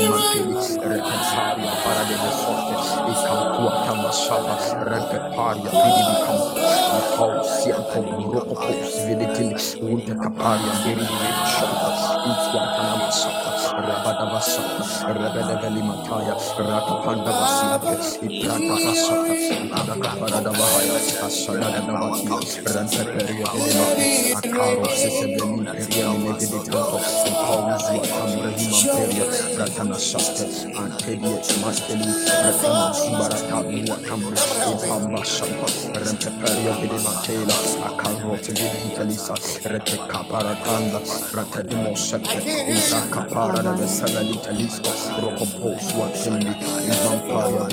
Manteli, 0.08 0.56
Recaparia, 0.88 1.72
Varade, 1.84 2.16
Masonte, 2.22 2.74
Ikampua, 3.12 3.72
Tamasaba, 3.84 4.56
Recaparia, 4.88 5.70
Vidi, 5.80 6.04
Kampa, 6.24 7.16
Paul 7.16 7.44
Sianto, 7.44 8.00
Rocopo, 8.32 8.72
Civility, 8.88 9.52
Winter 9.84 10.14
Caparia, 10.16 10.72
Very 10.82 11.04
Shota, 11.44 12.15
Infuatana 12.26 12.94
Masaka, 13.00 13.50
Rabada 13.86 14.26
Basaka, 14.32 14.84
Rabada 15.14 15.56
Velimataya, 15.62 16.34
Rakapanda 16.58 17.32
Basiate, 17.38 17.94
Ibrata 18.26 18.76
Basaka, 18.84 19.34
Ada 19.78 19.94
Caparada 20.04 20.52
Bahaya, 20.52 20.98
Asada 21.26 21.68
Davatia, 21.86 22.38
Rantaperia 22.74 23.46
Akaro, 24.36 24.86
Sesebeli, 25.00 25.64
Peria, 25.66 26.08
Meditato, 26.24 26.98
Paul 27.44 27.70
Zuatam, 27.84 28.32
Peria, 28.96 29.26
Ratana 29.58 29.98
Shate, 29.98 30.44
Antedia, 30.74 31.38
Masteli, 31.62 32.10
Ratana 32.44 32.92
Subarata, 32.94 33.58
Muatamri, 33.70 34.38
Ipamba 34.72 35.24
Shapa, 35.24 35.66
Rantaperia 36.00 36.74
Velimatela, 36.80 37.56
Akaro, 37.88 38.36
Vitalisa, 38.82 39.34
Reteka 39.70 40.20
Paratanda, 40.28 41.00
Ratadimo 41.34 41.96
Isa 42.24 43.06
Capara, 43.10 43.62
the 43.76 43.84
Sagalita 43.84 44.50
Listo, 44.56 44.90
Rocopo, 45.20 45.76
Swatini, 45.76 46.54
Vampire, 46.88 47.68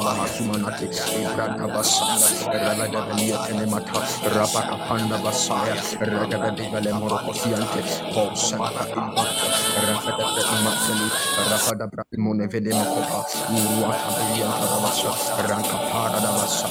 Bahasumanati, 0.00 0.86
Ibranta 1.22 1.66
Vasaya, 1.68 2.28
Ravada 2.50 3.00
Iya, 3.30 3.38
Masia 3.38 3.46
Tenemata, 3.46 4.02
Rapaka 4.34 4.76
Panda 4.90 5.16
Basaya, 5.22 5.78
Ragabele 6.02 6.90
Morocosiante, 6.98 7.78
Posaka 8.10 8.82
Imba, 8.90 9.22
Rafada 9.86 10.26
Matseli, 10.66 11.06
Rafada 11.46 11.86
Brakimone 11.86 12.50
Vedemokopa, 12.50 13.22
Uruaka 13.54 14.10
Bianta 14.34 14.76
Basha, 14.82 15.12
Ranka 15.46 15.78
Para 15.94 16.18
Basha, 16.18 16.66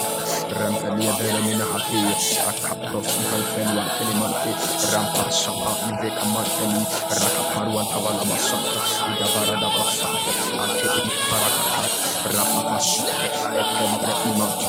Rampalia 0.52 1.12
Velemina 1.16 1.64
Hati, 1.64 2.00
Akapros 2.52 3.08
Velfenua 3.32 3.86
Telemante, 3.96 4.52
Rampa 4.92 5.32
Shapa 5.32 5.72
Veka 6.04 6.26
Marteli, 6.28 6.84
Rakaparua 7.08 7.84
Tavala 7.88 8.24
Basha, 8.28 8.60
Gavara 9.16 9.56
Dabasa, 9.64 10.08
Ake 10.12 11.08
Parakata, 11.32 11.84
Rapaka 12.36 12.78
Shaka, 12.84 13.28
Ekembra 13.56 14.14
Imata, 14.28 14.69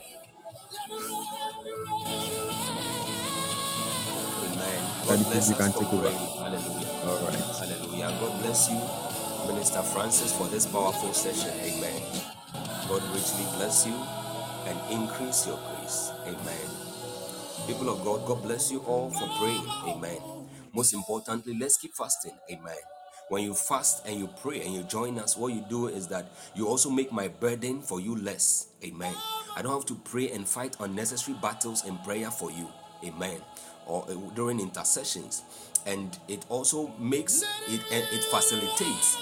God 5.07 5.19
bless 5.31 5.49
you 5.49 5.55
can 5.55 5.71
take 5.73 5.93
over. 5.93 6.01
praying. 6.09 6.17
Hallelujah. 6.17 6.87
All 7.05 7.25
right. 7.27 7.35
Hallelujah. 7.59 8.17
God 8.21 8.41
bless 8.41 8.69
you, 8.71 8.81
Minister 9.53 9.81
Francis, 9.83 10.33
for 10.33 10.47
this 10.47 10.65
powerful 10.67 11.13
session. 11.13 11.51
Amen. 11.61 12.01
God 12.89 13.03
richly 13.13 13.45
bless 13.57 13.87
you 13.87 13.95
and 14.67 14.79
increase 14.91 15.47
your 15.47 15.59
grace. 15.77 16.11
Amen. 16.27 16.69
People 17.67 17.89
of 17.89 18.03
God, 18.05 18.25
God 18.27 18.43
bless 18.43 18.71
you 18.71 18.79
all 18.81 19.09
for 19.11 19.27
praying. 19.39 19.65
Amen. 19.95 20.19
Most 20.73 20.93
importantly, 20.93 21.57
let's 21.59 21.77
keep 21.77 21.93
fasting. 21.95 22.33
Amen. 22.51 22.75
When 23.29 23.43
you 23.43 23.53
fast 23.55 24.05
and 24.07 24.19
you 24.19 24.29
pray 24.41 24.61
and 24.61 24.73
you 24.73 24.83
join 24.83 25.19
us, 25.19 25.37
what 25.37 25.53
you 25.53 25.65
do 25.69 25.87
is 25.87 26.07
that 26.09 26.25
you 26.55 26.67
also 26.67 26.89
make 26.91 27.11
my 27.11 27.29
burden 27.29 27.81
for 27.81 28.01
you 28.01 28.17
less. 28.17 28.67
Amen. 28.85 29.15
I 29.55 29.61
don't 29.63 29.73
have 29.73 29.85
to 29.87 29.95
pray 30.05 30.31
and 30.31 30.47
fight 30.47 30.77
unnecessary 30.81 31.37
battles 31.41 31.85
in 31.85 31.97
prayer 31.99 32.31
for 32.31 32.51
you. 32.51 32.67
Amen. 33.05 33.39
Or 33.85 34.05
uh, 34.09 34.13
during 34.35 34.59
intercessions. 34.59 35.43
And 35.85 36.17
it 36.27 36.45
also 36.49 36.91
makes 36.99 37.43
it, 37.67 37.81
it 37.91 38.23
facilitates 38.25 39.17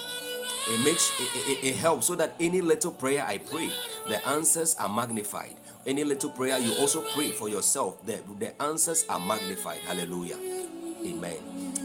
it 0.68 0.84
makes 0.84 1.10
it, 1.18 1.28
it, 1.50 1.64
it 1.64 1.76
helps 1.76 2.06
so 2.06 2.14
that 2.16 2.34
any 2.38 2.60
little 2.60 2.92
prayer 2.92 3.24
I 3.26 3.38
pray, 3.38 3.70
the 4.08 4.26
answers 4.28 4.76
are 4.76 4.88
magnified. 4.88 5.56
Any 5.86 6.04
little 6.04 6.30
prayer 6.30 6.58
you 6.58 6.74
also 6.74 7.02
pray 7.14 7.30
for 7.30 7.48
yourself, 7.48 8.04
the, 8.04 8.20
the 8.38 8.62
answers 8.62 9.04
are 9.08 9.18
magnified. 9.18 9.78
Hallelujah. 9.78 10.36
Amen. 11.04 11.38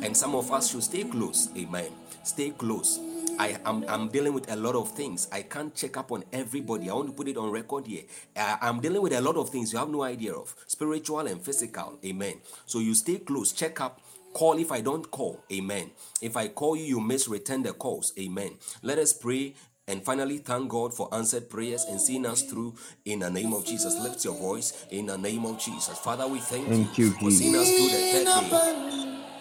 And 0.04 0.16
some 0.16 0.36
of 0.36 0.52
us 0.52 0.72
should 0.72 0.84
stay 0.84 1.04
close. 1.06 1.50
Amen. 1.58 1.92
Stay 2.24 2.50
close. 2.52 3.00
I 3.40 3.60
am 3.66 3.86
I'm 3.88 4.08
dealing 4.10 4.34
with 4.34 4.52
a 4.52 4.56
lot 4.56 4.76
of 4.76 4.92
things. 4.92 5.28
I 5.32 5.44
can't 5.44 5.74
check 5.76 5.98
up 5.98 6.12
on 6.12 6.24
everybody. 6.32 6.90
I 6.90 6.94
want 6.94 7.08
to 7.08 7.14
put 7.14 7.28
it 7.28 7.38
on 7.38 7.52
record 7.52 7.88
here. 7.88 8.04
I, 8.36 8.58
I'm 8.62 8.80
dealing 8.80 9.02
with 9.02 9.14
a 9.14 9.22
lot 9.22 9.36
of 9.36 9.50
things 9.50 9.74
you 9.74 9.80
have 9.80 9.90
no 9.90 10.04
idea 10.04 10.34
of, 10.34 10.56
spiritual 10.68 11.20
and 11.28 11.42
physical. 11.42 12.00
Amen. 12.06 12.36
So 12.66 12.80
you 12.80 12.94
stay 12.94 13.18
close. 13.18 13.52
Check 13.52 13.82
up 13.82 14.02
Call 14.36 14.60
if 14.60 14.70
I 14.70 14.82
don't 14.82 15.10
call. 15.12 15.42
Amen. 15.50 15.92
If 16.22 16.36
I 16.36 16.50
call 16.50 16.76
you, 16.76 16.84
you 16.84 17.00
must 17.00 17.30
return 17.30 17.64
the 17.64 17.72
calls. 17.72 18.12
Amen. 18.20 18.58
Let 18.82 18.98
us 18.98 19.14
pray 19.14 19.54
and 19.88 20.04
finally 20.04 20.40
thank 20.40 20.68
God 20.70 20.94
for 20.94 21.08
answered 21.14 21.50
prayers 21.50 21.86
and 21.86 22.02
seeing 22.02 22.26
us 22.26 22.42
through 22.42 22.76
in 23.06 23.20
the 23.20 23.30
name 23.30 23.54
of 23.54 23.66
Jesus. 23.66 23.98
Lift 23.98 24.26
your 24.26 24.36
voice 24.36 24.86
in 24.92 25.06
the 25.06 25.18
name 25.18 25.46
of 25.46 25.58
Jesus. 25.58 25.98
Father, 26.00 26.28
we 26.28 26.40
thank, 26.40 26.68
Thank 26.68 26.98
you 26.98 27.06
you, 27.06 27.12
for 27.12 27.32
seeing 27.32 27.56
us 27.56 27.70
through 27.70 27.88
the 27.88 28.26
third 28.26 28.50
day 28.50 29.35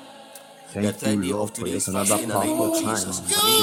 the 0.83 0.93
Thank 0.93 0.97
third 0.99 1.21
day 1.23 1.29
you, 1.29 1.35
of 1.35 1.39
Lord, 1.39 1.51
for 1.51 1.55
today's 1.65 1.87
yet 1.89 1.95
another 1.95 2.23
in 2.23 2.29
the 2.29 2.41
name 2.41 2.61
of 2.61 2.73
powerful 2.73 2.83
time. 2.83 2.97
Jesus. 2.97 3.21
at 3.21 3.31
your 3.31 3.41
feet. 3.41 3.61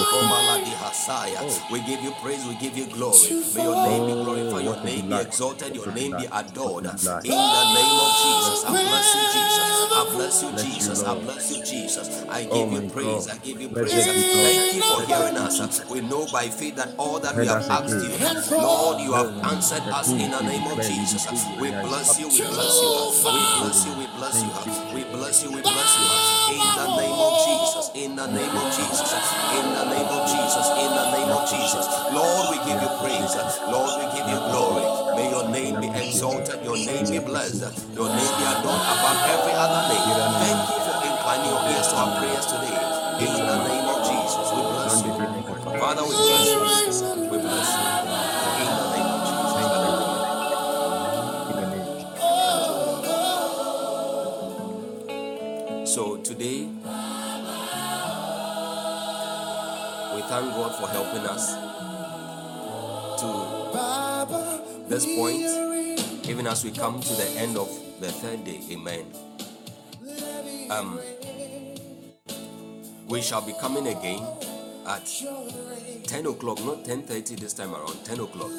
Oh, 1.41 1.70
We 1.72 1.80
give 1.84 2.01
you 2.03 2.12
praise, 2.22 2.45
we 2.47 2.55
give 2.55 2.78
you 2.78 2.86
glory. 2.88 3.18
May 3.55 3.64
your 3.64 3.76
name 3.88 4.05
be 4.07 4.14
glorified, 4.24 4.64
your 4.66 4.84
name 4.84 5.09
be 5.09 5.16
exalted, 5.16 5.76
your 5.76 5.91
name 5.93 6.18
be 6.18 6.26
adored. 6.32 6.86
What 6.86 6.93
a 6.95 6.97
delight. 6.97 7.26
In 7.26 7.32
the 7.32 7.64
name 7.76 7.97
of 7.99 8.12
Jesus, 8.24 8.66
I 8.66 8.72
Bless 8.72 9.16
you, 9.16 9.24
Jesus. 9.36 9.68
I 9.93 10.03
bless 10.16 10.43
you, 10.43 10.51
Jesus. 10.74 11.03
I 11.03 11.16
bless 11.20 11.51
you, 11.57 11.64
Jesus. 11.64 12.26
I 12.30 12.47
Oh 12.49 12.53
give 12.70 12.84
you 12.84 12.89
praise, 12.91 13.28
I 13.28 13.38
give 13.39 13.62
you 13.62 13.70
praise. 13.70 13.93
Blessed 13.93 14.14
be 14.16 14.24
God. 14.34 14.43
Thank 14.43 14.76
you 14.76 14.82
for 14.84 15.01
hearing 15.05 15.38
us. 15.38 15.89
We 15.89 16.01
know 16.01 16.28
by 16.32 16.47
faith 16.49 16.76
that 16.78 16.89
all 16.97 17.20
that 17.20 17.36
we 17.36 17.47
have 17.47 17.64
asked 17.70 18.05
you, 18.05 18.57
Lord, 18.57 19.01
you 19.01 19.14
have 19.14 19.32
answered 19.45 19.84
us 19.91 20.09
in 20.12 20.32
the 20.32 20.41
name 20.41 20.68
of 20.68 20.78
Jesus. 20.82 21.28
We 21.59 21.70
bless 21.72 22.20
you, 22.20 22.28
we 22.28 22.41
bless 22.41 22.82
you, 22.82 22.89
we 23.32 23.43
bless 23.59 23.86
you, 23.86 23.93
we 23.97 24.07
bless 24.18 24.43
you, 24.43 24.49
we 24.95 25.03
bless 25.12 25.43
you, 25.43 25.51
we 25.51 25.62
bless 25.62 25.91
you. 25.99 26.55
In 26.55 26.76
the 26.78 26.88
name 27.01 27.19
of 27.19 27.33
Jesus, 27.45 27.85
in 27.95 28.15
the 28.15 28.27
name 28.27 28.55
of 28.55 28.67
Jesus. 28.77 29.11
In 29.57 29.65
the 29.73 29.85
name 29.91 30.09
of 30.13 30.21
Jesus, 30.29 30.67
in 30.77 30.91
the 30.93 31.05
name 31.17 31.31
of 31.33 31.43
Jesus. 31.49 31.85
Lord, 32.13 32.45
we 32.51 32.57
We 32.61 32.67
give 32.69 32.81
you 32.83 32.91
praise. 33.01 33.33
Lord, 33.73 33.91
we 33.97 34.05
give 34.13 34.27
you 34.29 34.37
glory. 34.51 34.85
May 35.17 35.29
your 35.31 35.49
name 35.49 35.81
be 35.81 35.87
exalted, 35.97 36.61
your 36.63 36.77
name 36.77 37.09
be 37.09 37.17
blessed, 37.19 37.63
your 37.97 38.07
name 38.07 38.33
be 38.37 38.43
adored 38.53 38.83
above 38.93 39.19
every 39.33 39.55
other 39.57 39.81
name. 39.89 40.13
Thank 40.45 40.61
you 40.69 40.79
for 40.85 40.97
inclining 41.09 41.49
your 41.49 41.63
ears 41.73 41.87
to 41.89 41.95
our 41.95 42.11
prayers 42.19 42.45
today. 42.45 42.77
In 43.25 43.33
the 43.33 43.57
name 43.65 43.87
of 43.89 43.99
Jesus, 44.05 44.45
we 44.53 44.61
bless 44.61 45.01
you. 45.01 45.13
Father, 45.79 46.03
we 46.03 46.13
bless 46.13 46.47
you. 46.50 46.50
Thank 60.41 60.55
God 60.55 60.75
for 60.75 60.87
helping 60.87 61.25
us 61.27 61.53
to 63.21 64.87
this 64.89 65.05
point, 65.15 66.27
even 66.27 66.47
as 66.47 66.63
we 66.63 66.71
come 66.71 66.99
to 66.99 67.13
the 67.13 67.29
end 67.37 67.57
of 67.57 67.69
the 67.99 68.11
third 68.11 68.43
day. 68.43 68.59
Amen. 68.71 69.05
Um, 70.71 70.99
we 73.07 73.21
shall 73.21 73.45
be 73.45 73.53
coming 73.61 73.87
again 73.87 74.25
at 74.87 75.05
10 76.07 76.25
o'clock, 76.25 76.59
not 76.65 76.83
10:30 76.85 77.35
this 77.35 77.53
time 77.53 77.75
around, 77.75 78.03
10 78.03 78.19
o'clock 78.21 78.51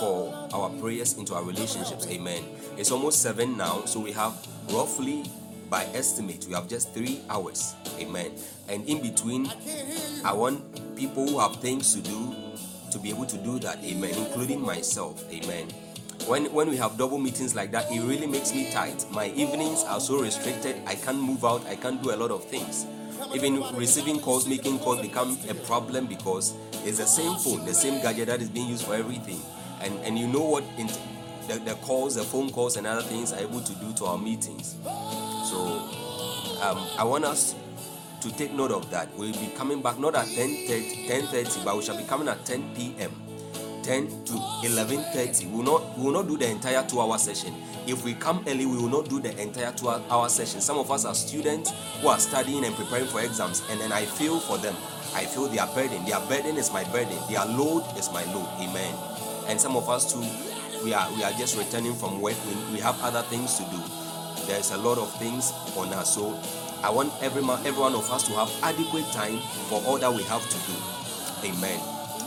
for 0.00 0.34
our 0.52 0.70
prayers 0.80 1.14
into 1.14 1.34
our 1.34 1.44
relationships. 1.44 2.06
Amen. 2.08 2.44
It's 2.76 2.90
almost 2.90 3.22
seven 3.22 3.56
now, 3.56 3.84
so 3.84 4.00
we 4.00 4.12
have 4.12 4.34
roughly 4.70 5.24
by 5.72 5.86
estimate, 5.94 6.44
we 6.46 6.52
have 6.52 6.68
just 6.68 6.92
three 6.92 7.22
hours. 7.30 7.74
Amen. 7.98 8.32
And 8.68 8.86
in 8.86 9.00
between, 9.00 9.50
I 10.22 10.34
want 10.34 10.60
people 10.94 11.26
who 11.26 11.38
have 11.38 11.56
things 11.62 11.94
to 11.94 12.02
do 12.02 12.34
to 12.90 12.98
be 12.98 13.08
able 13.08 13.24
to 13.24 13.38
do 13.38 13.58
that. 13.60 13.82
Amen. 13.82 14.12
Including 14.14 14.60
myself. 14.60 15.24
Amen. 15.32 15.68
When, 16.26 16.52
when 16.52 16.68
we 16.68 16.76
have 16.76 16.98
double 16.98 17.16
meetings 17.16 17.54
like 17.54 17.72
that, 17.72 17.90
it 17.90 18.00
really 18.02 18.26
makes 18.26 18.52
me 18.52 18.70
tight. 18.70 19.06
My 19.10 19.28
evenings 19.28 19.82
are 19.84 19.98
so 19.98 20.20
restricted. 20.20 20.76
I 20.86 20.94
can't 20.94 21.18
move 21.18 21.42
out. 21.42 21.66
I 21.66 21.76
can't 21.76 22.02
do 22.02 22.10
a 22.14 22.16
lot 22.16 22.30
of 22.30 22.44
things. 22.44 22.84
Even 23.34 23.62
receiving 23.74 24.20
calls, 24.20 24.46
making 24.46 24.78
calls 24.80 25.00
become 25.00 25.38
a 25.48 25.54
problem 25.54 26.04
because 26.04 26.52
it's 26.84 26.98
the 26.98 27.06
same 27.06 27.38
phone, 27.38 27.64
the 27.64 27.72
same 27.72 28.02
gadget 28.02 28.28
that 28.28 28.42
is 28.42 28.50
being 28.50 28.68
used 28.68 28.84
for 28.84 28.94
everything. 28.94 29.40
And 29.80 29.98
and 30.00 30.18
you 30.18 30.26
know 30.26 30.44
what 30.44 30.64
the, 31.48 31.58
the 31.60 31.74
calls, 31.76 32.16
the 32.16 32.24
phone 32.24 32.50
calls, 32.50 32.76
and 32.76 32.86
other 32.86 33.02
things 33.02 33.32
are 33.32 33.40
able 33.40 33.60
to 33.60 33.74
do 33.76 33.92
to 33.94 34.04
our 34.04 34.18
meetings. 34.18 34.76
So 35.52 35.68
um, 36.64 36.80
I 36.96 37.04
want 37.04 37.26
us 37.26 37.54
to 38.22 38.32
take 38.36 38.52
note 38.54 38.70
of 38.70 38.90
that. 38.90 39.14
We'll 39.18 39.32
be 39.34 39.52
coming 39.54 39.82
back 39.82 39.98
not 39.98 40.14
at 40.14 40.26
10 40.28 40.66
30, 41.26 41.60
but 41.62 41.76
we 41.76 41.82
shall 41.82 41.96
be 41.98 42.04
coming 42.04 42.26
at 42.28 42.42
10 42.46 42.74
p.m. 42.74 43.12
10 43.82 44.24
to 44.24 44.32
11:30. 44.32 45.50
We 45.50 45.56
will 45.56 45.62
not 45.62 45.98
we 45.98 46.04
will 46.04 46.12
not 46.12 46.26
do 46.26 46.38
the 46.38 46.48
entire 46.48 46.82
two-hour 46.88 47.18
session. 47.18 47.52
If 47.86 48.02
we 48.02 48.14
come 48.14 48.42
early, 48.48 48.64
we 48.64 48.78
will 48.78 48.88
not 48.88 49.10
do 49.10 49.20
the 49.20 49.36
entire 49.38 49.72
two-hour 49.72 50.28
session. 50.30 50.62
Some 50.62 50.78
of 50.78 50.90
us 50.90 51.04
are 51.04 51.14
students 51.14 51.70
who 52.00 52.08
are 52.08 52.18
studying 52.18 52.64
and 52.64 52.74
preparing 52.74 53.08
for 53.08 53.20
exams, 53.20 53.62
and 53.68 53.78
then 53.78 53.92
I 53.92 54.06
feel 54.06 54.40
for 54.40 54.56
them. 54.56 54.74
I 55.14 55.26
feel 55.26 55.48
their 55.48 55.66
burden. 55.74 56.02
Their 56.06 56.20
burden 56.20 56.56
is 56.56 56.72
my 56.72 56.84
burden. 56.84 57.18
Their 57.28 57.44
load 57.44 57.84
is 57.98 58.10
my 58.10 58.24
load. 58.32 58.48
Amen. 58.56 58.94
And 59.48 59.60
some 59.60 59.76
of 59.76 59.90
us 59.90 60.10
too, 60.14 60.24
we 60.82 60.94
are 60.94 61.12
we 61.12 61.22
are 61.24 61.32
just 61.32 61.58
returning 61.58 61.92
from 61.94 62.22
work. 62.22 62.36
We, 62.46 62.74
we 62.74 62.80
have 62.80 62.98
other 63.02 63.20
things 63.28 63.58
to 63.58 63.64
do. 63.64 64.01
There's 64.46 64.70
a 64.70 64.76
lot 64.76 64.98
of 64.98 65.12
things 65.18 65.52
on 65.76 65.92
us. 65.92 66.14
So 66.14 66.38
I 66.82 66.90
want 66.90 67.12
every 67.22 67.42
man, 67.42 67.64
every 67.66 67.80
one 67.80 67.94
of 67.94 68.10
us 68.10 68.26
to 68.28 68.32
have 68.34 68.50
adequate 68.62 69.06
time 69.12 69.38
for 69.68 69.82
all 69.86 69.98
that 69.98 70.12
we 70.12 70.22
have 70.24 70.42
to 70.48 70.58
do. 70.66 71.48
Amen. 71.48 71.80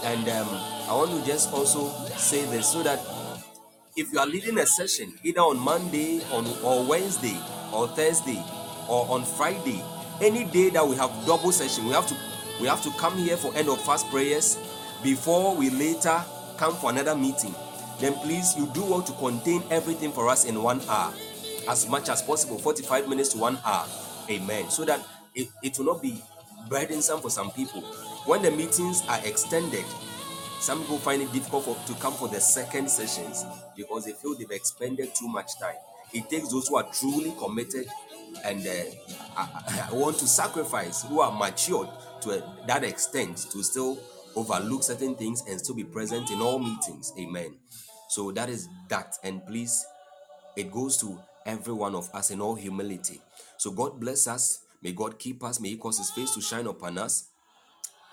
And 0.04 0.28
um, 0.30 0.48
I 0.88 0.94
want 0.94 1.12
to 1.12 1.26
just 1.26 1.52
also 1.54 1.90
say 2.16 2.46
this 2.46 2.72
so 2.72 2.84
that 2.84 3.00
if 3.98 4.12
you 4.12 4.20
are 4.20 4.28
leading 4.28 4.58
a 4.60 4.66
session 4.66 5.14
either 5.24 5.42
on 5.42 5.58
Monday, 5.58 6.22
on 6.32 6.46
or 6.64 6.84
Wednesday, 6.86 7.38
or 7.74 7.88
Thursday, 7.88 8.44
or 8.88 9.08
on 9.10 9.24
Friday, 9.24 9.82
any 10.22 10.44
day 10.46 10.70
that 10.70 10.88
we 10.88 10.96
have 10.96 11.12
double 11.26 11.52
session, 11.52 11.86
we 11.86 11.92
have 11.92 12.08
to 12.08 12.16
we 12.62 12.68
have 12.68 12.82
to 12.84 12.92
come 12.92 13.18
here 13.18 13.38
for 13.38 13.56
end 13.56 13.68
of 13.70 13.82
fast 13.82 14.10
prayers 14.10 14.58
before 15.04 15.56
we 15.56 15.70
later 15.70 16.24
come 16.58 16.74
for 16.76 16.90
another 16.90 17.16
meeting. 17.16 17.54
Then 18.00 18.14
please 18.16 18.56
you 18.58 18.68
do 18.68 18.84
want 18.84 19.08
to 19.08 19.14
contain 19.14 19.64
everything 19.72 20.12
for 20.12 20.28
us 20.30 20.46
in 20.46 20.62
one 20.62 20.82
hour, 20.88 21.14
as 21.68 21.88
much 21.90 22.10
as 22.10 22.22
possible, 22.22 22.58
45 22.58 23.08
minutes 23.08 23.30
to 23.30 23.38
one 23.40 23.58
hour. 23.66 23.88
Amen. 24.30 24.70
So 24.70 24.86
that 24.86 25.06
it, 25.34 25.50
it 25.62 25.78
will 25.78 25.86
not 25.86 26.02
be 26.02 26.22
burdensome 26.70 27.22
for 27.22 27.30
some 27.30 27.52
people. 27.52 27.82
When 28.26 28.42
the 28.42 28.52
meetings 28.52 29.04
are 29.08 29.20
extended, 29.26 29.86
some 30.60 30.82
people 30.82 30.98
find 30.98 31.22
it 31.22 31.32
difficult 31.32 31.66
for, 31.66 31.76
to 31.94 32.00
come 32.02 32.14
for 32.14 32.28
the 32.28 32.40
second 32.40 32.90
sessions 32.90 33.46
because 33.76 34.06
they 34.06 34.14
feel 34.14 34.36
they've 34.36 34.50
expended 34.52 35.14
too 35.14 35.28
much 35.28 35.60
time. 35.60 35.76
It 36.14 36.30
takes 36.30 36.50
those 36.50 36.68
who 36.68 36.78
are 36.78 36.88
truly 36.92 37.34
committed 37.38 37.88
and 38.44 38.66
uh, 38.66 39.88
want 39.92 40.18
to 40.20 40.28
sacrifice, 40.28 41.04
who 41.04 41.20
are 41.20 41.32
matured 41.32 41.90
to 42.22 42.32
a, 42.32 42.66
that 42.68 42.84
extent 42.84 43.38
to 43.52 43.64
still 43.64 44.00
overlook 44.36 44.84
certain 44.84 45.16
things 45.16 45.44
and 45.48 45.60
still 45.60 45.76
be 45.76 45.84
present 45.84 46.30
in 46.32 46.42
all 46.42 46.60
meetings. 46.60 47.14
Amen. 47.20 47.56
So 48.10 48.32
that 48.32 48.50
is 48.50 48.68
that. 48.90 49.18
And 49.24 49.46
please, 49.46 49.86
it 50.56 50.72
goes 50.72 50.98
to 50.98 51.20
every 51.46 51.74
one 51.74 51.96
of 51.96 52.10
us 52.14 52.32
in 52.32 52.42
all 52.42 52.56
humility. 52.56 53.22
So 53.58 53.72
God 53.72 54.00
bless 54.00 54.28
us. 54.28 54.62
May 54.82 54.92
God 54.92 55.18
keep 55.18 55.44
us. 55.44 55.60
May 55.60 55.70
He 55.70 55.78
cause 55.78 55.98
His 55.98 56.12
face 56.12 56.34
to 56.36 56.42
shine 56.42 56.68
upon 56.68 56.98
us. 56.98 57.30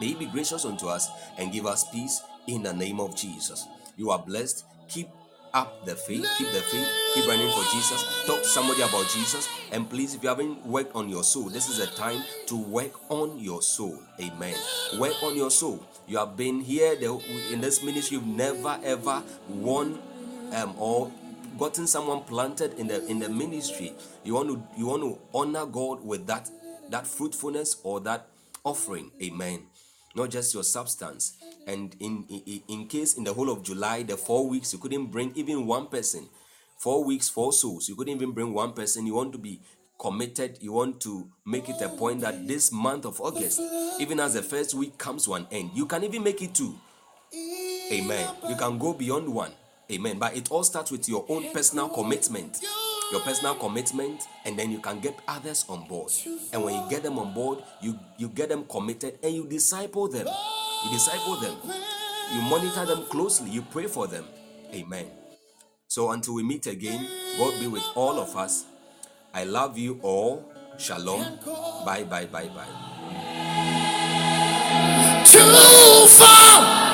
May 0.01 0.09
He 0.09 0.15
be 0.15 0.27
gracious 0.27 0.65
unto 0.65 0.89
us 0.89 1.09
and 1.39 1.53
give 1.53 1.67
us 1.67 1.89
peace 1.91 2.21
in 2.47 2.63
the 2.63 2.73
name 2.73 3.01
of 3.01 3.17
Jesus. 3.17 3.67
You 3.97 4.11
are 4.11 4.19
blessed. 4.19 4.65
Keep 4.89 5.09
up 5.55 5.85
the 5.85 5.95
faith. 5.95 6.27
Keep 6.39 6.49
the 6.49 6.61
faith. 6.61 6.89
Keep 7.15 7.29
running 7.29 7.51
for 7.51 7.63
Jesus. 7.73 8.25
Talk 8.27 8.39
to 8.43 8.49
somebody 8.49 8.83
about 8.83 9.09
Jesus. 9.09 9.49
And 9.71 9.89
please, 9.89 10.15
if 10.15 10.23
you 10.23 10.29
haven't 10.29 10.65
worked 10.67 10.95
on 10.95 11.09
your 11.09 11.25
soul, 11.25 11.49
this 11.49 11.69
is 11.69 11.79
a 11.79 11.87
time 11.95 12.23
to 12.47 12.57
work 12.57 13.11
on 13.11 13.39
your 13.39 13.63
soul. 13.63 13.99
Amen. 14.21 14.55
Work 14.99 15.23
on 15.23 15.37
your 15.37 15.51
soul. 15.51 15.87
You 16.07 16.19
have 16.19 16.37
been 16.37 16.61
here 16.61 16.95
in 17.51 17.61
this 17.61 17.83
ministry. 17.83 18.17
You've 18.17 18.27
never 18.27 18.79
ever 18.83 19.23
won 19.49 19.99
um, 20.53 20.75
or 20.79 21.11
gotten 21.59 21.87
someone 21.87 22.23
planted 22.25 22.75
in 22.79 22.87
the 22.87 23.05
in 23.07 23.19
the 23.19 23.29
ministry. 23.29 23.95
You 24.25 24.35
want 24.35 24.49
to 24.49 24.63
you 24.79 24.87
want 24.87 25.03
to 25.03 25.19
honor 25.35 25.67
God 25.67 26.05
with 26.05 26.27
that 26.27 26.51
that 26.91 27.07
fruitfulness 27.07 27.77
or 27.83 28.01
that 28.01 28.29
offering. 28.65 29.11
Amen. 29.23 29.65
Not 30.15 30.31
just 30.31 30.53
your 30.53 30.63
substance. 30.63 31.37
And 31.67 31.97
in, 32.01 32.25
in 32.29 32.63
in 32.69 32.89
case 32.89 33.15
in 33.15 33.25
the 33.25 33.33
whole 33.33 33.51
of 33.51 33.63
July, 33.63 34.03
the 34.03 34.17
four 34.17 34.49
weeks, 34.49 34.73
you 34.73 34.79
couldn't 34.79 35.07
bring 35.07 35.33
even 35.35 35.67
one 35.67 35.87
person. 35.87 36.29
Four 36.79 37.05
weeks, 37.05 37.29
four 37.29 37.53
souls. 37.53 37.89
You 37.89 37.95
couldn't 37.95 38.15
even 38.15 38.33
bring 38.33 38.53
one 38.53 38.73
person. 38.73 39.07
You 39.07 39.15
want 39.15 39.33
to 39.33 39.39
be 39.39 39.61
committed. 39.99 40.59
You 40.61 40.73
want 40.73 41.01
to 41.03 41.29
make 41.47 41.69
it 41.69 41.81
a 41.81 41.89
point 41.89 42.21
that 42.23 42.49
this 42.49 42.73
month 42.73 43.07
of 43.07 43.21
August, 43.21 43.61
even 44.01 44.19
as 44.19 44.35
the 44.35 44.43
first 44.43 44.75
week 44.75 44.99
comes 44.99 45.27
to 45.27 45.35
an 45.35 45.47
end, 45.53 45.71
you 45.75 45.87
can 45.87 46.03
even 46.03 46.25
make 46.25 46.43
it 46.43 46.55
two. 46.55 46.75
Amen. 47.93 48.29
You 48.49 48.57
can 48.57 48.79
go 48.79 48.93
beyond 48.93 49.33
one. 49.33 49.53
Amen. 49.93 50.19
But 50.19 50.37
it 50.37 50.51
all 50.51 50.65
starts 50.65 50.91
with 50.91 51.09
your 51.09 51.25
own 51.29 51.53
personal 51.53 51.89
commitment. 51.89 52.61
Your 53.11 53.21
personal 53.21 53.55
commitment, 53.57 54.23
and 54.47 54.59
then 54.59 54.71
you 54.71 54.79
can 54.79 54.99
get 55.01 55.19
others 55.29 55.67
on 55.69 55.87
board. 55.87 56.11
And 56.53 56.65
when 56.65 56.75
you 56.75 56.89
get 56.89 57.03
them 57.03 57.19
on 57.19 57.35
board, 57.35 57.63
you, 57.83 57.99
you 58.17 58.29
get 58.29 58.49
them 58.49 58.65
committed 58.65 59.19
and 59.23 59.35
you 59.35 59.47
disciple 59.47 60.09
them. 60.09 60.27
You 60.85 60.91
disciple 60.93 61.37
them. 61.37 61.57
You 62.35 62.41
monitor 62.43 62.87
them 62.87 63.05
closely. 63.11 63.51
You 63.51 63.63
pray 63.63 63.87
for 63.87 64.07
them. 64.07 64.25
Amen. 64.73 65.07
So 65.89 66.11
until 66.11 66.35
we 66.35 66.43
meet 66.43 66.67
again, 66.67 67.07
God 67.37 67.61
be 67.61 67.67
with 67.67 67.85
all 67.95 68.19
of 68.19 68.35
us. 68.35 68.65
I 69.35 69.45
love 69.45 69.77
you 69.77 70.01
all. 70.03 70.51
Shalom. 70.79 71.39
Bye, 71.85 72.05
bye, 72.05 72.25
bye, 72.25 72.49
bye. 72.49 72.65
Too 75.27 76.07
far. 76.09 76.92